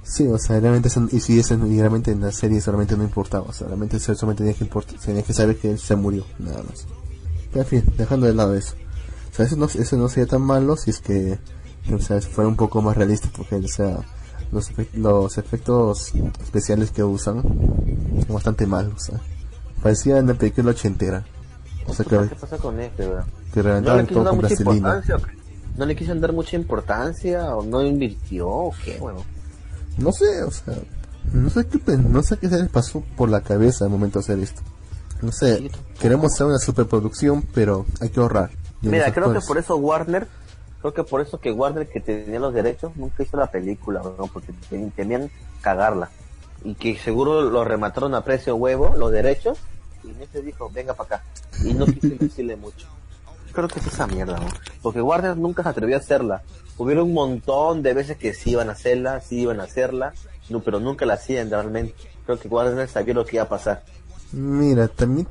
Sí, 0.03 0.27
o 0.27 0.39
sea, 0.39 0.61
realmente, 0.61 0.89
y 1.13 1.21
si 1.21 1.39
eso 1.39 1.57
realmente 1.57 2.13
en 2.13 2.21
la 2.21 2.33
serie 2.33 2.61
solamente 2.61 2.97
no 2.97 3.03
importaba, 3.03 3.47
o 3.49 3.53
sea, 3.53 3.67
realmente 3.67 3.99
solamente 3.99 4.45
tenía 4.45 4.55
que, 4.55 4.65
importar, 4.65 4.99
tenía 5.01 5.23
que 5.23 5.33
saber 5.33 5.57
que 5.57 5.73
él 5.73 5.79
se 5.79 5.97
murió, 5.97 6.25
nada 6.39 6.63
más. 6.63 6.87
Pero 7.51 7.63
en 7.63 7.67
fin, 7.67 7.85
dejando 7.97 8.27
de 8.27 8.35
lado 8.35 8.55
eso. 8.55 8.77
O 9.33 9.35
sea, 9.35 9.47
eso 9.47 9.57
no, 9.57 9.67
eso 9.67 9.97
no 9.97 10.09
sería 10.09 10.27
tan 10.27 10.43
malo 10.43 10.77
si 10.77 10.91
es 10.91 11.01
que, 11.01 11.39
o 11.93 11.99
sea, 11.99 12.21
fuera 12.21 12.49
un 12.49 12.57
poco 12.57 12.81
más 12.83 12.97
realista, 12.97 13.29
porque, 13.37 13.57
o 13.57 13.69
sea, 13.69 13.99
los, 14.53 14.71
los 14.95 15.39
efectos 15.39 16.13
especiales 16.43 16.93
que 16.93 17.03
usan 17.03 17.43
son 17.43 18.35
bastante 18.35 18.67
malos, 18.67 18.95
o 18.95 18.99
sea, 18.99 19.21
parecía 19.83 20.19
en 20.19 20.29
la 20.29 20.35
película 20.35 20.71
ochentera. 20.71 21.25
O 21.89 21.95
sea, 21.95 22.05
que, 22.05 22.29
¿Qué 22.29 22.37
pasa 22.37 22.59
con 22.59 22.81
este, 22.81 23.07
verdad? 23.07 23.27
Que 23.53 23.63
reventaban 23.63 24.07
todo 24.07 24.31
con 24.31 24.39
plastilina 24.39 25.03
no 25.77 25.87
le 25.87 25.97
quiso 25.97 26.15
dar 26.15 26.33
mucha 26.33 26.57
importancia 26.57 27.55
o 27.55 27.63
no 27.63 27.83
invirtió 27.83 28.49
o 28.49 28.75
qué, 28.85 28.99
bueno. 28.99 29.25
No 29.99 30.13
sé, 30.13 30.43
o 30.43 30.51
sea, 30.51 30.75
no 31.33 31.51
sé 31.51 31.67
qué, 31.67 31.81
no 31.97 32.23
sé 32.23 32.39
qué 32.39 32.49
se 32.49 32.59
les 32.59 32.69
pasó 32.69 33.03
por 33.17 33.29
la 33.29 33.41
cabeza 33.41 33.85
al 33.85 33.91
momento 33.91 34.19
de 34.19 34.25
hacer 34.25 34.39
esto. 34.39 34.63
No 35.23 35.33
sé, 35.33 35.71
queremos 35.99 36.33
hacer 36.33 36.47
una 36.47 36.59
superproducción, 36.59 37.43
pero 37.55 37.87
hay 38.01 38.11
que 38.11 38.21
ahorrar. 38.21 38.51
Mira, 38.83 39.13
creo 39.13 39.33
que 39.33 39.41
por 39.41 39.59
eso 39.59 39.77
Warner, 39.77 40.27
creo 40.81 40.95
que 40.95 41.03
por 41.03 41.21
eso 41.21 41.41
que 41.41 41.51
Warner 41.51 41.89
que 41.89 42.01
tenía 42.01 42.39
los 42.39 42.53
derechos 42.53 42.95
nunca 42.97 43.23
hizo 43.23 43.37
la 43.37 43.51
película, 43.51 44.03
¿no? 44.03 44.27
Porque 44.27 44.53
temían 44.95 45.31
cagarla. 45.61 46.11
y 46.65 46.75
que 46.75 46.97
seguro 46.99 47.43
lo 47.43 47.65
remataron 47.65 48.15
a 48.15 48.25
precio 48.25 48.57
huevo, 48.57 48.95
los 48.97 49.13
derechos, 49.13 49.59
y 50.05 50.09
Netflix 50.09 50.45
dijo, 50.45 50.71
venga 50.73 50.95
para 50.95 51.17
acá. 51.17 51.25
Y 51.65 51.75
no 51.75 51.87
quise 51.87 52.09
decirle 52.21 52.57
mucho. 52.57 52.87
Creo 53.57 53.69
que 53.69 53.81
es 53.81 53.87
esa 53.87 54.07
mierda, 54.07 54.39
¿no? 54.39 54.47
Porque 54.83 55.01
Warner 55.03 55.37
nunca 55.37 55.63
se 55.65 55.71
atrevió 55.71 55.97
a 55.97 55.99
hacerla. 55.99 56.43
Hubieron 56.79 57.05
un 57.09 57.15
montón 57.15 57.83
de 57.83 57.95
veces 57.95 58.17
que 58.19 58.35
sí 58.35 58.51
iban 58.51 58.69
a 58.69 58.73
hacerla, 58.73 59.21
sí 59.21 59.41
iban 59.41 59.61
a 59.61 59.65
hacerla, 59.65 60.13
no, 60.51 60.61
pero 60.61 60.79
nunca 60.79 61.07
la 61.07 61.15
hacían 61.15 61.51
realmente. 61.51 61.95
Creo 62.27 62.39
que 62.39 62.49
Warner 62.49 62.89
sabía 62.89 63.15
lo 63.15 63.25
que 63.25 63.37
iba 63.37 63.45
a 63.45 63.49
pasar. 63.49 63.83
Mira, 64.33 64.89
también 64.89 65.27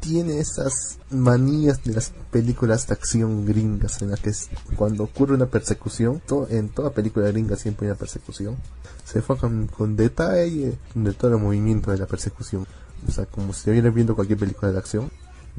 tiene 0.00 0.38
esas 0.38 0.98
manías 1.10 1.82
de 1.84 1.92
las 1.92 2.12
películas 2.30 2.86
de 2.86 2.94
acción 2.94 3.44
gringas 3.44 4.00
en 4.00 4.10
las 4.12 4.20
que 4.20 4.30
cuando 4.76 5.04
ocurre 5.04 5.34
una 5.34 5.46
persecución, 5.46 6.20
to- 6.26 6.46
en 6.50 6.68
toda 6.70 6.90
película 6.90 7.26
gringa 7.28 7.56
siempre 7.56 7.86
hay 7.86 7.90
una 7.90 7.98
persecución, 7.98 8.56
se 9.04 9.18
enfocan 9.18 9.66
con 9.66 9.96
detalle 9.96 10.78
de 10.94 11.12
todo 11.12 11.32
el 11.36 11.42
movimiento 11.42 11.90
de 11.90 11.98
la 11.98 12.06
persecución. 12.06 12.66
O 13.06 13.10
sea, 13.12 13.26
como 13.26 13.52
si 13.52 13.58
estuvieran 13.60 13.92
viendo 13.94 14.14
cualquier 14.14 14.38
película 14.38 14.70
de 14.72 14.78
acción, 14.78 15.10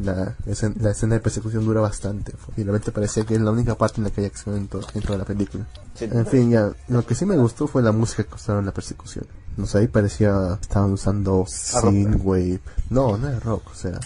la, 0.03 0.35
escena- 0.45 0.75
la 0.79 0.91
escena 0.91 1.15
de 1.15 1.21
persecución 1.21 1.65
dura 1.65 1.81
bastante. 1.81 2.33
Y 2.57 2.63
realmente 2.63 2.91
parecía 2.91 3.25
que 3.25 3.35
es 3.35 3.41
la 3.41 3.51
única 3.51 3.75
parte 3.75 3.97
en 3.99 4.05
la 4.05 4.09
que 4.11 4.21
hay 4.21 4.27
acción 4.27 4.55
en, 4.57 4.67
to- 4.67 4.81
en 4.93 5.01
toda 5.01 5.17
la 5.17 5.25
película. 5.25 5.65
Sí. 5.95 6.05
En 6.11 6.25
fin, 6.25 6.49
ya, 6.51 6.71
lo 6.87 7.05
que 7.05 7.15
sí 7.15 7.25
me 7.25 7.37
gustó 7.37 7.67
fue 7.67 7.81
la 7.81 7.91
música 7.91 8.23
que 8.23 8.35
usaron 8.35 8.59
en 8.61 8.65
la 8.67 8.73
persecución. 8.73 9.25
No 9.57 9.65
sé, 9.65 9.79
ahí 9.79 9.87
parecía, 9.87 10.57
estaban 10.61 10.93
usando 10.93 11.45
synthwave. 11.47 12.59
No, 12.89 13.17
no 13.17 13.27
era 13.27 13.39
rock, 13.39 13.63
o 13.71 13.75
sea. 13.75 13.99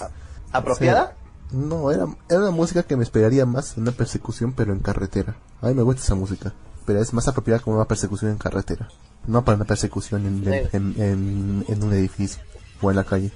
¿Apropiada? 0.51 1.15
No, 1.51 1.91
era, 1.91 2.07
era 2.29 2.39
una 2.39 2.51
música 2.51 2.83
que 2.83 2.97
me 2.97 3.03
esperaría 3.03 3.45
más 3.45 3.77
en 3.77 3.83
una 3.83 3.91
persecución, 3.91 4.53
pero 4.53 4.73
en 4.73 4.79
carretera. 4.79 5.35
A 5.61 5.67
mí 5.67 5.73
me 5.75 5.83
gusta 5.83 6.01
esa 6.01 6.15
música, 6.15 6.53
pero 6.85 6.99
es 6.99 7.13
más 7.13 7.27
apropiada 7.27 7.59
como 7.59 7.75
una 7.77 7.85
persecución 7.87 8.31
en 8.31 8.37
carretera. 8.37 8.87
No 9.27 9.45
para 9.45 9.55
una 9.57 9.65
persecución 9.65 10.25
en, 10.25 10.47
en, 10.53 10.69
en- 10.73 11.01
en- 11.01 11.65
en 11.67 11.83
un 11.83 11.93
edificio 11.93 12.41
o 12.81 12.89
en 12.89 12.95
la 12.97 13.03
calle. 13.03 13.31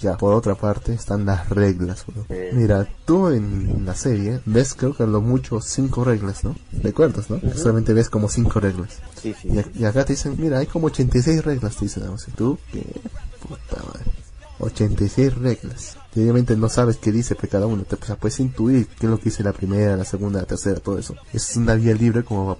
Ya, 0.00 0.16
por 0.16 0.32
otra 0.32 0.54
parte, 0.54 0.94
están 0.94 1.26
las 1.26 1.50
reglas, 1.50 2.06
bro. 2.06 2.24
Mira, 2.52 2.88
tú 3.04 3.28
en 3.28 3.84
la 3.84 3.94
serie 3.94 4.40
ves 4.46 4.74
creo 4.74 4.94
que 4.94 5.02
a 5.02 5.06
lo 5.06 5.20
mucho 5.20 5.60
cinco 5.60 6.04
reglas, 6.04 6.42
¿no? 6.42 6.56
¿Recuerdas, 6.82 7.28
no? 7.28 7.38
Solamente 7.54 7.92
ves 7.92 8.08
como 8.08 8.28
cinco 8.28 8.60
reglas. 8.60 8.98
Sí, 9.20 9.34
sí. 9.34 9.50
Y, 9.74 9.84
acá 9.84 10.06
te 10.06 10.14
dicen, 10.14 10.36
mira, 10.38 10.58
hay 10.58 10.66
como 10.66 10.86
86 10.86 11.44
reglas, 11.44 11.76
te 11.76 11.84
dicen. 11.84 12.04
¿Y 12.26 12.30
tú? 12.30 12.58
¿Qué? 12.72 12.82
Puta 13.46 13.82
madre. 13.86 14.10
86 14.60 15.34
reglas. 15.34 15.96
Y 16.14 16.22
obviamente 16.22 16.56
no 16.56 16.68
sabes 16.68 16.96
qué 16.96 17.12
dice 17.12 17.34
pues, 17.34 17.50
cada 17.50 17.66
uno. 17.66 17.82
Te, 17.84 17.96
o 17.96 18.04
sea, 18.04 18.16
puedes 18.16 18.40
intuir 18.40 18.86
qué 18.86 19.06
es 19.06 19.10
lo 19.10 19.18
que 19.18 19.24
dice 19.24 19.42
la 19.42 19.52
primera, 19.52 19.96
la 19.96 20.04
segunda, 20.04 20.40
la 20.40 20.46
tercera, 20.46 20.80
todo 20.80 20.98
eso. 20.98 21.14
Es 21.32 21.56
una 21.56 21.74
vía 21.74 21.94
libre 21.94 22.24
como, 22.24 22.58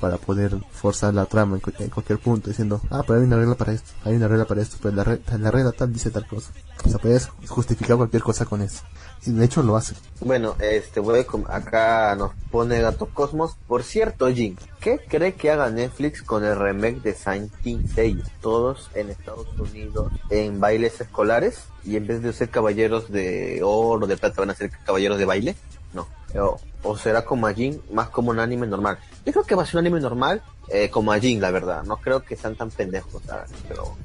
para 0.00 0.16
poder 0.16 0.56
forzar 0.72 1.14
la 1.14 1.26
trama 1.26 1.56
en, 1.56 1.84
en 1.84 1.90
cualquier 1.90 2.18
punto, 2.18 2.50
diciendo, 2.50 2.80
ah, 2.90 3.02
pero 3.06 3.18
hay 3.20 3.26
una 3.26 3.36
regla 3.36 3.54
para 3.54 3.72
esto, 3.72 3.92
hay 4.04 4.16
una 4.16 4.28
regla 4.28 4.44
para 4.44 4.60
esto, 4.62 4.76
pero 4.82 4.94
la, 4.94 5.04
re- 5.04 5.20
la 5.38 5.50
regla 5.50 5.72
tal 5.72 5.92
dice 5.92 6.10
tal 6.10 6.26
cosa. 6.26 6.50
O 6.84 6.88
sea, 6.88 6.98
puedes 6.98 7.28
justificar 7.48 7.96
cualquier 7.96 8.22
cosa 8.22 8.44
con 8.44 8.62
eso. 8.62 8.82
Y 9.26 9.32
de 9.32 9.44
hecho 9.44 9.62
lo 9.64 9.76
hace. 9.76 9.94
Bueno, 10.20 10.54
este, 10.60 11.00
voy 11.00 11.26
acá 11.48 12.14
nos 12.16 12.32
pone 12.52 12.80
Gato 12.80 13.06
Cosmos. 13.06 13.56
Por 13.66 13.82
cierto, 13.82 14.28
Jin, 14.28 14.56
¿qué 14.80 15.00
cree 15.08 15.34
que 15.34 15.50
haga 15.50 15.70
Netflix 15.70 16.22
con 16.22 16.44
el 16.44 16.56
remake 16.56 17.02
de 17.02 17.14
Saint 17.14 17.52
Seiya? 17.62 18.22
Todos 18.40 18.90
en 18.94 19.10
Estados 19.10 19.48
Unidos 19.58 20.12
en 20.30 20.60
bailes 20.60 21.00
escolares 21.00 21.64
y 21.84 21.96
en 21.96 22.06
vez 22.06 22.22
de 22.22 22.32
ser 22.32 22.48
caballeros 22.50 23.10
de 23.10 23.60
oro, 23.64 24.06
de 24.06 24.16
plata, 24.16 24.40
van 24.40 24.50
a 24.50 24.54
ser 24.54 24.70
caballeros 24.86 25.18
de 25.18 25.24
baile. 25.24 25.56
No. 25.92 26.06
O, 26.34 26.60
o 26.82 26.96
será 26.96 27.24
como 27.24 27.46
a 27.46 27.54
Jin, 27.54 27.80
más 27.92 28.08
como 28.08 28.30
un 28.30 28.38
anime 28.38 28.66
normal. 28.66 28.98
Yo 29.24 29.32
creo 29.32 29.44
que 29.44 29.54
va 29.54 29.62
a 29.62 29.66
ser 29.66 29.76
un 29.76 29.86
anime 29.86 30.00
normal, 30.00 30.42
eh, 30.68 30.90
como 30.90 31.12
a 31.12 31.18
Jin, 31.18 31.40
la 31.40 31.50
verdad. 31.50 31.82
No 31.84 31.96
creo 31.98 32.22
que 32.22 32.36
sean 32.36 32.54
tan 32.56 32.70
pendejos, 32.70 33.22
¿sabes? 33.24 33.50
pero 33.68 33.96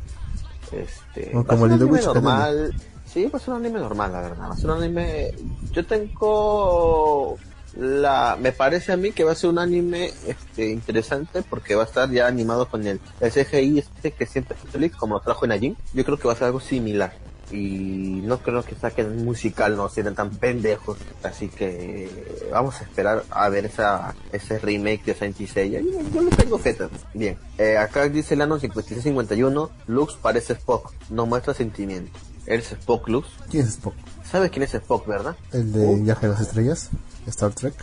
este, 0.71 1.31
No, 1.34 1.43
va 1.43 1.53
a 1.53 1.57
como 1.57 1.67
ser 1.67 1.75
un 1.75 1.81
anime 1.81 2.01
normal. 2.01 2.73
Sí, 3.05 3.25
va 3.25 3.38
a 3.38 3.41
ser 3.41 3.53
un 3.53 3.65
anime 3.65 3.79
normal, 3.79 4.11
la 4.11 4.21
verdad. 4.21 4.49
Va 4.49 4.53
a 4.53 4.57
ser 4.57 4.69
un 4.69 4.84
anime. 4.84 5.34
Yo 5.71 5.86
tengo 5.86 7.38
la. 7.77 8.38
Me 8.39 8.51
parece 8.51 8.91
a 8.91 8.97
mí 8.97 9.11
que 9.11 9.23
va 9.23 9.34
a 9.34 9.36
ser 9.36 9.51
un 9.51 9.59
anime 9.59 10.11
este, 10.25 10.71
interesante 10.71 11.43
porque 11.43 11.75
va 11.75 11.84
a 11.84 11.86
estar 11.86 12.09
ya 12.09 12.27
animado 12.27 12.67
con 12.67 12.86
el, 12.88 12.99
el 13.19 13.31
CGI 13.31 13.79
este 13.79 14.11
que 14.11 14.25
siempre 14.25 14.57
Netflix, 14.63 14.95
como 14.95 15.15
lo 15.15 15.21
trajo 15.21 15.45
en 15.45 15.51
Ajin. 15.51 15.77
Yo 15.93 16.03
creo 16.03 16.17
que 16.17 16.27
va 16.27 16.34
a 16.34 16.38
ser 16.38 16.47
algo 16.47 16.59
similar. 16.59 17.13
Y 17.51 18.21
no 18.23 18.39
creo 18.39 18.63
que 18.63 18.73
saquen 18.75 19.23
musical, 19.25 19.75
no 19.75 19.89
sean 19.89 20.15
tan 20.15 20.31
pendejos. 20.31 20.97
Así 21.21 21.49
que 21.49 22.09
vamos 22.51 22.79
a 22.81 22.83
esperar 22.83 23.23
a 23.29 23.49
ver 23.49 23.65
esa, 23.65 24.15
ese 24.31 24.57
remake 24.59 25.03
de 25.05 25.13
Saint 25.15 25.37
Seiya. 25.37 25.81
Yo, 25.81 26.01
yo 26.13 26.21
le 26.21 26.31
tengo 26.31 26.57
fe. 26.57 26.75
Bien. 27.13 27.37
Eh, 27.57 27.77
acá 27.77 28.07
dice 28.09 28.33
el 28.33 28.41
ano 28.41 28.57
5651. 28.59 29.69
Lux 29.87 30.15
parece 30.15 30.53
Spock. 30.53 30.91
No 31.09 31.25
muestra 31.25 31.53
sentimiento. 31.53 32.17
¿Eres 32.45 32.71
Spock, 32.71 33.07
Lux? 33.07 33.27
¿Quién 33.49 33.63
es 33.63 33.69
Spock? 33.73 33.93
¿Sabes 34.29 34.49
quién 34.51 34.63
es 34.63 34.73
Spock, 34.73 35.05
verdad? 35.07 35.35
¿El 35.51 35.71
de 35.71 35.85
Uh. 35.85 36.03
Viaje 36.03 36.25
a 36.25 36.29
las 36.29 36.41
Estrellas? 36.41 36.89
¿Star 37.27 37.53
Trek? 37.53 37.73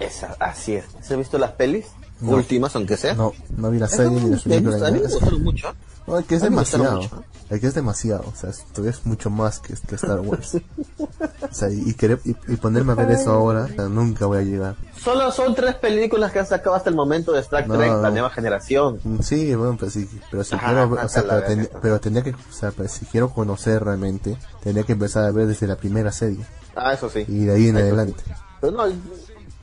Esa, 0.00 0.36
así 0.40 0.74
es. 0.74 0.84
¿Has 1.00 1.16
visto 1.16 1.38
las 1.38 1.52
pelis? 1.52 1.86
No. 2.20 2.32
Últimas, 2.32 2.74
aunque 2.76 2.96
sea. 2.96 3.14
No, 3.14 3.32
no 3.56 3.70
vi 3.70 3.78
la 3.78 3.88
serie 3.88 4.10
ni 4.10 4.16
me 4.16 4.20
las 4.22 4.30
gusta, 4.30 4.48
películas. 4.50 4.82
a 4.82 4.86
mí 4.86 4.92
ni 4.92 4.98
me 5.04 5.08
gustaron 5.12 5.42
mucho. 5.44 5.68
¿eh? 5.68 5.72
No, 6.06 6.18
es 6.18 6.26
que 6.26 6.34
es 6.36 6.42
demasiado. 6.42 6.96
mucho. 7.02 7.24
Es 7.50 7.60
que 7.60 7.66
es 7.66 7.74
demasiado. 7.74 8.24
O 8.26 8.34
sea, 8.36 8.50
esto 8.50 8.86
es 8.88 9.04
mucho 9.06 9.30
más 9.30 9.58
que, 9.60 9.74
que 9.86 9.94
Star 9.96 10.20
Wars. 10.20 10.54
o 10.98 11.54
sea, 11.54 11.70
y, 11.70 11.90
y 11.90 11.94
querer, 11.94 12.20
y, 12.24 12.30
y 12.48 12.56
ponerme 12.56 12.92
a 12.92 12.94
ver 12.94 13.10
eso 13.10 13.32
ahora, 13.32 13.64
o 13.64 13.68
sea, 13.68 13.84
nunca 13.88 14.26
voy 14.26 14.38
a 14.38 14.42
llegar. 14.42 14.76
Solo 15.02 15.30
son 15.32 15.54
tres 15.54 15.74
películas 15.76 16.30
que 16.32 16.38
han 16.40 16.46
sacado 16.46 16.76
hasta 16.76 16.88
el 16.90 16.96
momento 16.96 17.32
de 17.32 17.40
Star 17.40 17.66
Trek, 17.66 17.90
no. 17.92 18.02
la 18.02 18.10
nueva 18.10 18.30
generación. 18.30 19.00
Mm, 19.04 19.20
Sí, 19.20 19.54
bueno, 19.54 19.76
pues 19.78 19.92
sí, 19.92 20.08
pero 20.30 20.44
si 20.44 20.54
Ajá, 20.54 20.66
quiero, 20.68 20.92
o 21.04 21.08
sea, 21.08 21.22
pero, 21.22 21.42
ten- 21.42 21.70
pero 21.82 22.00
tenía 22.00 22.22
que, 22.22 22.30
o 22.30 22.52
sea, 22.52 22.70
pues, 22.70 22.92
si 22.92 23.04
quiero 23.06 23.30
conocer 23.30 23.82
realmente, 23.84 24.36
tenía 24.62 24.82
que 24.84 24.92
empezar 24.92 25.24
a 25.24 25.30
ver 25.30 25.46
desde 25.46 25.66
la 25.66 25.76
primera 25.76 26.12
serie 26.12 26.44
Ah, 26.76 26.92
eso 26.94 27.08
sí. 27.10 27.24
y 27.28 27.44
de 27.44 27.52
ahí 27.54 27.68
en 27.68 27.76
Eso 27.76 27.84
sí. 27.86 27.92
adelante. 27.92 28.22
Pero 28.60 28.72
no, 28.72 28.84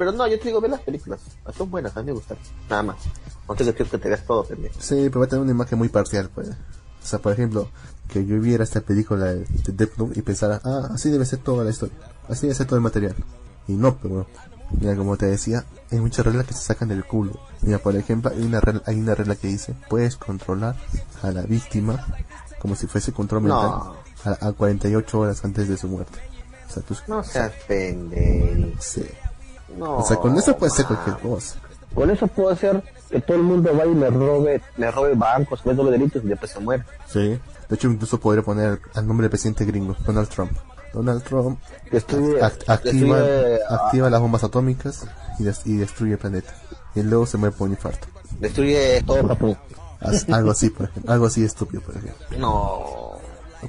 pero 0.02 0.14
no, 0.14 0.28
yo 0.28 0.40
te 0.40 0.46
digo, 0.48 0.60
ve 0.60 0.68
las 0.68 0.82
películas. 0.82 1.20
Son 1.56 1.70
buenas, 1.70 1.96
a 1.96 2.00
mí 2.00 2.08
me 2.08 2.14
gustan. 2.14 2.36
Nada 2.68 2.82
más. 2.82 2.98
Antes 3.48 3.68
de 3.68 3.76
que 3.76 3.84
te 3.86 3.98
veas 3.98 4.26
todo, 4.26 4.44
pendejo. 4.44 4.74
Sí, 4.80 4.96
pero 5.10 5.20
va 5.20 5.26
a 5.28 5.30
tener 5.30 5.44
una 5.44 5.52
imagen 5.52 5.78
muy 5.78 5.90
parcial, 5.90 6.28
pues. 6.34 6.48
O 6.50 7.06
sea, 7.06 7.20
por 7.20 7.34
ejemplo, 7.34 7.70
que 8.08 8.26
yo 8.26 8.40
viera 8.40 8.64
esta 8.64 8.82
película 8.82 9.26
de, 9.26 9.46
de 9.46 9.74
Death 9.74 9.98
Note 9.98 10.18
y 10.18 10.24
pensara, 10.24 10.60
ah, 10.64 10.90
así 10.92 11.12
debe 11.12 11.24
ser 11.28 11.38
toda 11.40 11.64
la 11.64 11.70
historia, 11.70 11.96
así 12.28 12.48
debe 12.48 12.56
ser 12.56 12.66
todo 12.66 12.78
el 12.78 12.82
material. 12.82 13.14
Y 13.68 13.74
no, 13.74 13.96
pero, 13.98 14.26
mira, 14.80 14.96
como 14.96 15.18
te 15.18 15.28
decía, 15.28 15.66
hay 15.92 16.00
muchas 16.00 16.26
reglas 16.26 16.48
que 16.48 16.56
se 16.56 16.62
sacan 16.64 16.88
del 16.88 17.06
culo. 17.06 17.40
Mira, 17.62 17.78
por 17.78 17.96
ejemplo, 17.96 18.32
hay 18.32 18.42
una 18.44 18.60
regla, 18.60 18.82
hay 18.88 19.00
una 19.00 19.14
regla 19.14 19.36
que 19.36 19.50
dice, 19.50 19.76
puedes 19.88 20.16
controlar 20.18 20.76
a 21.22 21.30
la 21.32 21.44
víctima 21.44 22.04
como 22.60 22.76
si 22.76 22.88
fuese 22.88 23.12
control 23.14 23.44
mental 23.44 23.70
No. 23.70 23.96
a, 24.26 24.48
a 24.48 24.54
48 24.54 25.20
horas 25.20 25.46
antes 25.46 25.68
de 25.68 25.78
su 25.78 25.88
muerte. 25.88 26.18
O 26.70 26.74
sea, 26.74 26.84
tú, 26.84 26.96
No 27.08 27.22
seas 27.24 27.52
pendejo. 27.68 28.72
sí. 28.80 29.04
No. 29.78 29.98
O 29.98 30.06
sea, 30.06 30.18
con 30.18 30.38
eso 30.38 30.56
puede 30.58 30.72
ser 30.72 30.86
cualquier 30.86 31.18
cosa. 31.18 31.60
Con 31.94 32.10
eso 32.10 32.28
puedo 32.28 32.50
hacer 32.50 32.82
que 33.10 33.20
todo 33.22 33.38
el 33.38 33.44
mundo 33.44 33.72
vaya 33.76 33.92
y 33.92 33.96
me 33.96 34.10
robe, 34.10 34.62
me 34.78 34.90
robe 34.92 35.14
bancos, 35.16 35.66
me 35.66 35.74
robe 35.74 35.92
delitos 35.92 36.24
y 36.24 36.28
después 36.28 36.52
se 36.52 36.60
muere. 36.60 36.84
Sí. 37.08 37.38
De 37.70 37.76
hecho, 37.76 37.90
incluso 37.90 38.20
podría 38.20 38.44
poner 38.44 38.80
al 38.94 39.08
nombre 39.08 39.26
del 39.26 39.30
presidente 39.32 39.66
gringo, 39.66 39.96
Donald 40.06 40.30
Trump. 40.30 40.52
Donald 40.94 41.24
Trump 41.24 41.58
Destruye, 41.90 42.42
Act- 42.42 42.64
activa, 42.68 43.20
destruye, 43.22 43.60
activa 43.70 44.10
las 44.10 44.20
bombas 44.20 44.44
atómicas 44.44 45.08
y, 45.40 45.44
des- 45.44 45.62
y 45.66 45.78
destruye 45.78 46.14
el 46.14 46.18
planeta. 46.18 46.54
Y 46.96 47.02
luego 47.04 47.26
se 47.26 47.38
muere 47.38 47.56
por 47.56 47.68
un 47.68 47.74
infarto. 47.74 48.08
destruye 48.42 49.02
todo 49.04 49.26
Japón. 49.28 49.58
Algo 50.34 50.52
así, 50.52 50.70
por 50.70 50.90
ejemplo. 50.90 51.12
Algo 51.14 51.26
así 51.28 51.44
estúpido, 51.46 51.82
por 51.82 51.96
ejemplo. 51.96 52.26
No. 52.40 53.12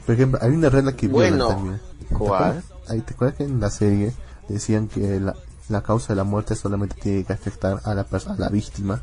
Por 0.05 0.14
ejemplo, 0.14 0.38
hay 0.42 0.50
una 0.50 0.68
regla 0.70 0.96
que 0.96 1.07
Bueno, 1.07 1.46
también. 1.48 1.80
¿Te 2.09 2.14
¿cuál? 2.14 2.42
acuerdas? 2.42 2.64
Ahí 2.88 3.00
te 3.03 3.14
acuerdas 3.14 3.36
que 3.36 3.44
en 3.44 3.61
la 3.61 3.70
serie 3.70 4.12
decían 4.48 4.88
que 4.88 5.20
la, 5.20 5.34
la 5.72 5.82
causa 5.82 6.08
de 6.08 6.16
la 6.16 6.24
muerte 6.24 6.54
solamente 6.54 6.94
tiene 7.00 7.24
que 7.24 7.32
afectar 7.32 7.80
a 7.84 7.94
la, 7.94 8.02
a 8.10 8.34
la 8.38 8.48
víctima. 8.48 9.00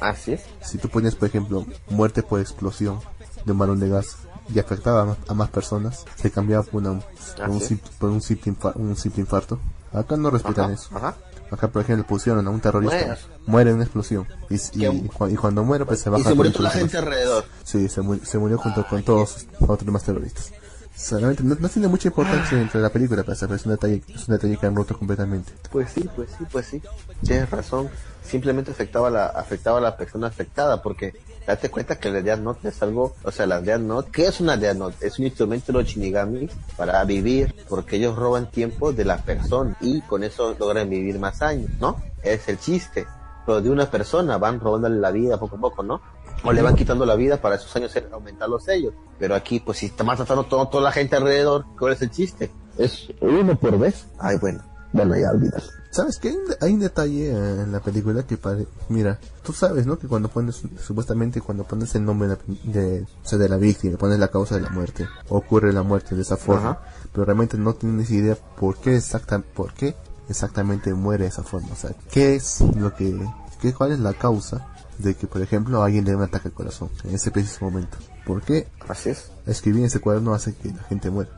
Así 0.00 0.32
es. 0.32 0.42
Si 0.62 0.78
tú 0.78 0.88
pones, 0.88 1.14
por 1.14 1.28
ejemplo, 1.28 1.66
muerte 1.90 2.22
por 2.22 2.40
explosión 2.40 3.00
de 3.44 3.52
un 3.52 3.58
balón 3.58 3.80
de 3.80 3.88
gas 3.88 4.16
y 4.54 4.58
afectaba 4.58 5.02
a 5.02 5.04
más, 5.04 5.16
a 5.28 5.34
más 5.34 5.50
personas, 5.50 6.04
se 6.16 6.30
cambiaba 6.30 6.62
por, 6.64 6.82
una- 6.82 7.00
por 7.36 7.50
un, 7.50 7.60
por 7.98 8.10
un 8.10 8.20
simple, 8.22 8.52
infa- 8.52 8.72
un 8.76 8.96
simple 8.96 9.20
infarto. 9.22 9.58
Acá 9.92 10.16
no 10.16 10.30
respetan 10.30 10.66
Ajá, 10.66 10.72
eso. 10.74 10.96
ajá. 10.96 11.16
Acá, 11.50 11.66
por 11.68 11.82
ejemplo, 11.82 12.06
pusieron 12.06 12.46
a 12.46 12.50
un 12.50 12.60
terrorista, 12.60 12.96
Bueno. 12.96 13.16
muere 13.46 13.70
en 13.70 13.76
una 13.76 13.84
explosión. 13.84 14.24
Y, 14.48 14.54
y, 14.84 15.08
cuando 15.36 15.64
muere, 15.64 15.84
pues 15.84 15.98
se 16.00 16.08
baja 16.08 16.22
Y 16.22 16.24
se 16.24 16.34
murió 16.34 16.52
toda 16.52 16.64
la 16.68 16.70
gente 16.70 16.96
alrededor. 16.96 17.44
Sí, 17.64 17.88
se, 17.88 18.00
mu- 18.02 18.20
se 18.24 18.38
murió 18.38 18.56
junto 18.58 18.86
con 18.86 19.02
todos 19.02 19.46
los 19.58 19.68
otros 19.70 20.02
terroristas. 20.04 20.52
Solamente 20.94 21.42
no, 21.42 21.54
no 21.54 21.68
tiene 21.68 21.88
mucha 21.88 22.08
importancia 22.08 22.58
dentro 22.58 22.78
de 22.78 22.82
la 22.82 22.92
película, 22.92 23.22
pero 23.22 23.32
es 23.32 23.66
un 23.66 23.72
detalle, 23.72 24.02
es 24.08 24.28
un 24.28 24.34
detalle 24.34 24.56
que 24.56 24.66
han 24.66 24.76
roto 24.76 24.96
completamente. 24.98 25.52
Pues 25.70 25.90
sí, 25.90 26.08
pues 26.14 26.28
sí, 26.36 26.44
pues 26.50 26.66
sí. 26.66 26.82
Tienes 27.24 27.48
razón. 27.50 27.88
Simplemente 28.22 28.70
afectaba 28.70 29.08
a 29.08 29.10
la, 29.10 29.26
afectaba 29.26 29.78
a 29.78 29.80
la 29.80 29.96
persona 29.96 30.26
afectada 30.28 30.82
porque 30.82 31.14
date 31.46 31.70
cuenta 31.70 31.98
que 31.98 32.10
la 32.10 32.20
Death 32.20 32.40
Note 32.40 32.68
es 32.68 32.82
algo, 32.82 33.14
o 33.24 33.30
sea, 33.30 33.46
la 33.46 33.60
Death 33.60 33.80
Note, 33.80 34.10
¿qué 34.12 34.26
es 34.26 34.40
una 34.40 34.56
Death 34.56 34.76
Note? 34.76 35.06
Es 35.06 35.18
un 35.18 35.24
instrumento 35.24 35.72
de 35.72 35.78
los 35.78 35.88
Shinigami 35.88 36.48
para 36.76 37.02
vivir 37.04 37.54
porque 37.68 37.96
ellos 37.96 38.16
roban 38.16 38.50
tiempo 38.50 38.92
de 38.92 39.04
la 39.04 39.18
persona 39.18 39.76
y 39.80 40.00
con 40.02 40.22
eso 40.22 40.54
logran 40.58 40.88
vivir 40.88 41.18
más 41.18 41.42
años, 41.42 41.70
¿no? 41.80 41.96
Es 42.22 42.48
el 42.48 42.58
chiste. 42.58 43.06
Pero 43.46 43.60
de 43.62 43.70
una 43.70 43.90
persona 43.90 44.36
van 44.38 44.60
robándole 44.60 45.00
la 45.00 45.10
vida 45.10 45.38
poco 45.38 45.56
a 45.56 45.60
poco, 45.60 45.82
¿no? 45.82 46.00
O 46.42 46.52
le 46.52 46.62
van 46.62 46.74
quitando 46.74 47.04
la 47.06 47.14
vida 47.16 47.40
para 47.40 47.56
esos 47.56 47.74
años 47.76 47.92
aumentar 48.12 48.48
los 48.48 48.64
sellos. 48.64 48.94
Pero 49.18 49.34
aquí, 49.34 49.60
pues 49.60 49.78
si 49.78 49.86
está 49.86 50.04
maltratando 50.04 50.44
todo, 50.44 50.68
toda 50.68 50.84
la 50.84 50.92
gente 50.92 51.16
alrededor, 51.16 51.64
¿cuál 51.78 51.92
es 51.92 52.02
el 52.02 52.10
chiste? 52.10 52.50
Es 52.78 53.08
uno 53.20 53.58
por 53.58 53.78
vez. 53.78 54.06
Ay, 54.18 54.36
bueno, 54.38 54.62
bueno, 54.92 55.16
ya 55.16 55.30
olvídalo. 55.30 55.64
¿Sabes 55.90 56.18
qué? 56.18 56.28
Hay 56.28 56.36
un, 56.36 56.44
hay 56.60 56.72
un 56.74 56.80
detalle 56.80 57.30
eh, 57.32 57.62
en 57.62 57.72
la 57.72 57.80
película 57.80 58.22
que 58.22 58.36
pare... 58.36 58.64
Mira, 58.88 59.18
tú 59.42 59.52
sabes, 59.52 59.86
¿no? 59.86 59.98
Que 59.98 60.06
cuando 60.06 60.28
pones, 60.28 60.62
supuestamente 60.80 61.40
cuando 61.40 61.64
pones 61.64 61.92
el 61.96 62.04
nombre 62.04 62.28
de, 62.28 62.36
la- 62.36 62.72
de, 62.72 63.02
o 63.02 63.28
sea, 63.28 63.38
de 63.38 63.48
la 63.48 63.56
víctima, 63.56 63.98
pones 63.98 64.18
la 64.20 64.28
causa 64.28 64.54
de 64.54 64.60
la 64.62 64.70
muerte, 64.70 65.08
ocurre 65.28 65.72
la 65.72 65.82
muerte 65.82 66.14
de 66.14 66.22
esa 66.22 66.36
forma, 66.36 66.70
Ajá. 66.70 66.82
pero 67.12 67.24
realmente 67.24 67.58
no 67.58 67.74
tienes 67.74 68.08
idea 68.12 68.36
por 68.58 68.76
qué 68.76 68.94
exacta, 68.96 69.40
por 69.40 69.74
qué 69.74 69.96
exactamente 70.28 70.94
muere 70.94 71.24
de 71.24 71.30
esa 71.30 71.42
forma. 71.42 71.70
O 71.72 71.76
sea, 71.76 71.90
¿qué 72.12 72.36
es 72.36 72.60
lo 72.76 72.94
que, 72.94 73.20
qué, 73.60 73.74
cuál 73.74 73.90
es 73.90 73.98
la 73.98 74.14
causa 74.14 74.68
de 75.02 75.14
que, 75.14 75.26
por 75.26 75.42
ejemplo, 75.42 75.82
alguien 75.82 76.04
le 76.04 76.10
dé 76.10 76.16
un 76.16 76.22
ataque 76.22 76.48
al 76.48 76.54
corazón 76.54 76.90
en 77.04 77.14
ese 77.14 77.30
preciso 77.30 77.64
momento? 77.64 77.96
¿Por 78.26 78.42
qué 78.42 78.68
Así 78.88 79.10
es. 79.10 79.30
escribir 79.46 79.80
en 79.80 79.86
ese 79.86 80.00
cuaderno 80.00 80.34
hace 80.34 80.54
que 80.54 80.68
la 80.72 80.82
gente 80.84 81.10
muera. 81.10 81.30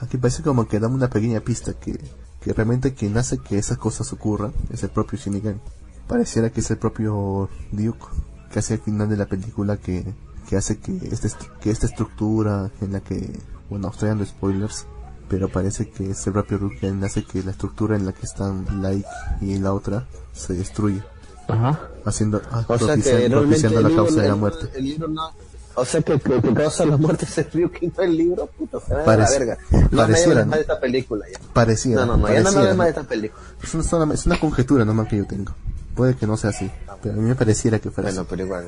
Aquí 0.00 0.16
parece 0.16 0.42
como 0.42 0.66
que 0.68 0.78
da 0.80 0.88
una 0.88 1.10
pequeña 1.10 1.40
pista 1.40 1.72
que, 1.74 1.98
que 2.40 2.52
realmente 2.52 2.94
quien 2.94 3.16
hace 3.18 3.38
que 3.38 3.58
esas 3.58 3.78
cosas 3.78 4.12
ocurran 4.12 4.52
es 4.72 4.82
el 4.82 4.90
propio 4.90 5.18
Shinigami. 5.18 5.58
Pareciera 6.06 6.50
que 6.50 6.60
es 6.60 6.70
el 6.70 6.78
propio 6.78 7.48
Duke 7.72 8.06
que 8.52 8.60
hace 8.60 8.74
al 8.74 8.80
final 8.80 9.08
de 9.10 9.16
la 9.16 9.26
película 9.26 9.76
que, 9.76 10.04
que 10.48 10.56
hace 10.56 10.78
que, 10.78 10.96
este, 11.10 11.26
est- 11.26 11.42
que 11.60 11.70
esta 11.70 11.86
estructura 11.86 12.70
en 12.80 12.92
la 12.92 13.00
que, 13.00 13.38
bueno, 13.68 13.88
estoy 13.90 14.08
dando 14.08 14.24
spoilers, 14.24 14.86
pero 15.28 15.50
parece 15.50 15.90
que 15.90 16.12
es 16.12 16.26
el 16.26 16.32
propio 16.32 16.58
Duke 16.58 16.78
quien 16.78 17.04
hace 17.04 17.24
que 17.24 17.42
la 17.42 17.50
estructura 17.50 17.96
en 17.96 18.06
la 18.06 18.12
que 18.12 18.24
están 18.24 18.80
Like 18.80 19.06
y 19.42 19.58
la 19.58 19.74
otra 19.74 20.06
se 20.32 20.54
destruya, 20.54 21.04
Ajá. 21.48 21.78
Haciendo, 22.08 22.42
ah, 22.50 22.64
O 22.66 22.78
sea 22.78 22.96
que 22.96 23.28
realmente 23.28 23.70
la 23.70 23.90
causa 23.90 24.22
de 24.22 24.28
la 24.28 24.34
muerte. 24.34 24.68
el 24.74 24.84
libro 24.84 25.08
no- 25.08 25.30
O 25.74 25.84
sea 25.84 26.02
que, 26.02 26.18
que, 26.18 26.40
que 26.42 26.54
causa 26.54 26.84
la 26.86 26.96
muerte 26.96 27.24
es 27.24 27.38
el 27.38 27.50
río 27.52 27.70
que 27.70 27.86
no 27.96 28.02
el 28.02 28.16
libro, 28.16 28.46
puta, 28.46 28.80
se 28.80 28.94
la 28.94 29.04
verga. 29.04 29.58
No 29.90 29.98
pareciera, 29.98 30.40
¿no? 30.40 30.46
más 30.46 30.56
de 30.56 30.60
esta 30.62 30.80
película 30.80 31.26
ya. 31.32 31.38
Pareciera, 31.52 32.04
No, 32.04 32.16
no, 32.16 32.26
no, 32.26 32.32
ya 32.34 32.40
no 32.42 32.52
me 32.52 32.64
¿no? 32.68 32.74
más 32.74 32.86
de 32.86 32.90
esta 32.90 33.02
película. 33.04 33.42
Es 33.62 33.74
una, 33.74 34.14
es 34.14 34.26
una 34.26 34.40
conjetura 34.40 34.84
nomás 34.84 35.08
que 35.08 35.18
yo 35.18 35.26
tengo. 35.26 35.54
Puede 35.94 36.16
que 36.16 36.26
no 36.26 36.36
sea 36.36 36.50
así, 36.50 36.70
pero 37.02 37.14
a 37.14 37.16
mí 37.18 37.28
me 37.28 37.34
pareciera 37.34 37.78
que 37.78 37.90
fuera 37.90 38.10
Bueno, 38.10 38.26
pero 38.28 38.44
igual, 38.44 38.64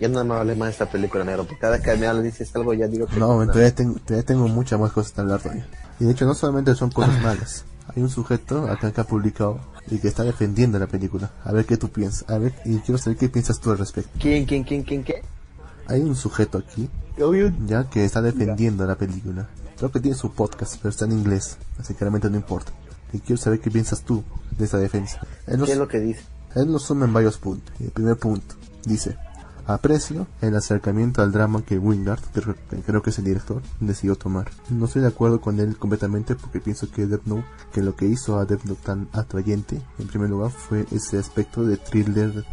ya 0.00 0.08
no 0.08 0.24
me 0.24 0.34
hables 0.34 0.56
más 0.58 0.66
de 0.66 0.72
esta 0.72 0.90
película, 0.90 1.22
negro, 1.24 1.44
porque 1.44 1.58
cada 1.60 1.74
vez 1.74 1.82
que 1.82 1.96
me 1.96 2.06
hablas 2.08 2.24
dices 2.24 2.50
algo 2.56 2.74
ya 2.74 2.88
digo 2.88 3.06
que... 3.06 3.12
así. 3.12 3.20
No, 3.20 3.28
todavía 3.46 3.74
tengo, 3.74 3.94
todavía 4.04 4.26
tengo 4.26 4.48
muchas 4.48 4.80
más 4.80 4.90
cosas 4.92 5.12
que 5.12 5.20
hablar 5.20 5.40
todavía. 5.40 5.66
Y 6.00 6.04
de 6.06 6.12
hecho 6.12 6.26
no 6.26 6.34
solamente 6.34 6.74
son 6.74 6.90
cosas 6.90 7.20
malas. 7.22 7.64
Hay 7.94 8.02
un 8.02 8.08
sujeto 8.10 8.68
acá 8.70 8.90
que 8.90 9.00
ha 9.00 9.04
publicado 9.04 9.60
y 9.90 9.98
que 9.98 10.08
está 10.08 10.22
defendiendo 10.24 10.78
la 10.78 10.86
película. 10.86 11.30
A 11.44 11.52
ver 11.52 11.64
qué 11.66 11.76
tú 11.76 11.88
piensas. 11.90 12.28
A 12.30 12.38
ver, 12.38 12.54
y 12.64 12.78
quiero 12.78 12.98
saber 12.98 13.18
qué 13.18 13.28
piensas 13.28 13.60
tú 13.60 13.70
al 13.70 13.78
respecto. 13.78 14.10
¿Quién, 14.20 14.44
quién, 14.46 14.64
quién, 14.64 14.82
quién, 14.82 15.04
qué? 15.04 15.22
Hay 15.86 16.00
un 16.00 16.14
sujeto 16.16 16.58
aquí 16.58 16.88
ya 17.66 17.90
que 17.90 18.04
está 18.04 18.22
defendiendo 18.22 18.86
la 18.86 18.96
película. 18.96 19.48
Creo 19.76 19.90
que 19.90 20.00
tiene 20.00 20.16
su 20.16 20.32
podcast, 20.32 20.76
pero 20.78 20.90
está 20.90 21.04
en 21.04 21.12
inglés, 21.12 21.56
así 21.78 21.92
que 21.94 22.00
realmente 22.00 22.30
no 22.30 22.36
importa. 22.36 22.72
Y 23.12 23.18
quiero 23.18 23.40
saber 23.42 23.60
qué 23.60 23.70
piensas 23.70 24.02
tú 24.02 24.22
de 24.56 24.64
esa 24.64 24.78
defensa. 24.78 25.20
Él 25.46 25.58
nos- 25.58 25.66
¿Qué 25.66 25.72
es 25.72 25.78
lo 25.78 25.88
que 25.88 26.00
dice? 26.00 26.22
Él 26.54 26.70
lo 26.72 26.78
suma 26.78 27.04
en 27.06 27.12
varios 27.12 27.36
puntos. 27.38 27.74
El 27.80 27.90
primer 27.90 28.16
punto 28.16 28.54
dice: 28.84 29.16
Aprecio 29.66 30.26
el 30.40 30.56
acercamiento 30.56 31.22
al 31.22 31.32
drama 31.32 31.62
que 31.62 31.78
Wingard, 31.78 32.20
que 32.32 32.82
creo, 32.82 33.02
que 33.02 33.10
es 33.10 33.18
el 33.18 33.24
director, 33.24 33.62
decidió 33.80 34.16
tomar. 34.16 34.50
No 34.70 34.86
estoy 34.86 35.02
de 35.02 35.08
acuerdo 35.08 35.40
con 35.40 35.60
él 35.60 35.76
completamente 35.78 36.34
porque 36.34 36.60
pienso 36.60 36.90
que 36.90 37.06
Death 37.06 37.24
Note, 37.26 37.44
que 37.72 37.82
lo 37.82 37.94
que 37.94 38.06
hizo 38.06 38.38
a 38.38 38.44
Death 38.44 38.64
Note 38.64 38.80
tan 38.84 39.08
atrayente, 39.12 39.80
en 39.98 40.06
primer 40.08 40.30
lugar, 40.30 40.50
fue 40.50 40.86
ese 40.90 41.18
aspecto 41.18 41.64
de 41.64 41.76
thriller 41.76 42.44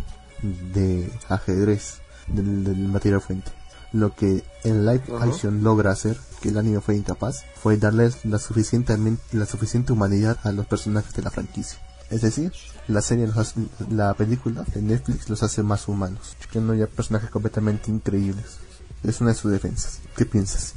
de 0.73 1.11
ajedrez 1.29 1.99
del, 2.27 2.63
del 2.63 2.87
material 2.87 3.21
fuente. 3.21 3.51
Lo 3.91 4.15
que 4.15 4.43
el 4.63 4.85
live 4.85 5.03
action 5.19 5.63
logra 5.63 5.91
hacer, 5.91 6.15
que 6.41 6.49
el 6.49 6.57
anime 6.59 6.79
fue 6.79 6.95
incapaz, 6.95 7.43
fue 7.55 7.77
darles 7.77 8.23
la 8.23 8.37
suficientemente, 8.37 9.23
la 9.35 9.47
suficiente 9.47 9.93
humanidad 9.93 10.37
a 10.43 10.51
los 10.51 10.67
personajes 10.67 11.13
de 11.13 11.23
la 11.23 11.31
franquicia. 11.31 11.79
Es 12.09 12.21
decir, 12.21 12.51
la 12.87 13.01
serie, 13.01 13.27
los 13.27 13.37
hace- 13.37 13.59
la 13.91 14.13
película 14.15 14.63
de 14.73 14.81
Netflix 14.81 15.29
los 15.29 15.43
hace 15.43 15.61
más 15.63 15.87
humanos, 15.87 16.35
creando 16.49 16.73
ya 16.73 16.87
personajes 16.87 17.29
completamente 17.29 17.91
increíbles. 17.91 18.57
Es 19.03 19.21
una 19.21 19.31
de 19.31 19.35
sus 19.35 19.51
defensas. 19.51 19.99
¿Qué 20.17 20.25
piensas? 20.25 20.73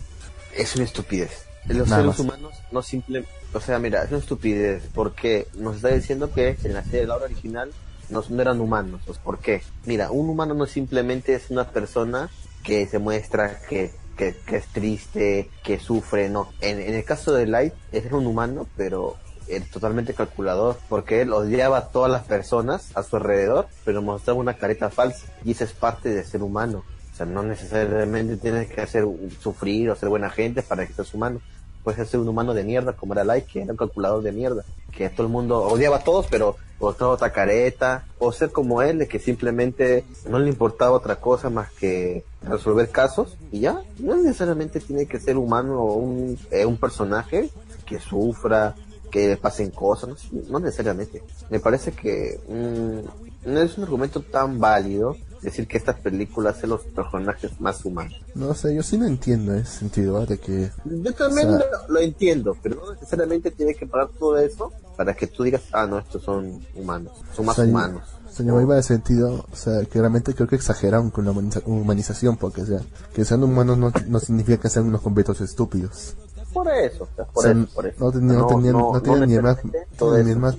Es 0.55 0.75
una 0.77 0.85
estupidez. 0.85 1.31
Los 1.67 1.89
Nada 1.89 2.03
seres 2.03 2.07
más. 2.07 2.21
humanos 2.21 2.53
no 2.71 2.83
simple... 2.83 3.25
O 3.55 3.61
sea, 3.61 3.79
mira, 3.79 4.03
es 4.03 4.11
una 4.11 4.19
estupidez 4.19 4.83
porque 4.95 5.47
nos 5.55 5.77
está 5.77 5.89
diciendo 5.89 6.33
que 6.33 6.57
en 6.65 6.75
la 6.75 6.83
serie 6.85 7.01
de 7.03 7.07
la 7.07 7.17
obra 7.17 7.27
original 7.27 7.71
no, 8.11 8.23
no 8.29 8.43
eran 8.43 8.61
humanos. 8.61 9.01
Pues, 9.07 9.19
¿Por 9.19 9.39
qué? 9.39 9.63
Mira, 9.87 10.11
un 10.11 10.29
humano 10.29 10.55
no 10.55 10.67
simplemente 10.67 11.35
es 11.35 11.51
una 11.51 11.69
persona 11.71 12.29
que 12.63 12.87
se 12.87 12.99
muestra 12.99 13.61
que, 13.69 13.93
que, 14.17 14.37
que 14.47 14.57
es 14.57 14.67
triste, 14.69 15.51
que 15.65 15.79
sufre, 15.81 16.29
no. 16.29 16.51
En, 16.61 16.81
en 16.81 16.95
el 16.95 17.05
caso 17.05 17.33
de 17.33 17.47
Light, 17.47 17.75
era 17.93 18.17
un 18.17 18.27
humano, 18.27 18.67
pero 18.77 19.17
era 19.49 19.65
totalmente 19.67 20.15
calculador, 20.15 20.77
porque 20.89 21.23
él 21.23 21.33
odiaba 21.33 21.79
a 21.79 21.89
todas 21.89 22.11
las 22.11 22.25
personas 22.25 22.91
a 22.97 23.03
su 23.03 23.17
alrededor, 23.17 23.67
pero 23.85 24.03
mostraba 24.03 24.41
una 24.41 24.55
careta 24.55 24.91
falsa, 24.91 25.27
y 25.45 25.53
esa 25.53 25.65
es 25.65 25.73
parte 25.73 26.11
de 26.11 26.25
ser 26.25 26.43
humano. 26.43 26.85
O 27.13 27.17
sea, 27.17 27.27
no 27.27 27.43
necesariamente 27.43 28.37
tienes 28.39 28.69
que 28.69 28.81
hacer 28.81 29.05
sufrir 29.41 29.91
o 29.91 29.97
ser 29.97 30.09
buena 30.09 30.31
gente 30.31 30.63
para 30.63 30.87
que 30.87 30.95
seas 30.95 31.13
humano. 31.13 31.41
Puedes 31.85 32.09
ser 32.09 32.21
un 32.21 32.29
humano 32.29 32.55
de 32.55 32.65
mierda, 32.65 32.93
como 32.95 33.13
era 33.13 33.25
Light, 33.25 33.47
que 33.47 33.61
era 33.61 33.73
un 33.73 33.77
calculador 33.77 34.23
de 34.23 34.33
mierda, 34.33 34.65
que 34.93 35.11
todo 35.11 35.27
el 35.27 35.33
mundo 35.33 35.59
odiaba 35.59 35.97
a 35.97 36.05
todos, 36.05 36.27
pero 36.31 36.57
mostraba 36.81 37.13
otra 37.13 37.33
careta, 37.33 38.07
o 38.19 38.33
ser 38.33 38.51
como 38.51 38.83
él, 38.83 39.07
que 39.09 39.19
simplemente 39.19 40.05
no 40.29 40.39
le 40.39 40.49
importaba 40.49 40.93
otra 40.93 41.17
cosa 41.17 41.51
más 41.51 41.71
que 41.73 42.25
resolver 42.43 42.89
casos, 42.91 43.37
y 43.51 43.61
ya, 43.61 43.83
no 43.99 44.17
necesariamente 44.17 44.81
tiene 44.81 45.07
que 45.07 45.21
ser 45.21 45.37
humano 45.37 45.81
o 45.81 45.95
un, 45.97 46.39
eh, 46.51 46.65
un 46.65 46.77
personaje 46.77 47.51
que 47.85 47.99
sufra, 47.99 48.75
que 49.13 49.29
le 49.29 49.37
pasen 49.37 49.71
cosas, 49.71 50.09
no, 50.33 50.41
no 50.49 50.59
necesariamente. 50.59 51.23
Me 51.51 51.61
parece 51.61 51.93
que 51.93 52.41
mm, 52.49 53.51
no 53.53 53.61
es 53.61 53.77
un 53.79 53.85
argumento 53.85 54.23
tan 54.23 54.59
válido 54.59 55.17
decir 55.43 55.67
que 55.69 55.77
estas 55.77 55.97
películas 56.01 56.57
hacen 56.57 56.71
los 56.71 56.83
personajes 56.83 57.61
más 57.61 57.85
humanos. 57.85 58.15
No 58.35 58.55
sé, 58.55 58.75
yo 58.75 58.83
sí 58.83 58.97
no 58.97 59.07
entiendo 59.07 59.55
ese 59.55 59.81
sentido 59.81 60.25
de 60.25 60.39
que 60.39 60.71
Yo 60.85 61.13
también 61.15 61.49
O 61.51 61.59
sea- 61.59 61.67
lo, 61.89 61.95
lo 61.95 62.01
entiendo, 62.01 62.57
pero 62.63 62.77
no 62.77 62.93
necesariamente 62.95 63.51
tiene 63.51 63.75
que 63.75 63.87
parar 63.87 64.09
todo 64.19 64.39
eso 64.39 64.73
para 64.97 65.15
que 65.15 65.27
tú 65.27 65.43
digas, 65.43 65.63
ah, 65.73 65.87
no, 65.87 65.99
estos 65.99 66.23
son 66.23 66.61
humanos, 66.75 67.13
son 67.37 67.47
más 67.47 67.59
o 67.59 67.63
sea, 67.63 67.71
humanos. 67.71 68.03
sea, 68.31 68.47
yo 68.47 68.61
iba 68.61 68.77
de 68.77 68.83
sentido, 68.83 69.45
o 69.53 69.57
sea, 69.57 69.85
que 69.85 69.99
realmente 69.99 70.33
creo 70.35 70.47
que 70.49 70.57
exageraron 70.57 71.11
con 71.11 71.25
la 71.27 71.33
humaniza- 71.33 71.63
humanización, 71.67 72.37
porque 72.37 72.63
o 72.63 72.67
sea, 72.67 72.81
que 73.13 73.25
sean 73.25 73.43
humanos 73.43 73.77
no, 73.79 73.93
no 74.07 74.21
significa 74.21 74.59
que 74.59 74.69
sean 74.71 74.87
unos 74.87 75.03
completos 75.03 75.41
estúpidos. 75.41 76.15
Por 76.53 76.69
eso, 76.71 77.05
o 77.05 77.09
sea, 77.17 77.25
por 77.27 77.39
O 77.39 77.43
sea, 77.43 77.53
eso, 77.53 77.75
por 77.75 77.87
eso. 77.87 78.13
no 78.21 78.33
no, 78.33 78.47
tenían 78.47 79.27
ni, 79.29 79.35
el 79.35 79.43
más, 79.43 79.59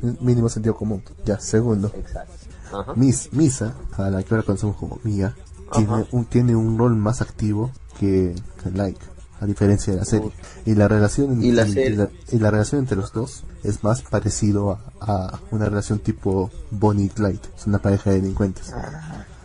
ni 0.03 0.09
el 0.09 0.17
mínimo 0.21 0.49
sentido 0.49 0.75
común. 0.75 1.03
Ya, 1.25 1.39
segundo. 1.39 1.91
Exacto. 1.95 2.33
Ajá. 2.71 2.93
Mis, 2.95 3.31
Misa, 3.33 3.73
a 3.97 4.09
la 4.09 4.23
que 4.23 4.33
ahora 4.33 4.45
conocemos 4.45 4.75
como 4.77 4.99
Mia, 5.03 5.35
tiene 5.71 6.05
un, 6.11 6.25
tiene 6.25 6.55
un 6.55 6.77
rol 6.77 6.95
más 6.95 7.21
activo 7.21 7.71
que, 7.99 8.33
que 8.63 8.71
Like, 8.71 8.99
a 9.39 9.45
diferencia 9.45 9.93
de 9.93 9.99
la 9.99 10.05
serie. 10.05 10.31
Y 10.65 10.73
la 10.75 10.87
relación 10.87 11.43
Y 11.43 11.51
la 11.51 11.67
y- 11.67 11.89
la- 11.95 12.09
y 12.31 12.39
la 12.39 12.49
relación 12.51 12.79
entre 12.81 12.97
los 12.97 13.11
dos 13.13 13.43
es 13.63 13.83
más 13.83 14.01
parecido 14.01 14.71
a, 14.71 14.79
a 15.01 15.39
una 15.51 15.65
relación 15.65 15.99
tipo 15.99 16.49
Bonnie 16.71 17.05
y 17.05 17.09
Clyde. 17.09 17.39
Es 17.57 17.67
una 17.67 17.79
pareja 17.79 18.09
de 18.09 18.21
delincuentes. 18.21 18.73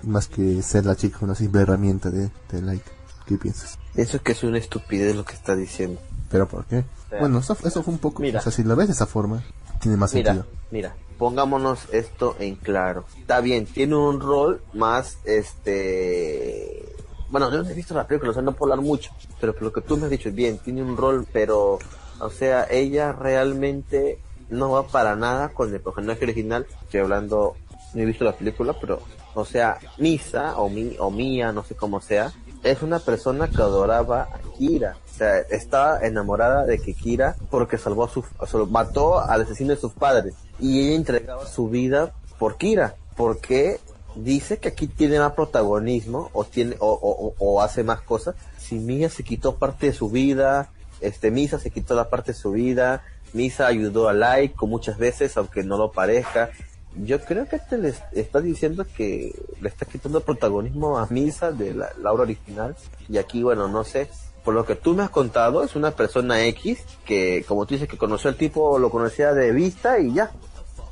Más 0.04 0.28
que 0.28 0.62
ser 0.62 0.86
la 0.86 0.96
chica 0.96 1.18
una 1.22 1.34
simple 1.34 1.60
herramienta 1.62 2.10
de, 2.10 2.30
de 2.50 2.62
Like. 2.62 2.84
¿Qué 3.28 3.36
piensas? 3.36 3.78
Eso 3.94 4.16
es 4.16 4.22
que 4.22 4.32
es 4.32 4.42
una 4.42 4.58
estupidez 4.58 5.14
lo 5.14 5.24
que 5.24 5.34
está 5.34 5.54
diciendo. 5.54 6.00
¿Pero 6.30 6.48
por 6.48 6.64
qué? 6.64 6.84
sea, 7.10 7.20
Bueno, 7.20 7.38
eso, 7.38 7.56
eso 7.64 7.82
fue 7.82 7.92
un 7.92 7.98
poco... 8.00 8.22
mira. 8.22 8.40
o 8.40 8.42
sea, 8.42 8.50
si 8.52 8.64
lo 8.64 8.74
ves 8.74 8.88
de 8.88 8.94
esa 8.94 9.06
forma, 9.06 9.42
tiene 9.80 9.96
más 9.96 10.14
Mira, 10.14 10.32
sentido. 10.34 10.52
mira, 10.70 10.94
pongámonos 11.18 11.80
esto 11.92 12.36
en 12.38 12.56
claro. 12.56 13.04
Está 13.18 13.40
bien, 13.40 13.66
tiene 13.66 13.96
un 13.96 14.20
rol 14.20 14.62
más, 14.72 15.18
este... 15.24 16.94
Bueno, 17.30 17.50
yo 17.52 17.62
no 17.62 17.68
he 17.68 17.74
visto 17.74 17.92
la 17.94 18.06
película, 18.06 18.30
o 18.30 18.34
sea, 18.34 18.42
no 18.42 18.52
puedo 18.52 18.72
hablar 18.72 18.86
mucho, 18.86 19.10
pero 19.40 19.54
lo 19.60 19.72
que 19.72 19.82
tú 19.82 19.98
me 19.98 20.04
has 20.04 20.10
dicho, 20.10 20.30
bien, 20.32 20.56
tiene 20.58 20.82
un 20.82 20.96
rol, 20.96 21.26
pero, 21.30 21.78
o 22.20 22.30
sea, 22.30 22.66
ella 22.70 23.12
realmente 23.12 24.18
no 24.48 24.70
va 24.70 24.86
para 24.86 25.14
nada 25.14 25.50
con 25.50 25.72
el 25.74 25.80
personaje 25.80 26.24
original. 26.24 26.66
Estoy 26.84 27.00
hablando, 27.00 27.54
no 27.92 28.00
he 28.00 28.06
visto 28.06 28.24
la 28.24 28.32
película, 28.34 28.74
pero, 28.80 29.02
o 29.34 29.44
sea, 29.44 29.76
Misa, 29.98 30.56
o, 30.56 30.70
mi, 30.70 30.96
o 30.98 31.10
Mía, 31.10 31.52
no 31.52 31.62
sé 31.64 31.74
cómo 31.74 32.00
sea, 32.00 32.32
es 32.62 32.82
una 32.82 32.98
persona 32.98 33.48
que 33.48 33.62
adoraba 33.62 34.22
a 34.22 34.38
Kira. 34.58 34.96
O 35.14 35.18
sea, 35.18 35.38
estaba 35.38 36.00
enamorada 36.00 36.64
de 36.64 36.78
que 36.78 36.94
Kira 36.94 37.36
porque 37.50 37.78
salvó 37.78 38.04
a 38.04 38.08
su, 38.08 38.24
mató 38.70 39.20
al 39.20 39.42
asesino 39.42 39.70
de 39.70 39.80
sus 39.80 39.92
padres. 39.92 40.34
Y 40.60 40.80
ella 40.86 40.96
entregaba 40.96 41.46
su 41.46 41.68
vida 41.68 42.12
por 42.38 42.56
Kira. 42.56 42.94
Porque 43.16 43.80
dice 44.14 44.58
que 44.58 44.68
aquí 44.68 44.86
tiene 44.86 45.18
más 45.18 45.32
protagonismo 45.32 46.30
o 46.32 46.44
tiene 46.44 46.76
o, 46.78 46.88
o- 46.92 47.34
o- 47.38 47.62
hace 47.62 47.82
más 47.84 48.00
cosas. 48.00 48.34
Si 48.58 48.76
Mia 48.76 49.08
se 49.10 49.24
quitó 49.24 49.56
parte 49.56 49.86
de 49.86 49.92
su 49.92 50.08
vida, 50.10 50.68
este 51.00 51.30
Misa 51.30 51.58
se 51.58 51.70
quitó 51.70 51.94
la 51.94 52.08
parte 52.10 52.32
de 52.32 52.38
su 52.38 52.52
vida, 52.52 53.02
Misa 53.32 53.66
ayudó 53.66 54.08
a 54.08 54.12
Like 54.12 54.54
muchas 54.66 54.98
veces, 54.98 55.36
aunque 55.36 55.62
no 55.62 55.76
lo 55.78 55.92
parezca. 55.92 56.50
Yo 56.96 57.20
creo 57.20 57.46
que 57.48 57.58
te 57.58 57.78
le 57.78 57.94
está 58.12 58.40
diciendo 58.40 58.84
que 58.96 59.34
le 59.60 59.68
está 59.68 59.86
quitando 59.86 60.20
protagonismo 60.20 60.98
a 60.98 61.06
Misa 61.06 61.52
de 61.52 61.74
la 61.74 61.90
Laura 62.00 62.22
original. 62.22 62.76
Y 63.08 63.18
aquí, 63.18 63.42
bueno, 63.42 63.68
no 63.68 63.84
sé. 63.84 64.08
Por 64.44 64.54
lo 64.54 64.64
que 64.64 64.76
tú 64.76 64.94
me 64.94 65.02
has 65.02 65.10
contado, 65.10 65.62
es 65.62 65.76
una 65.76 65.90
persona 65.90 66.44
X 66.46 66.78
que, 67.04 67.44
como 67.46 67.66
tú 67.66 67.74
dices, 67.74 67.88
que 67.88 67.98
conoció 67.98 68.30
al 68.30 68.36
tipo, 68.36 68.78
lo 68.78 68.90
conocía 68.90 69.34
de 69.34 69.52
vista 69.52 69.98
y 69.98 70.14
ya. 70.14 70.30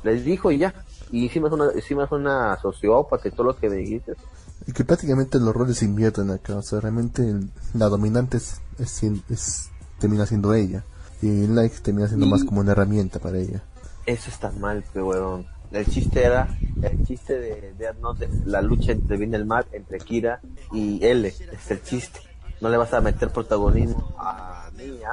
Les 0.03 0.23
dijo 0.23 0.51
y 0.51 0.59
ya. 0.59 0.73
Y 1.11 1.25
encima 1.25 1.47
es 1.47 1.53
una, 1.53 1.71
encima 1.71 2.03
es 2.03 2.11
una 2.11 2.59
sociópata 2.61 3.27
y 3.27 3.31
todo 3.31 3.47
lo 3.47 3.57
que 3.57 3.69
me 3.69 3.77
dijiste. 3.77 4.13
Y 4.67 4.73
que 4.73 4.83
prácticamente 4.83 5.39
los 5.39 5.55
roles 5.55 5.77
se 5.77 5.85
invierten 5.85 6.29
acá. 6.29 6.57
O 6.57 6.61
sea, 6.61 6.79
realmente 6.79 7.23
la 7.73 7.87
dominante 7.87 8.37
es, 8.37 8.61
es, 8.79 9.69
termina 9.99 10.25
siendo 10.25 10.53
ella. 10.53 10.83
Y 11.21 11.47
Like 11.47 11.79
termina 11.79 12.07
siendo 12.07 12.27
más 12.27 12.43
como 12.43 12.61
una 12.61 12.73
herramienta 12.73 13.19
para 13.19 13.39
ella. 13.39 13.63
Eso 14.05 14.29
está 14.29 14.51
mal, 14.51 14.83
pero 14.93 15.43
El 15.71 15.85
chiste 15.85 16.23
era, 16.23 16.47
el 16.81 17.05
chiste 17.05 17.37
de, 17.39 17.73
de, 17.73 17.93
de 17.93 18.29
la 18.45 18.61
lucha 18.61 18.91
entre 18.91 19.17
bien 19.17 19.33
y 19.33 19.35
el 19.35 19.45
mal, 19.45 19.65
entre 19.71 19.99
Kira 19.99 20.39
y 20.71 21.03
L, 21.05 21.27
es 21.27 21.71
el 21.71 21.83
chiste 21.83 22.19
no 22.59 22.69
le 22.69 22.77
vas 22.77 22.93
a 22.93 23.01
meter 23.01 23.29
protagonismo 23.29 24.15
a 24.17 24.69
Mia, 24.75 25.11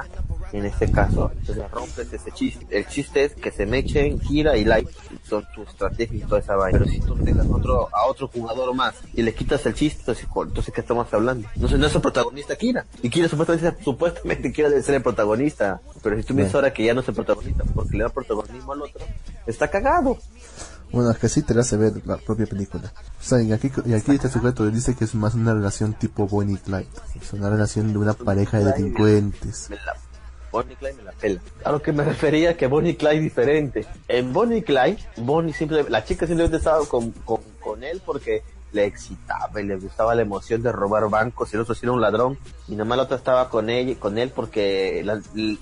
en 0.51 0.65
este 0.65 0.91
caso, 0.91 1.31
entonces 1.39 1.71
rompes 1.71 2.11
ese 2.13 2.31
chiste. 2.31 2.65
El 2.69 2.87
chiste 2.87 3.25
es 3.25 3.33
que 3.33 3.51
se 3.51 3.65
mechen 3.65 4.19
Kira 4.19 4.57
y 4.57 4.63
Light, 4.63 4.87
son 5.27 5.45
tu 5.53 5.63
estrategia 5.63 6.17
y 6.17 6.21
toda 6.21 6.39
esa 6.39 6.55
vaina. 6.55 6.79
Pero 6.79 6.91
si 6.91 6.99
tú 6.99 7.15
tengas 7.15 7.47
otro, 7.47 7.89
a 7.91 8.05
otro 8.05 8.27
jugador 8.27 8.73
más 8.75 8.95
y 9.13 9.23
le 9.23 9.33
quitas 9.33 9.65
el 9.65 9.73
chiste, 9.73 10.01
entonces, 10.01 10.27
entonces 10.35 10.73
¿qué 10.73 10.81
estamos 10.81 11.11
hablando? 11.13 11.47
No, 11.55 11.67
no 11.67 11.87
es 11.87 11.95
el 11.95 12.01
protagonista 12.01 12.55
Kira. 12.55 12.85
Y 13.01 13.09
Kira 13.09 13.27
supuestamente, 13.27 13.83
supuestamente 13.83 14.51
debe 14.51 14.83
ser 14.83 14.95
el 14.95 15.03
protagonista. 15.03 15.81
Pero 16.03 16.17
si 16.17 16.23
tú 16.23 16.33
me 16.33 16.41
dices 16.43 16.55
ahora 16.55 16.73
que 16.73 16.85
ya 16.85 16.93
no 16.93 17.01
es 17.01 17.07
el 17.07 17.15
protagonista 17.15 17.63
porque 17.73 17.97
le 17.97 18.03
da 18.03 18.09
protagonismo 18.09 18.73
al 18.73 18.83
otro, 18.83 19.01
está 19.47 19.67
cagado. 19.67 20.17
Bueno, 20.91 21.13
sí 21.13 21.41
te 21.41 21.59
hace 21.59 21.77
ver 21.77 21.93
la 22.05 22.17
propia 22.17 22.45
película. 22.45 22.93
O 23.19 23.23
sea, 23.23 23.41
y 23.41 23.51
aquí, 23.51 23.71
y 23.85 23.93
aquí 23.93 24.11
este 24.11 24.29
sujeto 24.29 24.69
dice 24.69 24.95
que 24.95 25.05
es 25.05 25.15
más 25.15 25.35
una 25.35 25.53
relación 25.53 25.93
tipo 25.93 26.27
Bonnie 26.27 26.55
y 26.55 26.57
Clyde. 26.57 26.87
Es 27.21 27.33
una 27.33 27.49
relación 27.49 27.91
de 27.91 27.99
una 27.99 28.13
pareja 28.13 28.59
de 28.59 28.71
delincuentes. 28.71 29.69
Bonnie 30.51 30.75
Clyde 30.77 30.93
me 30.93 31.03
la 31.03 31.11
pela. 31.11 31.41
A 31.65 31.71
lo 31.71 31.81
que 31.81 31.91
me 31.91 32.03
refería 32.05 32.55
que 32.55 32.67
Bonnie 32.67 32.95
Clyde 32.95 33.19
diferente. 33.19 33.85
En 34.07 34.31
Bonnie 34.31 34.63
Clyde, 34.63 34.99
Bonnie 35.17 35.53
simplemente, 35.53 35.91
la 35.91 36.05
chica 36.05 36.25
simplemente 36.25 36.57
estaba 36.57 36.85
con, 36.85 37.11
con, 37.11 37.83
él 37.83 38.01
porque 38.05 38.41
le 38.71 38.85
excitaba 38.85 39.59
y 39.59 39.65
le 39.65 39.75
gustaba 39.75 40.15
la 40.15 40.21
emoción 40.21 40.61
de 40.61 40.71
robar 40.71 41.09
bancos 41.09 41.51
y 41.51 41.55
el 41.55 41.61
otro 41.63 41.75
era 41.81 41.91
un 41.91 42.01
ladrón 42.01 42.37
y 42.69 42.75
nomás 42.75 42.97
la 42.97 43.03
otra 43.03 43.17
estaba 43.17 43.49
con 43.49 43.69
ella 43.69 43.97
con 43.99 44.17
él 44.17 44.31
porque 44.33 45.05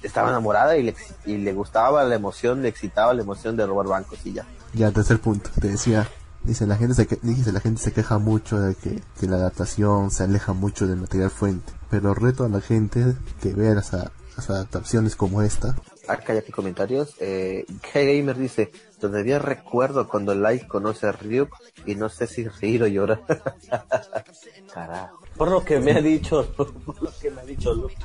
estaba 0.04 0.30
enamorada 0.30 0.78
y 0.78 0.84
le, 0.84 0.96
y 1.26 1.38
le 1.38 1.54
gustaba 1.54 2.04
la 2.04 2.16
emoción 2.16 2.64
le 2.64 2.70
excitaba 2.70 3.14
la 3.14 3.22
emoción 3.22 3.56
de 3.56 3.68
robar 3.68 3.88
bancos 3.88 4.20
y 4.26 4.34
ya 4.34 4.46
ya, 4.74 4.92
tercer 4.92 5.20
punto. 5.20 5.50
Te 5.60 5.70
decía, 5.70 6.08
dice 6.44 6.68
la 6.68 6.78
gente 6.78 6.96
se 6.96 7.08
dice, 7.22 7.52
la 7.52 7.60
gente 7.60 7.82
se 7.82 7.92
queja 7.92 8.18
mucho 8.18 8.60
de 8.60 8.76
que, 8.76 9.02
la 9.28 9.38
adaptación 9.38 10.12
se 10.12 10.24
aleja 10.24 10.54
mucho 10.54 10.88
del 10.88 10.98
material 10.98 11.30
fuente. 11.30 11.72
Pero 11.90 12.14
reto 12.14 12.44
a 12.44 12.50
la 12.50 12.62
gente 12.62 13.16
que 13.42 13.54
vea 13.54 13.74
las, 13.74 13.94
adaptaciones 13.94 15.16
como 15.16 15.42
esta. 15.42 15.76
Acá 16.08 16.34
hay 16.34 16.40
aquí 16.40 16.52
comentarios. 16.52 17.16
Eh, 17.20 17.66
Gamer 17.94 18.38
dice, 18.38 18.72
todavía 19.00 19.40
recuerdo 19.40 20.10
cuando 20.10 20.34
Light 20.34 20.68
conoce 20.68 21.08
a 21.08 21.12
Ryuk 21.12 21.50
y 21.86 21.96
no 21.96 22.10
sé 22.10 22.28
si 22.28 22.46
reír 22.48 22.84
o 22.84 22.88
llorar. 22.88 23.22
Carajo. 24.74 25.24
Por 25.38 25.50
lo 25.50 25.64
que 25.64 25.80
me 25.80 25.92
ha 25.92 26.02
dicho, 26.02 26.46
por 26.58 27.02
lo 27.02 27.12
que 27.22 27.30
me 27.32 27.42
ha 27.42 27.46
dicho 27.46 27.74
Luke, 27.74 27.96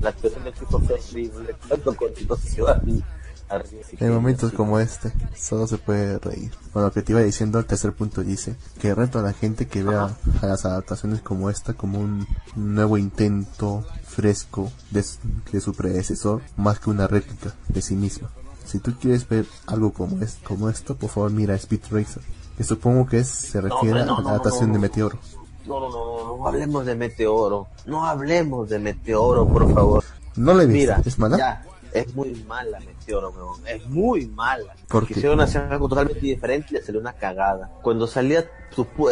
la 0.00 0.08
actuación 0.08 0.44
del 0.44 0.54
chico 0.54 0.80
fue 0.80 0.96
horrible. 0.98 1.54
Tanto 1.68 1.94
continuación 1.94 3.04
en 4.00 4.12
momentos 4.12 4.52
como 4.52 4.78
este, 4.80 5.12
solo 5.36 5.66
se 5.66 5.78
puede 5.78 6.18
reír. 6.18 6.52
Bueno, 6.72 6.88
lo 6.88 6.92
que 6.92 7.02
te 7.02 7.12
iba 7.12 7.20
diciendo, 7.20 7.58
el 7.58 7.66
tercer 7.66 7.92
punto 7.92 8.22
dice 8.22 8.56
que 8.80 8.94
reto 8.94 9.18
a 9.18 9.22
la 9.22 9.32
gente 9.32 9.66
que 9.66 9.82
vea 9.82 10.16
a 10.42 10.46
las 10.46 10.64
adaptaciones 10.64 11.20
como 11.20 11.50
esta 11.50 11.74
como 11.74 12.00
un 12.00 12.26
nuevo 12.56 12.96
intento 12.98 13.84
fresco 14.06 14.72
de, 14.90 15.02
su 15.60 15.74
predecesor, 15.74 16.42
más 16.56 16.80
que 16.80 16.90
una 16.90 17.06
réplica 17.06 17.54
de 17.68 17.82
sí 17.82 17.94
misma. 17.94 18.30
Si 18.64 18.78
tú 18.78 18.94
quieres 18.98 19.28
ver 19.28 19.46
algo 19.66 19.92
como, 19.92 20.22
es, 20.22 20.38
como 20.42 20.68
esto, 20.68 20.96
por 20.96 21.10
favor 21.10 21.30
mira 21.30 21.54
Speed 21.54 21.82
Racer, 21.90 22.22
que 22.56 22.64
supongo 22.64 23.06
que 23.06 23.18
es, 23.18 23.28
se 23.28 23.60
refiere 23.60 24.00
a 24.00 24.06
la 24.06 24.12
adaptación 24.14 24.72
de 24.72 24.78
Meteoro. 24.78 25.18
No, 25.66 25.80
no, 25.80 25.88
no, 25.90 26.36
no, 26.36 26.46
hablemos 26.46 26.84
de 26.86 26.94
Meteoro, 26.94 27.68
no 27.86 28.04
hablemos 28.04 28.68
de 28.68 28.78
Meteoro, 28.78 29.46
por 29.46 29.72
favor. 29.72 30.04
No 30.36 30.54
le 30.54 30.66
vi, 30.66 30.86
¿es 31.04 31.18
mala? 31.18 31.64
Es 31.94 32.14
muy 32.14 32.34
mala 32.46 32.80
Meteoro, 32.80 33.30
weón. 33.30 33.66
Es 33.66 33.86
muy 33.86 34.26
mala. 34.26 34.74
Porque 34.88 35.14
Quisieron 35.14 35.40
hacer 35.40 35.62
algo 35.70 35.88
totalmente 35.88 36.20
diferente 36.20 36.68
y 36.70 36.74
le 36.74 36.82
salió 36.82 37.00
una 37.00 37.12
cagada. 37.12 37.70
Cuando 37.82 38.06
salía 38.06 38.44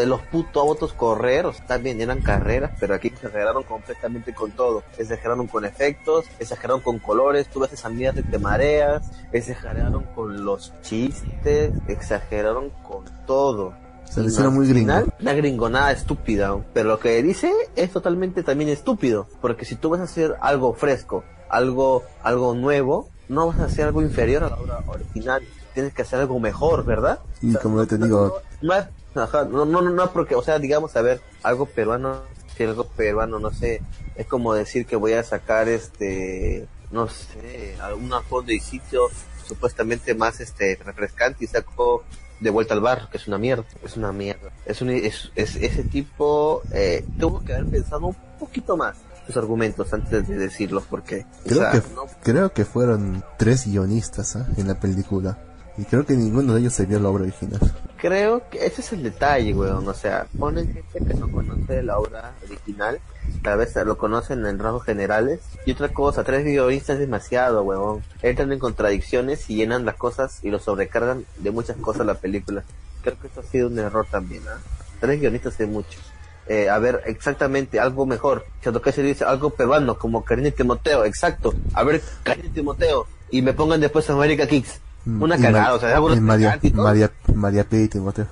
los 0.07 0.21
putos 0.23 0.63
autos 0.63 0.93
correr, 0.93 1.47
también 1.69 2.01
eran 2.01 2.21
carreras, 2.21 2.73
pero 2.81 2.95
aquí 2.95 3.09
exageraron 3.09 3.63
completamente 3.63 4.35
con 4.35 4.51
todo. 4.51 4.83
Exageraron 4.99 5.47
con 5.47 5.65
efectos, 5.65 6.25
exageraron 6.41 6.81
con 6.81 6.99
colores, 6.99 7.47
tú 7.49 7.61
ves 7.61 7.73
esa 7.73 7.89
mierda 7.89 8.21
y 8.21 8.25
te 8.25 8.39
mareas, 8.39 9.09
exageraron 9.33 10.03
con 10.15 10.45
los 10.45 10.73
chistes, 10.83 11.73
exageraron 11.87 12.71
con 12.83 13.05
todo. 13.27 13.75
Se 14.05 14.21
le 14.21 14.27
hicieron 14.27 14.55
muy 14.55 14.69
gringo. 14.69 15.05
Una 15.21 15.33
gringonada 15.33 15.93
estúpida, 15.93 16.59
pero 16.75 16.89
lo 16.89 16.99
que 16.99 17.23
dice 17.23 17.51
es 17.77 17.93
totalmente 17.93 18.43
también 18.43 18.69
estúpido, 18.69 19.29
porque 19.41 19.65
si 19.65 19.77
tú 19.77 19.91
vas 19.91 20.01
a 20.01 20.05
hacer 20.05 20.37
algo 20.41 20.75
fresco, 20.75 21.25
algo, 21.53 22.03
algo 22.23 22.55
nuevo, 22.55 23.09
no 23.29 23.47
vas 23.47 23.61
a 23.61 23.65
hacer 23.67 23.87
algo 23.87 24.03
inferior 24.03 24.43
a 24.43 24.51
la 24.51 24.57
obra 24.57 24.79
original. 24.89 25.43
Tienes 25.75 25.95
que 25.95 26.03
hacer 26.03 26.19
algo 26.21 26.41
mejor, 26.41 26.85
¿verdad? 26.85 27.21
Y 27.41 27.55
como 27.55 27.87
te 27.87 27.97
digo... 27.99 28.41
No, 28.63 28.75
no, 29.15 29.65
no, 29.67 29.83
no, 29.83 30.13
porque, 30.13 30.35
o 30.35 30.43
sea, 30.43 30.59
digamos, 30.59 30.97
a 30.97 31.03
ver, 31.03 31.21
algo 31.43 31.67
peruano, 31.67 32.23
si 32.57 32.65
algo 32.65 32.85
peruano, 32.85 33.39
no 33.39 33.53
sé, 33.53 33.83
es 34.17 34.27
como 34.27 34.55
decir 34.55 34.87
que 34.87 34.97
voy 34.97 35.13
a 35.13 35.23
sacar 35.23 35.69
este, 35.69 36.67
no 36.91 37.09
sé, 37.09 37.77
alguna 37.83 38.23
foto 38.23 38.49
de 38.49 38.59
sitio 38.59 39.09
supuestamente 39.47 40.15
más 40.15 40.41
este 40.41 40.79
refrescante 40.83 41.45
y 41.45 41.49
saco 41.49 42.05
de 42.41 42.49
vuelta 42.49 42.73
al 42.73 42.81
bar, 42.81 43.11
que 43.11 43.19
es 43.19 43.29
una 43.29 43.37
mierda, 43.37 43.65
es 43.85 43.99
una 43.99 44.13
mierda. 44.13 44.51
Es, 44.65 44.81
un, 44.81 44.89
es, 44.89 45.31
es 45.35 45.57
ese 45.57 45.85
tipo, 45.85 46.63
eh, 46.73 47.05
tuvo 47.21 47.45
que 47.45 47.53
haber 47.53 47.67
pensado 47.67 48.07
un 48.07 48.17
poquito 48.39 48.79
más 48.79 48.97
sus 49.27 49.37
argumentos 49.37 49.93
antes 49.93 50.27
de 50.27 50.37
decirlos 50.37 50.85
porque 50.89 51.27
creo 51.45 51.71
que 51.71 51.83
creo 52.23 52.53
que 52.53 52.65
fueron 52.65 53.25
tres 53.39 53.67
guionistas 53.67 54.37
¿ah? 54.37 54.47
en 54.57 54.69
la 54.69 54.79
película. 54.79 55.39
Y 55.79 55.85
creo 55.85 56.05
que 56.05 56.15
ninguno 56.15 56.53
de 56.53 56.61
ellos 56.61 56.75
se 56.75 56.85
vio 56.85 57.01
la 57.01 57.09
obra 57.09 57.23
original. 57.23 57.59
Creo 57.97 58.47
que 58.51 58.67
ese 58.67 58.83
es 58.83 58.93
el 58.93 59.03
detalle 59.03 59.55
weón. 59.55 59.89
O 59.89 59.95
sea 59.95 60.27
ponen 60.39 60.67
gente 60.67 61.01
que 61.07 61.15
no 61.15 61.31
conoce 61.31 61.83
la 61.83 61.99
obra 61.99 62.33
original 62.47 63.01
tal 63.43 63.59
vez 63.59 63.75
lo 63.87 63.97
conocen 63.97 64.45
en 64.45 64.59
rasgos 64.59 64.85
generales 64.85 65.41
y 65.65 65.73
otra 65.73 65.89
cosa 65.89 66.25
tres 66.25 66.45
guionistas 66.45 66.95
es 66.95 67.01
demasiado 67.01 67.63
weón. 67.63 68.03
Entran 68.21 68.53
en 68.53 68.59
contradicciones 68.59 69.49
y 69.49 69.57
llenan 69.57 69.87
las 69.87 69.95
cosas 69.95 70.41
y 70.43 70.51
lo 70.51 70.59
sobrecargan 70.59 71.25
de 71.39 71.51
muchas 71.51 71.77
cosas 71.79 72.07
la 72.07 72.15
película. 72.15 72.65
Creo 73.03 73.19
que 73.19 73.29
esto 73.29 73.41
ha 73.41 73.45
sido 73.45 73.69
un 73.69 73.79
error 73.79 74.07
también 74.11 74.43
¿ah? 74.49 74.59
tres 75.03 75.21
guionistas 75.21 75.59
es 75.59 75.69
mucho 75.69 75.99
eh, 76.47 76.69
a 76.69 76.79
ver 76.79 77.03
exactamente 77.07 77.79
algo 77.79 78.07
mejor. 78.07 78.45
que 78.61 78.93
se 78.93 79.03
dice 79.03 79.25
algo 79.25 79.51
peruano, 79.51 79.99
como 79.99 80.25
Karina 80.25 80.49
y 80.49 80.53
Timoteo, 80.53 81.05
exacto. 81.05 81.55
A 81.75 81.85
ver, 81.85 82.03
Karina 82.23 82.49
y 82.49 82.51
Timoteo. 82.51 83.07
Y 83.31 83.43
me 83.43 83.53
pongan 83.53 83.81
después 83.81 84.09
América 84.11 84.47
Kicks. 84.47 84.81
Mm, 85.05 85.23
Una 85.23 85.39
cagada, 85.39 85.75
o 85.75 85.81
sea, 85.81 86.01
María, 86.21 86.61
María, 86.75 87.11
María 87.35 87.65
P. 87.65 87.83
y 87.83 87.89
Timoteo. 87.89 88.27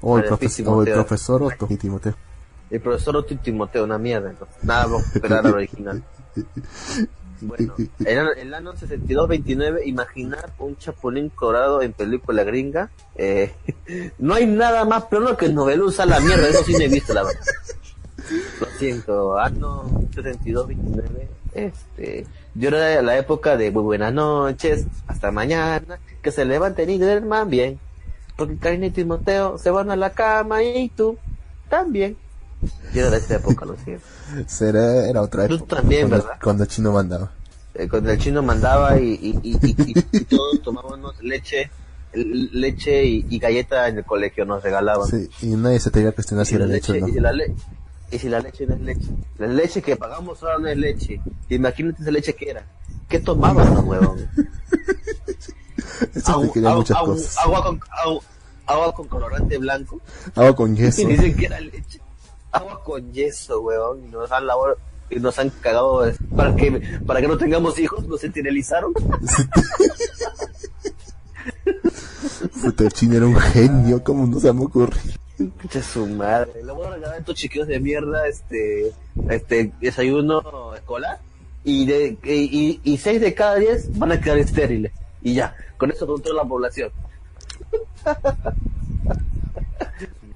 O 0.00 0.18
el, 0.18 0.24
profesor, 0.24 0.88
el 0.88 0.94
profesor 0.94 1.42
Otto 1.42 1.66
y 1.70 1.76
Timoteo. 1.76 2.14
El 2.70 2.80
profesor 2.80 3.16
Otto 3.16 3.34
y 3.34 3.36
Timoteo, 3.36 3.84
una 3.84 3.98
mierda. 3.98 4.30
Entonces. 4.30 4.56
Nada, 4.62 4.86
vamos 4.86 5.04
a 5.04 5.12
esperar 5.12 5.46
al 5.46 5.54
original. 5.54 6.02
Bueno, 7.40 7.74
en 8.04 8.38
el 8.38 8.54
año 8.54 8.72
62-29, 8.74 9.86
imaginar 9.86 10.52
un 10.58 10.76
chapulín 10.76 11.28
colorado 11.30 11.82
en 11.82 11.92
película 11.92 12.44
gringa. 12.44 12.90
Eh, 13.14 13.54
no 14.18 14.34
hay 14.34 14.46
nada 14.46 14.84
más 14.84 15.04
peor 15.04 15.36
que 15.36 15.48
novelusa 15.48 16.06
la 16.06 16.20
mierda, 16.20 16.48
eso 16.48 16.64
sí 16.64 16.74
me 16.76 16.84
he 16.84 16.88
visto, 16.88 17.12
la 17.14 17.24
verdad. 17.24 17.40
Lo 18.60 18.66
siento, 18.78 19.38
año 19.38 19.84
62-29, 20.10 21.28
este, 21.54 22.26
yo 22.54 22.68
era 22.68 23.00
la 23.02 23.16
época 23.16 23.56
de 23.56 23.70
muy 23.70 23.82
buenas 23.82 24.12
noches, 24.12 24.86
hasta 25.06 25.30
mañana, 25.30 25.98
que 26.22 26.32
se 26.32 26.44
levanten 26.44 26.90
y 26.90 26.98
duerman 26.98 27.48
bien, 27.48 27.78
porque 28.36 28.56
Karina 28.56 28.86
y 28.86 28.90
Timoteo 28.90 29.58
se 29.58 29.70
van 29.70 29.90
a 29.90 29.96
la 29.96 30.10
cama 30.10 30.62
y 30.62 30.88
tú 30.88 31.16
también. 31.68 32.16
Yo 32.94 33.00
era 33.00 33.10
de 33.10 33.18
esa 33.18 33.36
época, 33.36 33.64
lo 33.64 33.76
siento. 33.76 34.04
Será, 34.46 35.08
era 35.08 35.22
otra 35.22 35.44
época. 35.44 35.58
Tú 35.58 35.66
también, 35.66 36.08
cuando, 36.08 36.24
¿verdad? 36.24 36.40
Cuando 36.42 36.62
el 36.64 36.68
chino 36.68 36.92
mandaba. 36.92 37.30
Eh, 37.74 37.88
cuando 37.88 38.10
el 38.10 38.18
chino 38.18 38.42
mandaba 38.42 38.98
y, 38.98 39.12
y, 39.12 39.40
y, 39.42 39.58
y 40.12 40.24
todos 40.24 40.62
tomábamos 40.62 41.22
leche 41.22 41.70
leche 42.16 43.04
y, 43.04 43.38
galleta 43.38 43.88
en 43.88 43.98
el 43.98 44.04
colegio 44.04 44.44
nos 44.44 44.62
regalaban. 44.62 45.08
Sí, 45.08 45.28
y 45.42 45.46
nadie 45.56 45.80
se 45.80 45.90
te 45.90 46.00
iba 46.00 46.10
a 46.10 46.12
cuestionar 46.12 46.46
si 46.46 46.54
era 46.54 46.66
leche, 46.66 46.92
o 46.92 47.00
no. 47.00 47.08
Y 47.08 47.12
si, 47.12 47.20
la 47.20 47.32
y 48.10 48.18
si 48.18 48.28
la 48.28 48.40
leche 48.40 48.66
no 48.66 48.74
es 48.74 48.80
leche. 48.80 49.08
La 49.38 49.46
leche 49.46 49.82
que 49.82 49.96
pagamos 49.96 50.42
ahora 50.42 50.58
no 50.58 50.68
es 50.68 50.76
leche. 50.76 51.20
Imagínate 51.48 52.02
esa 52.02 52.10
leche 52.10 52.34
que 52.34 52.50
era. 52.50 52.64
¿Qué 53.08 53.20
tomaban 53.20 53.74
los 53.74 53.84
huevón? 53.84 54.28
Eso 56.14 56.40
te 56.40 56.50
quería 56.52 56.74
muchas 56.74 56.98
cosas. 56.98 57.38
Agua 57.38 57.62
con, 57.62 57.80
agua 58.66 58.94
con 58.94 59.08
colorante 59.08 59.58
blanco. 59.58 60.00
Agua 60.34 60.56
con 60.56 60.76
yeso. 60.76 61.02
Y 61.02 61.06
dicen 61.06 61.36
que 61.36 61.46
era 61.46 61.60
leche. 61.60 62.00
Agua 62.56 62.82
con 62.84 63.12
yeso, 63.12 63.60
weón. 63.60 64.04
Y 64.04 64.08
nos 64.08 64.30
han 64.32 64.46
lavado 64.46 64.76
y 65.08 65.20
nos 65.20 65.38
han 65.38 65.50
cagado 65.50 66.10
para 66.34 66.56
que 66.56 66.82
para 67.06 67.20
que 67.20 67.28
no 67.28 67.38
tengamos 67.38 67.78
hijos, 67.78 68.06
nos 68.06 68.24
esterilizaron. 68.24 68.92
Puta, 72.62 72.88
chino 72.90 73.16
era 73.16 73.26
un 73.26 73.36
genio, 73.36 74.02
¿cómo 74.02 74.26
no 74.26 74.40
se 74.40 74.52
me 74.52 74.64
ocurre? 74.64 74.98
Pinche 75.36 75.82
su 75.82 76.06
madre. 76.06 76.64
Le 76.64 76.72
voy 76.72 76.86
a 76.86 76.90
regalar 76.90 77.16
a 77.16 77.18
estos 77.18 77.34
chiquillos 77.36 77.68
de 77.68 77.78
mierda 77.78 78.26
este 78.26 78.92
este 79.28 79.72
desayuno 79.80 80.74
escolar 80.74 81.20
y 81.62 81.86
de 81.86 82.16
y, 82.24 82.80
y, 82.82 82.96
seis 82.96 83.20
de 83.20 83.34
cada 83.34 83.56
diez 83.56 83.96
van 83.98 84.12
a 84.12 84.20
quedar 84.20 84.38
estériles. 84.38 84.92
Y 85.22 85.34
ya, 85.34 85.54
con 85.76 85.90
eso 85.90 86.06
controla 86.06 86.42
la 86.42 86.48
población. 86.48 86.90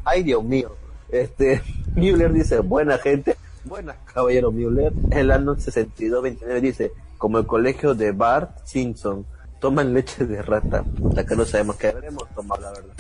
Ay, 0.05 0.23
Dios 0.23 0.43
mío. 0.43 0.75
Este, 1.13 1.63
Müller 1.95 2.33
dice, 2.33 2.61
buena 2.61 2.99
gente. 2.99 3.37
Buenas, 3.65 3.97
caballero 4.13 4.51
Müller. 4.53 4.93
El 5.11 5.31
año 5.31 5.57
62-29 5.57 6.61
dice, 6.61 6.93
como 7.19 7.39
el 7.39 7.47
colegio 7.47 7.95
de 7.95 8.13
Bart 8.13 8.65
Simpson, 8.65 9.27
toman 9.61 9.93
leche 9.93 10.27
de 10.27 10.43
rata. 10.43 10.85
La 11.15 11.25
que 11.25 11.37
no 11.37 11.45
sabemos 11.45 11.77
qué 11.77 11.89
habremos 11.89 12.29
tomado, 12.35 12.63
la 12.63 12.71
verdad. 12.73 12.95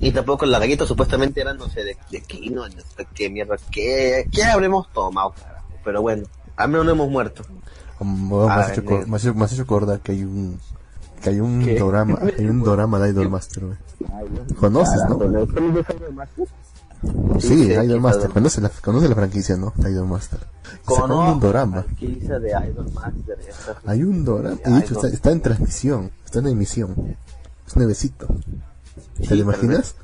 Y 0.00 0.12
tampoco 0.12 0.46
la 0.46 0.58
galleta 0.58 0.86
supuestamente 0.86 1.40
eran, 1.40 1.58
no 1.58 1.68
sé, 1.68 1.84
de, 1.84 1.96
de 2.10 2.20
quino, 2.22 2.66
no 2.66 2.80
sé 2.96 3.06
qué 3.14 3.28
mierda, 3.28 3.56
qué, 3.70 4.24
qué 4.32 4.44
habremos 4.44 4.90
tomado, 4.92 5.32
carajo. 5.32 5.66
Pero 5.84 6.00
bueno, 6.00 6.26
al 6.56 6.68
menos 6.70 6.86
no 6.86 6.92
hemos 6.92 7.10
muerto. 7.10 7.44
me, 8.00 8.46
has 8.54 8.78
hecho, 9.52 9.62
acordar 9.62 10.00
que 10.00 10.12
hay 10.12 10.24
un 10.24 10.58
que 11.22 11.30
hay 11.30 11.40
un 11.40 11.62
¿Qué? 11.62 11.78
drama, 11.78 12.18
hay 12.38 12.46
un 12.46 12.62
drama 12.62 12.98
de 12.98 13.10
Idolmaster, 13.10 13.64
güey. 13.66 13.76
¿Conoces, 14.58 15.02
no? 15.06 15.18
Sí, 17.38 17.48
sí 17.48 17.72
Idolmaster. 17.72 18.30
Conoce 18.30 18.60
la, 18.60 18.68
conoce 18.68 19.08
la 19.08 19.14
franquicia, 19.14 19.56
¿no? 19.56 19.72
Idolmaster. 19.78 20.40
Conozco 20.84 21.32
un 21.32 21.40
de 21.40 22.50
Idolmaster. 22.50 23.38
Hay 23.86 24.02
un. 24.02 24.58
Y 24.66 24.70
dicho, 24.72 24.94
está, 24.94 25.08
está, 25.08 25.30
en 25.30 25.40
transmisión. 25.40 26.10
Está 26.24 26.40
en 26.40 26.48
emisión. 26.48 27.16
Es 27.66 27.76
nuevecito. 27.76 28.26
¿Te 29.16 29.26
sí, 29.26 29.34
lo 29.34 29.42
imaginas? 29.42 29.94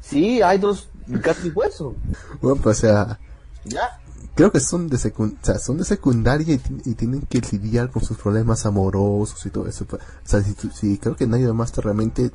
Sí, 0.00 0.40
Idols 0.40 0.88
casi 1.22 1.50
hueso. 1.50 1.94
Bueno, 2.40 2.60
pues 2.62 2.78
o 2.78 2.80
sea. 2.80 3.18
Ya 3.64 4.00
creo 4.34 4.50
que 4.50 4.60
son 4.60 4.88
de, 4.88 4.98
secund 4.98 5.36
o 5.40 5.46
sea, 5.46 5.58
son 5.58 5.78
de 5.78 5.84
secundaria 5.84 6.54
y, 6.84 6.94
tienen 6.94 7.22
que 7.22 7.40
lidiar 7.40 7.90
con 7.90 8.04
sus 8.04 8.16
problemas 8.16 8.66
amorosos 8.66 9.44
y 9.46 9.50
todo 9.50 9.68
eso. 9.68 9.86
O 9.90 9.98
sea, 10.24 10.42
si, 10.42 10.54
si 10.72 10.98
creo 10.98 11.16
que 11.16 11.26
nadie 11.26 11.50
más 11.52 11.74
realmente 11.76 12.30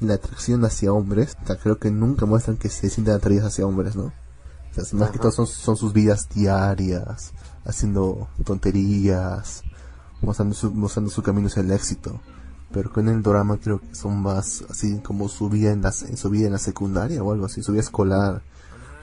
la 0.00 0.14
atracción 0.14 0.64
hacia 0.64 0.92
hombres, 0.92 1.36
o 1.42 1.46
sea, 1.46 1.56
creo 1.56 1.78
que 1.78 1.90
nunca 1.90 2.26
muestran 2.26 2.56
que 2.56 2.68
se 2.68 2.88
sienten 2.88 3.14
atraídos 3.14 3.46
hacia 3.46 3.66
hombres, 3.66 3.96
¿no? 3.96 4.04
O 4.06 4.74
sea, 4.74 4.98
más 4.98 5.10
que 5.10 5.18
todo 5.18 5.32
son, 5.32 5.46
son 5.46 5.76
sus 5.76 5.92
vidas 5.92 6.28
diarias, 6.28 7.32
haciendo 7.64 8.28
tonterías, 8.44 9.62
mostrando 10.22 10.54
su, 10.54 10.70
mostrando 10.72 11.10
su 11.10 11.22
camino 11.22 11.48
hacia 11.48 11.62
el 11.62 11.70
éxito. 11.72 12.20
Pero 12.72 12.92
con 12.92 13.08
el 13.08 13.22
drama 13.22 13.58
creo 13.58 13.80
que 13.80 13.94
son 13.94 14.22
más 14.22 14.64
así 14.70 15.00
como 15.00 15.28
su 15.28 15.48
vida 15.48 15.72
en, 15.72 15.82
la, 15.82 15.92
en 16.08 16.16
su 16.16 16.30
vida 16.30 16.46
en 16.46 16.52
la 16.52 16.58
secundaria 16.58 17.22
o 17.22 17.32
algo 17.32 17.46
así, 17.46 17.62
su 17.62 17.72
vida 17.72 17.82
escolar 17.82 18.42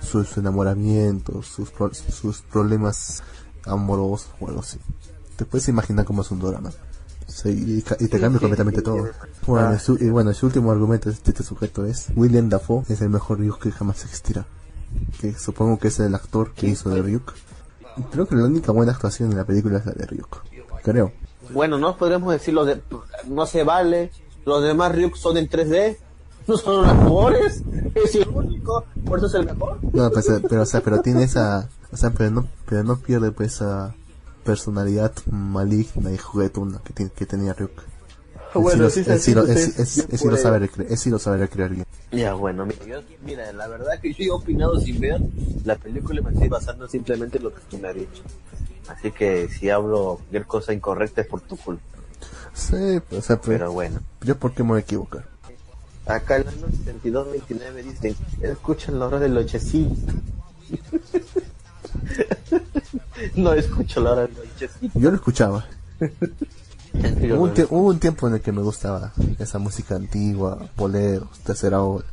sus 0.02 0.38
enamoramientos, 0.38 1.48
sus, 1.48 1.72
sus 2.10 2.42
problemas 2.42 3.24
amorosos 3.66 4.30
o 4.40 4.48
algo 4.48 4.62
así. 4.62 4.80
Te 5.36 5.46
puedes 5.46 5.68
imaginar 5.68 6.06
cómo 6.06 6.22
es 6.22 6.32
un 6.32 6.40
drama. 6.40 6.72
Y, 7.46 7.82
te 7.82 8.20
cambia 8.20 8.40
completamente 8.40 8.82
todo. 8.82 9.10
Bueno, 9.46 9.78
su, 9.80 9.96
y 9.96 10.10
bueno, 10.10 10.34
su 10.34 10.46
último 10.48 10.72
argumento 10.72 11.10
de 11.10 11.16
este 11.16 11.44
sujeto 11.44 11.86
es 11.86 12.08
William 12.16 12.50
Dafoe 12.50 12.84
es 12.90 13.02
el 13.02 13.10
mejor 13.10 13.40
Ryuk 13.40 13.62
que 13.62 13.72
jamás 13.72 14.04
existirá. 14.04 14.46
Que 15.20 15.34
supongo 15.34 15.78
que 15.78 15.90
es 15.90 16.00
el 16.00 16.16
actor 16.16 16.54
que 16.54 16.68
hizo 16.68 16.90
de 16.90 17.02
Ryuk. 17.02 17.34
Creo 18.12 18.28
que 18.28 18.36
la 18.36 18.46
única 18.46 18.72
buena 18.72 18.94
actuación 18.94 19.32
en 19.32 19.38
la 19.38 19.46
película 19.46 19.80
es 19.80 19.86
la 19.86 19.92
de 19.94 20.06
Ryuk. 20.06 20.42
Creo. 20.84 21.12
Bueno, 21.52 21.78
no 21.78 21.98
podríamos 21.98 22.32
decirlo 22.32 22.66
de 22.66 22.82
no 23.28 23.46
se 23.46 23.64
vale. 23.64 24.12
Los 24.46 24.64
demás 24.64 24.94
Ryuk 24.94 25.16
son 25.16 25.38
en 25.38 25.50
3D 25.50 25.98
no 26.48 26.58
son 26.58 26.88
los 26.88 26.96
mejores, 26.96 27.64
es 27.94 28.16
el 28.16 28.28
único, 28.30 28.86
por 29.06 29.18
eso 29.18 29.28
es 29.28 29.34
el 29.34 29.46
mejor. 29.46 29.80
No, 29.94 30.10
pues, 30.10 30.30
eh, 30.30 30.42
pero, 30.48 30.62
o 30.62 30.66
sea, 30.66 30.82
pero 30.82 31.02
tiene 31.02 31.24
esa, 31.24 31.70
o 31.92 31.98
sea, 31.98 32.12
pero 32.12 32.32
no, 32.32 32.48
pero 32.66 32.84
no 32.84 32.98
pierde 32.98 33.32
pues 33.32 33.56
esa 33.56 33.94
personalidad 34.48 35.12
maligna 35.30 36.10
y 36.10 36.18
juguetona 36.18 36.80
que, 36.80 37.10
que 37.10 37.26
tenía 37.26 37.52
Ryuk. 37.52 37.84
Bueno, 38.54 38.90
sí, 38.90 39.04
sí, 39.20 39.36
lo, 39.36 39.46
es, 39.46 39.78
es, 39.78 40.24
lo 40.24 40.38
sabe 40.38 40.60
recrear, 40.60 40.90
es 40.90 41.06
lo 41.08 41.20
sabe 41.20 41.38
recrear 41.40 41.70
bien. 41.70 41.86
Ya, 42.14 42.34
bueno, 42.34 42.66
mira, 42.66 42.86
yo, 42.86 43.02
mira, 43.26 43.52
la 43.52 43.68
verdad 43.68 44.00
que 44.02 44.14
yo 44.14 44.24
he 44.24 44.32
opinado 44.32 44.80
sin 44.80 45.02
ver 45.02 45.20
la 45.66 45.76
película 45.76 46.22
me 46.22 46.32
estoy 46.32 46.48
basando 46.48 46.88
simplemente 46.88 47.40
en 47.40 47.44
lo 47.44 47.54
que 47.54 47.60
tú 47.70 47.78
me 47.78 47.90
has 47.90 47.96
dicho. 47.96 48.24
Así 48.88 49.12
que 49.12 49.50
si 49.50 49.70
hablo 49.70 50.16
cualquier 50.16 50.46
cosa 50.46 50.72
incorrecta 50.72 51.20
es 51.22 51.28
por 51.28 51.42
tu 51.42 51.58
culpa. 51.58 51.84
Sí, 52.54 53.02
pues, 53.10 53.20
o 53.20 53.22
sea, 53.22 53.42
pero, 53.42 53.58
pero 53.58 53.74
bueno. 53.74 54.00
¿Yo 54.22 54.38
por 54.38 54.54
qué 54.54 54.64
me 54.64 54.70
voy 54.70 54.78
a 54.78 54.84
equivocar? 54.84 55.26
Acá 56.06 56.38
el 56.38 56.48
año 56.48 56.68
72-29 57.04 57.84
dicen, 57.84 58.16
escuchan 58.42 58.98
la 58.98 59.08
hora 59.08 59.20
del 59.20 59.34
nochecito. 59.34 59.94
no 63.36 63.54
escucho 63.54 64.02
la 64.02 64.12
hora 64.12 64.28
nochecito. 64.28 65.00
Yo 65.00 65.10
lo 65.10 65.16
escuchaba. 65.16 65.66
hubo, 66.00 67.44
un 67.44 67.54
hubo, 67.70 67.88
un 67.88 68.00
tiempo 68.00 68.28
en 68.28 68.36
el 68.36 68.42
que 68.42 68.52
me 68.52 68.62
gustaba 68.62 69.14
esa 69.40 69.60
música 69.60 69.96
antigua, 69.96 70.70
boleros, 70.76 71.40
tercera 71.40 71.82
hora. 71.82 72.06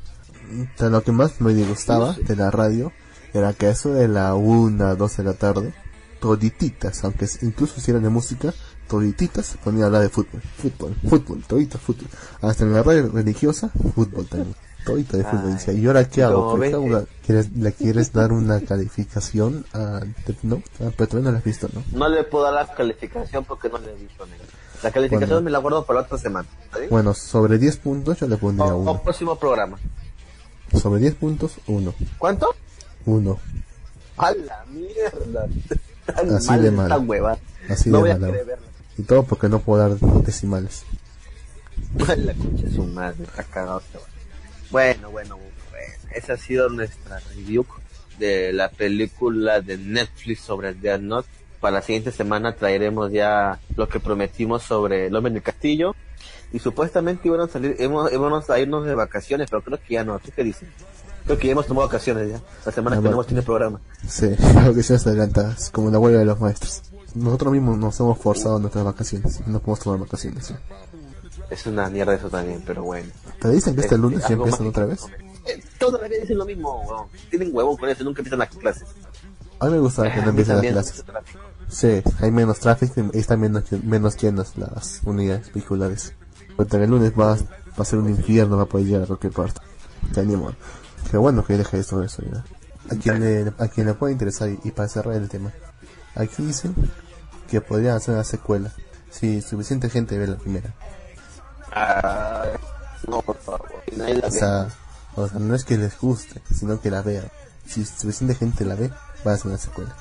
lo 0.79 1.03
que 1.03 1.13
más 1.13 1.41
me 1.41 1.55
disgustaba 1.55 2.15
de 2.15 2.37
la 2.37 2.51
radio 2.51 2.93
era 3.33 3.53
que 3.53 3.69
eso 3.69 3.93
de 3.93 4.09
la 4.09 4.35
1, 4.35 4.97
2 4.97 5.17
de 5.17 5.25
la 5.25 5.35
tarde, 5.35 5.75
todititas, 6.21 7.05
aunque 7.05 7.27
incluso 7.43 7.81
si 7.81 7.91
eran 7.91 8.03
de 8.03 8.09
música, 8.09 8.55
todititas 8.89 9.47
se 9.47 9.59
ponía 9.59 9.85
a 9.85 9.87
hablar 9.87 10.03
de 10.03 10.09
fútbol, 10.09 10.41
fútbol, 10.41 10.95
fútbol, 11.09 11.43
todita 11.47 11.79
fútbol. 11.79 12.09
Hasta 12.41 12.65
en 12.65 12.73
la 12.73 12.83
radio 12.83 13.09
religiosa, 13.09 13.71
fútbol 13.95 14.27
también. 14.27 14.55
Todita 14.85 15.17
de 15.17 15.25
fútbol. 15.25 15.53
Dice, 15.55 15.73
¿y 15.75 15.87
ahora 15.87 16.09
qué 16.09 16.23
hago? 16.23 16.59
¿Quieres, 17.25 17.51
¿Le 17.53 17.73
quieres 17.73 18.13
dar 18.13 18.33
una 18.33 18.61
calificación 18.61 19.65
a... 19.73 20.01
No, 20.43 20.63
ah, 20.81 20.91
pero 20.97 21.09
todavía 21.09 21.31
no 21.31 21.33
la 21.33 21.39
has 21.39 21.45
visto, 21.45 21.69
¿no? 21.73 21.83
No 21.93 22.09
le 22.09 22.25
puedo 22.25 22.45
dar 22.45 22.55
la 22.55 22.75
calificación 22.75 23.45
porque 23.45 23.69
no 23.69 23.79
le 23.79 23.93
he 23.93 23.95
visto, 23.95 24.27
La 24.83 24.91
calificación 24.91 25.43
me 25.43 25.51
la 25.51 25.59
guardo 25.59 25.85
para 25.85 26.01
la 26.01 26.07
otra 26.07 26.19
semana. 26.19 26.49
Bueno, 26.91 27.15
sobre 27.15 27.59
10 27.59 27.79
puntos 27.79 28.21
yo 28.21 28.29
le 28.29 28.37
pondría 28.37 28.75
1. 28.75 28.91
O, 28.91 29.03
próximo 29.03 29.39
programa. 29.39 29.79
Sobre 30.79 31.01
10 31.01 31.15
puntos, 31.15 31.53
1. 31.67 31.95
¿Cuánto? 32.19 32.55
1. 33.07 33.39
A 34.19 34.33
la 34.33 34.65
mierda. 34.67 35.47
Así 36.37 36.57
de 36.59 36.71
mal. 36.71 36.93
Así 37.71 37.89
no 37.89 38.03
de 38.03 38.19
mal. 38.19 38.35
Y 38.99 39.03
todo 39.03 39.23
porque 39.23 39.49
no 39.49 39.61
puedo 39.61 39.89
dar 39.89 39.99
decimales. 39.99 40.85
la 42.17 42.35
concha 42.35 42.67
es 42.67 42.77
un 42.77 42.95
madre, 42.95 43.25
está 43.25 43.45
cagado. 43.45 43.81
Este 43.81 43.99
bueno, 44.75 45.09
bueno, 45.13 45.37
bueno, 45.37 45.95
esa 46.17 46.33
ha 46.33 46.37
sido 46.37 46.69
nuestra 46.69 47.21
review 47.21 47.65
de 48.19 48.53
la 48.53 48.69
película 48.69 49.61
de 49.61 49.79
Netflix 49.79 50.41
sobre 50.41 50.75
Death 50.75 51.01
Note. 51.01 51.29
Para 51.61 51.77
la 51.77 51.83
siguiente 51.83 52.11
semana 52.11 52.57
traeremos 52.57 53.13
ya 53.13 53.61
lo 53.77 53.89
que 53.89 54.01
prometimos 54.01 54.65
sobre 54.65 55.07
el 55.07 55.15
hombre 55.15 55.31
en 55.31 55.37
el 55.37 55.43
castillo. 55.45 55.95
Y 56.53 56.59
supuestamente 56.59 57.29
iban 57.29 57.43
a 57.43 57.47
salir, 57.47 57.77
íbamos 57.79 58.51
a 58.51 58.59
irnos 58.59 58.85
de 58.85 58.97
vacaciones, 58.97 59.49
pero 59.49 59.63
creo 59.63 59.79
que 59.79 59.95
ya 59.95 60.03
no. 60.03 60.19
¿Tú 60.19 60.33
qué 60.35 60.43
dices? 60.43 60.69
Creo 61.25 61.39
que 61.39 61.47
ya 61.47 61.53
hemos 61.53 61.69
tomado 61.69 61.87
vacaciones 61.87 62.33
ya. 62.33 62.41
La 62.67 62.73
semana 62.73 63.01
que 63.01 63.09
no 63.09 63.23
tiene 63.23 63.43
programa. 63.43 63.81
Sí, 64.09 64.27
vacaciones 64.57 65.07
adelantadas, 65.07 65.71
como 65.71 65.89
la 65.93 66.01
huelga 66.01 66.19
de 66.19 66.25
los 66.25 66.41
maestros. 66.41 66.83
Nosotros 67.15 67.53
mismos 67.53 67.79
nos 67.79 68.01
hemos 68.01 68.19
forzado 68.19 68.57
en 68.57 68.63
nuestras 68.63 68.85
vacaciones. 68.85 69.41
No 69.47 69.61
podemos 69.61 69.79
tomar 69.79 70.01
vacaciones. 70.01 70.47
¿sí? 70.47 70.55
Es 71.51 71.67
una 71.67 71.89
mierda 71.91 72.15
eso 72.15 72.29
también, 72.29 72.63
pero 72.67 72.83
bueno. 72.83 73.11
¿Te 73.41 73.51
dicen 73.51 73.75
que 73.75 73.83
este 73.83 73.99
lunes 73.99 74.23
ya 74.27 74.35
empiezan 74.35 74.67
otra 74.67 74.87
vez? 74.87 75.05
Eh, 75.47 75.63
todavía 75.79 76.21
dicen 76.21 76.39
lo 76.39 76.47
mismo, 76.47 77.09
Tienen 77.31 77.51
huevo 77.55 77.77
con 77.77 77.89
eso, 77.89 78.03
nunca 78.05 78.21
empiezan 78.21 78.39
las 78.39 78.49
clases. 78.49 78.89
A 79.61 79.67
mí 79.67 79.73
me 79.73 79.79
gusta 79.79 80.13
que 80.13 80.23
no 80.23 80.29
empiecen 80.31 80.57
las 80.57 80.67
clases. 80.67 81.05
Sí, 81.69 82.03
hay 82.21 82.31
menos 82.31 82.61
tráfico 82.61 83.11
y 83.13 83.19
están 83.19 83.41
menos, 83.41 83.65
menos 83.83 84.17
llenas 84.17 84.57
las 84.57 85.01
unidades 85.05 85.53
vehiculares. 85.53 86.15
Porque 86.57 86.77
el 86.77 86.91
lunes 86.91 87.13
va, 87.19 87.35
va 87.35 87.39
a 87.79 87.85
ser 87.85 87.99
un 87.99 88.09
infierno, 88.09 88.57
va 88.57 88.65
a 88.65 88.67
poder 88.67 88.87
llegar 88.87 89.03
a 89.03 89.07
cualquier 89.07 89.33
parte. 89.33 89.61
Te 90.13 90.21
animo. 90.21 90.53
Qué 91.11 91.17
bueno 91.17 91.45
que 91.45 91.57
deje 91.57 91.79
esto 91.79 92.03
eso 92.03 92.23
ya. 92.23 92.45
A 92.91 92.99
quien 92.99 93.21
le, 93.21 93.53
a 93.59 93.69
quien 93.69 93.87
le 93.87 93.95
puede 93.95 94.13
interesar 94.13 94.51
y, 94.51 94.71
para 94.71 94.89
cerrar 94.89 95.15
el 95.15 95.29
tema. 95.29 95.53
Aquí 96.15 96.43
dicen 96.43 96.75
que 97.49 97.61
podrían 97.61 97.97
hacer 97.97 98.15
una 98.15 98.25
secuela 98.25 98.73
si 99.11 99.41
suficiente 99.41 99.89
gente 99.91 100.19
ve 100.19 100.27
la 100.27 100.37
primera. 100.37 100.75
Ah, 101.75 102.45
no, 103.09 103.21
por 103.23 103.37
favor. 103.39 103.71
o, 104.25 104.31
sea, 104.31 104.69
o 105.17 105.29
sea, 105.29 105.39
no 105.39 105.55
es 105.55 105.65
que 105.65 105.77
les 105.77 105.99
guste, 105.99 106.41
sino 106.55 106.81
que 106.81 106.91
la 106.91 107.03
vean. 107.03 107.29
Si 107.67 107.85
suficiente 107.85 108.35
gente 108.35 108.65
la 108.65 108.75
ve, 108.75 108.91
va 109.27 109.33
a 109.33 109.35
hacer 109.35 109.49
una 109.49 109.59
secuela. 109.59 109.95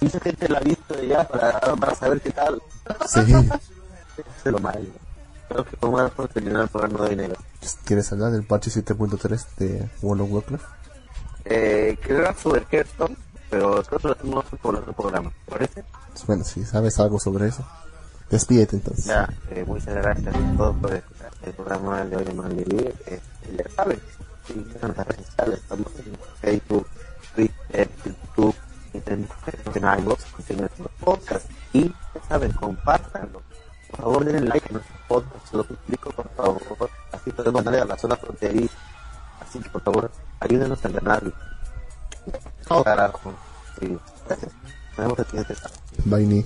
Mucha 0.00 0.20
gente 0.20 0.48
la 0.48 0.58
ha 0.58 0.62
visto 0.62 1.02
ya 1.02 1.28
para, 1.28 1.60
para 1.60 1.94
saber 1.94 2.20
qué 2.20 2.30
tal. 2.30 2.62
Sí. 3.06 3.20
es 4.44 4.52
lo 4.52 4.58
malo. 4.58 4.86
Creo 5.48 5.64
que 5.64 5.76
como 5.76 6.08
por 6.10 6.28
terminar 6.28 6.68
por 6.68 6.90
no 6.90 7.08
dinero. 7.08 7.34
¿Quieres 7.84 8.10
hablar 8.12 8.32
del 8.32 8.44
parche 8.44 8.70
7.3 8.70 9.46
de 9.58 9.90
World 10.00 10.22
of 10.22 10.32
Warcraft? 10.32 10.64
Eh, 11.44 11.98
quiero 12.00 12.18
hablar 12.18 12.36
sobre 12.36 12.66
Hearthstone, 12.70 13.16
pero 13.50 13.82
creo 13.82 13.98
que 13.98 14.08
lo 14.08 14.14
hacemos 14.14 14.44
por 14.62 14.76
otro 14.76 14.92
programa, 14.92 15.32
¿te 15.44 15.50
parece? 15.50 15.84
Bueno, 16.26 16.44
si 16.44 16.64
sabes 16.64 16.98
algo 17.00 17.18
sobre 17.18 17.48
eso, 17.48 17.66
despídete 18.30 18.76
entonces. 18.76 19.06
Ya, 19.06 19.28
eh, 19.50 19.64
muchas 19.66 19.94
gracias 19.94 20.34
a 20.34 20.56
todos 20.56 20.76
por 20.76 20.94
escuchar 20.94 21.30
el 21.42 21.52
programa 21.52 22.04
de 22.04 22.16
hoy 22.16 22.24
de 22.24 22.34
Malvivir. 22.34 22.94
Eh, 23.06 23.20
ya 23.56 23.70
saben, 23.74 24.00
sí, 24.46 24.54
en 24.54 24.80
nuestras 24.80 25.06
redes 25.06 25.26
sociales, 25.26 25.60
estamos 25.60 25.88
en 25.98 26.18
Facebook, 26.40 26.86
Twitter, 27.34 27.90
YouTube, 28.04 28.54
en 28.92 29.28
iVoox, 30.00 30.24
en 30.48 30.56
nuestro 30.58 30.90
podcast. 31.00 31.50
Y 31.72 31.88
ya 31.88 32.22
saben, 32.28 32.52
compártanlo. 32.52 33.42
Por 33.90 34.00
favor, 34.00 34.24
denle 34.24 34.48
like 34.48 34.68
a 34.68 34.72
nuestro 34.72 34.96
podcast, 35.08 35.50
se 35.50 35.56
lo 35.56 35.64
suplico, 35.64 36.10
por 36.10 36.28
favor. 36.30 36.90
Así 37.12 37.30
podemos 37.32 37.64
darle 37.64 37.80
a 37.80 37.84
la 37.84 37.98
zona 37.98 38.16
fronteriza. 38.16 38.74
Así 39.40 39.58
que, 39.58 39.68
por 39.68 39.82
favor, 39.82 40.10
ayúdenos 40.38 40.84
a 40.84 40.88
ganar. 40.88 41.22
Oh, 42.68 42.84
carajo. 42.84 43.32
Sí, 43.78 43.98
gracias. 44.26 44.52
Nos 44.90 44.98
vemos 44.98 45.18
el 45.18 45.26
siguiente 45.26 45.54
sábado. 45.54 45.80
Bye, 46.04 46.44